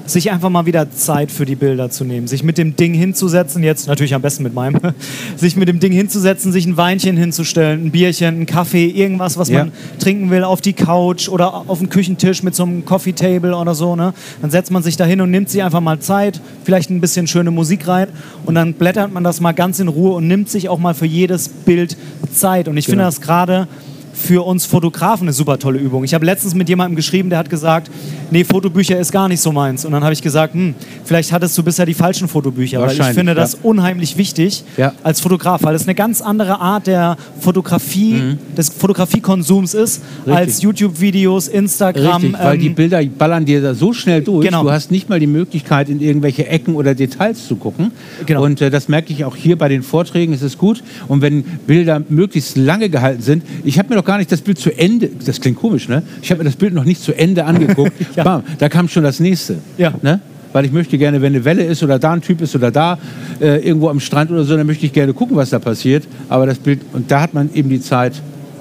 sich 0.05 0.31
einfach 0.31 0.49
mal 0.49 0.65
wieder 0.65 0.91
Zeit 0.91 1.31
für 1.31 1.45
die 1.45 1.55
Bilder 1.55 1.89
zu 1.89 2.03
nehmen, 2.03 2.27
sich 2.27 2.43
mit 2.43 2.57
dem 2.57 2.75
Ding 2.75 2.93
hinzusetzen, 2.93 3.63
jetzt 3.63 3.87
natürlich 3.87 4.13
am 4.13 4.21
besten 4.21 4.43
mit 4.43 4.53
meinem, 4.53 4.79
sich 5.35 5.55
mit 5.55 5.67
dem 5.67 5.79
Ding 5.79 5.91
hinzusetzen, 5.91 6.51
sich 6.51 6.65
ein 6.65 6.77
Weinchen 6.77 7.17
hinzustellen, 7.17 7.85
ein 7.85 7.91
Bierchen, 7.91 8.27
einen 8.35 8.45
Kaffee, 8.45 8.85
irgendwas, 8.87 9.37
was 9.37 9.49
Ja. 9.49 9.59
man 9.65 9.71
trinken 9.99 10.29
will, 10.29 10.43
auf 10.43 10.61
die 10.61 10.73
Couch 10.73 11.27
oder 11.29 11.69
auf 11.69 11.79
den 11.79 11.89
Küchentisch 11.89 12.43
mit 12.43 12.55
so 12.55 12.63
einem 12.63 12.85
Coffee 12.85 13.13
Table 13.13 13.55
oder 13.55 13.73
so. 13.75 13.95
Ne? 13.95 14.13
Dann 14.41 14.51
setzt 14.51 14.71
man 14.71 14.83
sich 14.83 14.97
da 14.97 15.05
hin 15.05 15.21
und 15.21 15.31
nimmt 15.31 15.49
sich 15.49 15.63
einfach 15.63 15.81
mal 15.81 15.99
Zeit, 15.99 16.41
vielleicht 16.63 16.89
ein 16.89 17.01
bisschen 17.01 17.27
schöne 17.27 17.51
Musik 17.51 17.87
rein 17.87 18.07
und 18.45 18.55
dann 18.55 18.73
blättert 18.73 19.11
man 19.13 19.23
das 19.23 19.41
mal 19.41 19.53
ganz 19.53 19.79
in 19.79 19.87
Ruhe 19.87 20.13
und 20.13 20.27
nimmt 20.27 20.49
sich 20.49 20.69
auch 20.69 20.79
mal 20.79 20.93
für 20.93 21.05
jedes 21.05 21.49
Bild 21.49 21.97
Zeit. 22.33 22.67
Und 22.67 22.77
ich 22.77 22.85
finde 22.85 22.97
Genau. 23.03 23.07
das 23.07 23.21
gerade 23.21 23.67
für 24.15 24.45
uns 24.45 24.65
Fotografen 24.65 25.25
eine 25.27 25.33
super 25.33 25.59
tolle 25.59 25.79
Übung. 25.79 26.03
Ich 26.03 26.13
habe 26.13 26.25
letztens 26.25 26.55
mit 26.55 26.69
jemandem 26.69 26.95
geschrieben, 26.95 27.29
der 27.29 27.39
hat 27.39 27.49
gesagt, 27.49 27.91
nee, 28.31 28.43
Fotobücher 28.43 28.97
ist 28.97 29.11
gar 29.11 29.27
nicht 29.27 29.41
so 29.41 29.51
meins. 29.51 29.85
Und 29.85 29.91
dann 29.91 30.03
habe 30.03 30.13
ich 30.13 30.21
gesagt, 30.21 30.53
hm, 30.53 30.73
vielleicht 31.03 31.31
hattest 31.31 31.57
du 31.57 31.63
bisher 31.63 31.85
die 31.85 31.93
falschen 31.93 32.27
Fotobücher. 32.27 32.81
Weil 32.81 32.93
ich 32.93 33.03
finde 33.03 33.31
ja. 33.31 33.35
das 33.35 33.55
unheimlich 33.55 34.17
wichtig 34.17 34.63
Ja. 34.77 34.93
als 35.03 35.19
Fotograf, 35.19 35.63
weil 35.63 35.75
es 35.75 35.83
eine 35.83 35.95
ganz 35.95 36.21
andere 36.21 36.59
Art 36.59 36.87
der 36.87 37.17
Fotografie, 37.39 38.37
des 38.55 38.69
Fotografiekonsums 38.69 39.73
ist, 39.73 40.01
als 40.25 40.61
YouTube-Videos, 40.61 41.47
Instagram. 41.47 42.21
Richtig, 42.21 42.39
weil 42.41 42.57
die 42.57 42.67
ähm, 42.67 42.75
Bilder 42.75 43.03
ballern 43.05 43.45
dir 43.45 43.61
da 43.61 43.73
so 43.73 43.93
schnell 43.93 44.21
durch. 44.21 44.45
Genau. 44.45 44.63
Du 44.63 44.71
hast 44.71 44.91
nicht 44.91 45.09
mal 45.09 45.19
die 45.19 45.27
Möglichkeit, 45.27 45.89
in 45.89 45.99
irgendwelche 45.99 46.47
Ecken 46.47 46.75
oder 46.75 46.95
Details 46.95 47.47
zu 47.47 47.55
gucken. 47.55 47.91
Genau. 48.25 48.43
Und 48.43 48.61
äh, 48.61 48.69
das 48.69 48.87
merke 48.87 49.11
ich 49.11 49.25
auch 49.25 49.35
hier 49.35 49.57
bei 49.57 49.67
den 49.67 49.83
Vorträgen. 49.83 50.33
Es 50.33 50.41
ist 50.41 50.57
gut. 50.57 50.83
Und 51.07 51.21
wenn 51.21 51.43
Bilder 51.43 52.01
möglichst 52.07 52.55
lange 52.57 52.89
gehalten 52.89 53.21
sind, 53.21 53.43
ich 53.63 53.77
habe 53.77 53.89
mir 53.89 53.95
noch 54.05 54.11
gar 54.11 54.17
nicht 54.19 54.31
das 54.31 54.41
Bild 54.41 54.59
zu 54.59 54.71
Ende, 54.77 55.09
das 55.25 55.41
klingt 55.41 55.57
komisch, 55.57 55.89
ne? 55.89 56.03
Ich 56.21 56.29
habe 56.29 56.39
mir 56.39 56.45
das 56.45 56.55
Bild 56.55 56.73
noch 56.73 56.83
nicht 56.83 57.01
zu 57.01 57.11
Ende 57.13 57.43
angeguckt. 57.45 57.93
Ja. 58.15 58.23
Bam, 58.23 58.43
da 58.59 58.69
kam 58.69 58.87
schon 58.87 59.03
das 59.03 59.19
nächste. 59.19 59.57
Ja. 59.77 59.93
Ne? 60.01 60.21
Weil 60.53 60.63
ich 60.65 60.71
möchte 60.71 60.97
gerne, 60.97 61.21
wenn 61.21 61.33
eine 61.33 61.43
Welle 61.43 61.63
ist 61.63 61.83
oder 61.83 61.99
da 61.99 62.13
ein 62.13 62.21
Typ 62.21 62.39
ist 62.39 62.55
oder 62.55 62.71
da 62.71 62.97
äh, 63.41 63.65
irgendwo 63.65 63.89
am 63.89 63.99
Strand 63.99 64.31
oder 64.31 64.43
so, 64.43 64.55
dann 64.55 64.65
möchte 64.67 64.85
ich 64.85 64.93
gerne 64.93 65.13
gucken, 65.13 65.35
was 65.35 65.49
da 65.49 65.59
passiert. 65.59 66.03
Aber 66.29 66.45
das 66.45 66.59
Bild, 66.59 66.81
und 66.93 67.09
da 67.11 67.21
hat 67.21 67.33
man 67.33 67.49
eben 67.53 67.69
die 67.69 67.81
Zeit. 67.81 68.13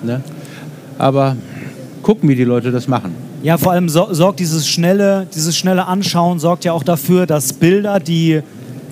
Ne? 0.02 0.22
Aber 0.98 1.36
gucken, 2.02 2.28
wie 2.28 2.34
die 2.34 2.44
Leute 2.44 2.72
das 2.72 2.88
machen. 2.88 3.12
Ja, 3.42 3.58
vor 3.58 3.72
allem 3.72 3.88
so, 3.88 4.12
sorgt 4.12 4.40
dieses 4.40 4.66
schnelle, 4.66 5.26
dieses 5.32 5.56
schnelle 5.56 5.86
Anschauen 5.86 6.38
sorgt 6.38 6.64
ja 6.64 6.72
auch 6.72 6.84
dafür, 6.84 7.26
dass 7.26 7.52
Bilder, 7.52 8.00
die 8.00 8.40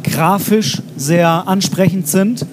grafisch 0.04 0.80
sehr 0.96 1.48
ansprechend 1.48 2.06
sind, 2.06 2.46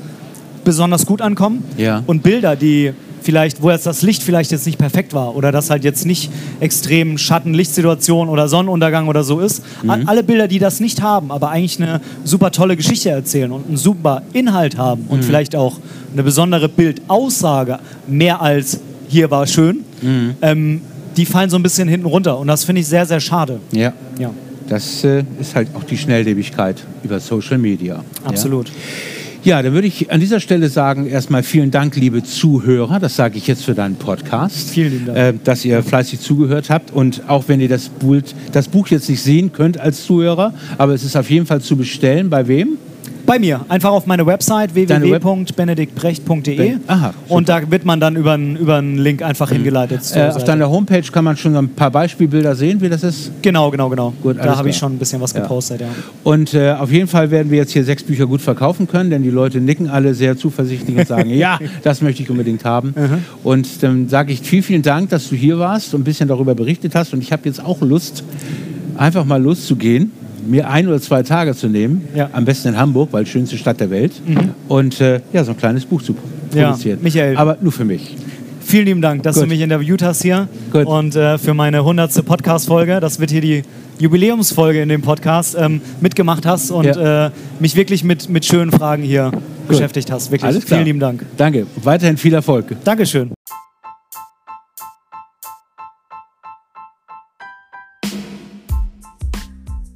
besonders 0.64 1.06
gut 1.06 1.22
ankommen. 1.22 1.64
Ja. 1.78 2.04
Und 2.08 2.24
Bilder, 2.24 2.56
die 2.56 2.94
vielleicht, 3.30 3.62
wo 3.62 3.70
jetzt 3.70 3.86
das 3.86 4.02
Licht 4.02 4.24
vielleicht 4.24 4.50
jetzt 4.50 4.66
nicht 4.66 4.80
perfekt 4.80 5.14
war 5.14 5.36
oder 5.36 5.52
das 5.52 5.70
halt 5.70 5.84
jetzt 5.84 6.04
nicht 6.04 6.32
extrem 6.62 7.20
Schatten-Lichtsituation 7.20 8.28
oder 8.28 8.48
Sonnenuntergang 8.48 9.08
oder 9.08 9.24
so 9.24 9.40
ist. 9.40 9.62
Mhm. 9.84 10.08
Alle 10.08 10.24
Bilder, 10.24 10.48
die 10.48 10.58
das 10.58 10.80
nicht 10.80 11.04
haben, 11.04 11.32
aber 11.32 11.52
eigentlich 11.52 11.80
eine 11.80 12.02
super 12.24 12.50
tolle 12.52 12.76
Geschichte 12.76 13.12
erzählen 13.12 13.52
und 13.52 13.68
einen 13.68 13.78
super 13.78 14.24
Inhalt 14.34 14.80
haben 14.80 15.04
Mhm. 15.04 15.10
und 15.10 15.24
vielleicht 15.26 15.56
auch 15.56 15.78
eine 16.12 16.24
besondere 16.24 16.68
Bildaussage, 16.70 17.78
mehr 18.08 18.42
als 18.42 18.80
hier 19.10 19.30
war 19.30 19.46
schön, 19.46 19.82
Mhm. 20.02 20.36
ähm, 20.42 20.82
die 21.16 21.26
fallen 21.28 21.52
so 21.52 21.58
ein 21.58 21.64
bisschen 21.64 21.88
hinten 21.88 22.08
runter. 22.08 22.40
Und 22.40 22.48
das 22.48 22.64
finde 22.64 22.82
ich 22.82 22.88
sehr, 22.88 23.06
sehr 23.06 23.20
schade. 23.20 23.60
Ja. 23.72 23.94
Ja, 24.18 24.32
Das 24.68 25.04
äh, 25.04 25.24
ist 25.40 25.54
halt 25.56 25.68
auch 25.76 25.84
die 25.84 25.98
Schnelllebigkeit 26.00 26.78
über 27.04 27.20
Social 27.20 27.60
Media. 27.60 28.04
absolut. 28.24 28.70
Ja, 28.70 28.74
ja 29.44 29.62
dann 29.62 29.74
würde 29.74 29.88
ich 29.88 30.12
an 30.12 30.20
dieser 30.20 30.40
Stelle 30.40 30.70
sagen, 30.70 31.08
erstmal 31.08 31.44
vielen 31.44 31.72
Dank, 31.72 31.96
liebe 31.96 32.24
Zuhörer. 32.24 33.00
Das 33.00 33.16
sage 33.16 33.38
ich 33.38 33.48
jetzt 33.48 33.66
für 33.66 33.74
deinen 33.74 33.96
Podcast. 33.96 34.72
Vielen 34.72 35.06
Dank. 35.06 35.18
Äh, 35.18 35.34
dass 35.44 35.66
ihr 35.66 35.84
fleißig 35.84 36.20
zugehört 36.20 36.70
habt. 36.70 36.92
Und 36.92 37.24
auch 37.28 37.46
wenn 37.48 37.60
ihr 37.60 37.70
das 37.70 37.90
Buch, 37.90 38.22
das 38.52 38.68
Buch 38.68 38.88
jetzt 38.88 39.10
nicht 39.10 39.22
sehen 39.22 39.52
könnt 39.54 39.80
als 39.80 40.06
Zuhörer, 40.06 40.54
aber 40.78 40.94
es 40.94 41.04
ist 41.04 41.16
auf 41.16 41.30
jeden 41.30 41.46
Fall 41.46 41.62
zu 41.62 41.78
bestellen. 41.78 42.30
Bei 42.30 42.48
wem? 42.48 42.78
Bei 43.30 43.38
mir, 43.38 43.62
einfach 43.70 43.92
auf 43.92 44.08
meine 44.08 44.26
Website 44.26 44.74
www.benediktbrecht.de 44.74 46.56
Ben- 46.58 46.80
Aha, 46.88 47.14
und 47.28 47.48
da 47.48 47.70
wird 47.70 47.86
man 47.86 48.00
dann 48.00 48.16
über 48.16 48.32
einen 48.34 48.56
über 48.56 48.78
einen 48.78 48.98
Link 48.98 49.22
einfach 49.22 49.52
hingeleitet. 49.52 50.04
zur 50.04 50.18
Äh, 50.24 50.30
auf 50.30 50.44
deiner 50.46 50.68
Homepage 50.68 51.04
kann 51.12 51.26
man 51.26 51.38
schon 51.38 51.56
ein 51.56 51.70
paar 51.70 51.92
Beispielbilder 51.92 52.56
sehen, 52.56 52.82
wie 52.82 52.90
das 52.90 53.04
ist. 53.04 53.32
Genau, 53.44 53.70
genau, 53.70 53.88
genau. 53.90 54.14
Gut, 54.24 54.38
da 54.42 54.58
habe 54.58 54.72
ich 54.72 54.78
schon 54.78 54.94
ein 54.94 54.98
bisschen 54.98 55.22
was 55.22 55.34
Ja. 55.34 55.42
gepostet, 55.42 55.82
ja. 55.82 55.90
Und 56.24 56.56
äh, 56.56 56.72
auf 56.72 56.92
jeden 56.92 57.08
Fall 57.08 57.30
werden 57.30 57.52
wir 57.52 57.60
jetzt 57.60 57.72
hier 57.72 57.84
sechs 57.84 58.02
Bücher 58.02 58.26
gut 58.26 58.42
verkaufen 58.42 58.88
können, 58.88 59.12
denn 59.12 59.22
die 59.22 59.30
Leute 59.30 59.62
nicken 59.62 59.92
alle 59.92 60.16
sehr 60.16 60.36
zuversichtlich 60.36 60.98
und 60.98 61.08
sagen, 61.08 61.30
ja, 61.36 61.60
das 61.84 62.02
möchte 62.02 62.24
ich 62.24 62.32
unbedingt 62.32 62.66
haben. 62.66 62.96
Und 63.44 63.84
dann 63.84 64.10
sage 64.10 64.34
ich 64.34 64.40
vielen, 64.42 64.64
vielen 64.64 64.82
Dank, 64.82 65.12
dass 65.12 65.30
du 65.30 65.36
hier 65.36 65.60
warst 65.60 65.94
und 65.94 66.02
ein 66.02 66.04
bisschen 66.04 66.28
darüber 66.28 66.56
berichtet 66.56 66.96
hast. 66.96 67.14
Und 67.14 67.22
ich 67.22 67.32
habe 67.32 67.44
jetzt 67.46 67.64
auch 67.64 67.80
Lust, 67.82 68.24
einfach 68.98 69.24
mal 69.24 69.40
loszugehen, 69.40 70.12
mir 70.48 70.70
ein 70.70 70.88
oder 70.88 71.02
zwei 71.02 71.24
Tage 71.24 71.56
zu 71.56 71.68
nehmen, 71.68 72.08
Ja. 72.16 72.28
Mhm. 72.28 72.34
am 72.36 72.46
besten 72.46 72.70
in 72.70 72.78
Hamburg, 72.78 73.10
weil 73.12 73.26
schönste 73.26 73.58
Stadt 73.58 73.80
der 73.80 73.90
Welt, 73.90 74.14
und 74.68 75.00
äh, 75.02 75.22
ja, 75.34 75.44
so 75.44 75.52
ein 75.52 75.58
kleines 75.58 75.86
Buch 75.86 76.02
zu 76.02 76.16
Ja, 76.54 76.68
produzieren. 76.70 77.00
Michael. 77.02 77.38
Aber 77.38 77.58
nur 77.62 77.72
für 77.72 77.86
mich. 77.86 78.16
Vielen 78.62 78.86
lieben 78.86 79.02
Dank, 79.02 79.24
dass 79.24 79.36
Gut. 79.36 79.46
du 79.46 79.48
mich 79.48 79.62
interviewt 79.62 80.04
hast 80.04 80.22
hier 80.22 80.48
Gut. 80.72 80.86
und 80.86 81.16
äh, 81.16 81.38
für 81.40 81.54
meine 81.56 81.78
100. 81.80 82.24
Podcast-Folge, 82.24 83.00
das 83.00 83.20
wird 83.20 83.32
hier 83.32 83.42
die 83.42 83.64
Jubiläumsfolge 84.00 84.82
in 84.82 84.90
dem 84.90 85.02
Podcast, 85.02 85.58
ähm, 85.60 85.82
mitgemacht 86.02 86.46
hast 86.46 86.70
und 86.72 86.86
Ja. 86.86 87.28
äh, 87.28 87.32
mich 87.60 87.76
wirklich 87.76 88.04
mit, 88.04 88.30
mit 88.30 88.46
schönen 88.46 88.72
Fragen 88.72 89.02
hier 89.04 89.32
beschäftigt 89.68 90.12
hast. 90.12 90.32
Wirklich, 90.32 90.44
Alles 90.48 90.66
klar. 90.66 90.78
vielen 90.78 90.86
lieben 90.86 91.00
Dank. 91.00 91.26
Danke. 91.36 91.66
Weiterhin 91.84 92.18
viel 92.18 92.34
Erfolg. 92.34 92.76
Dankeschön. 92.84 93.32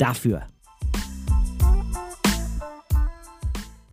dafür. 0.00 0.46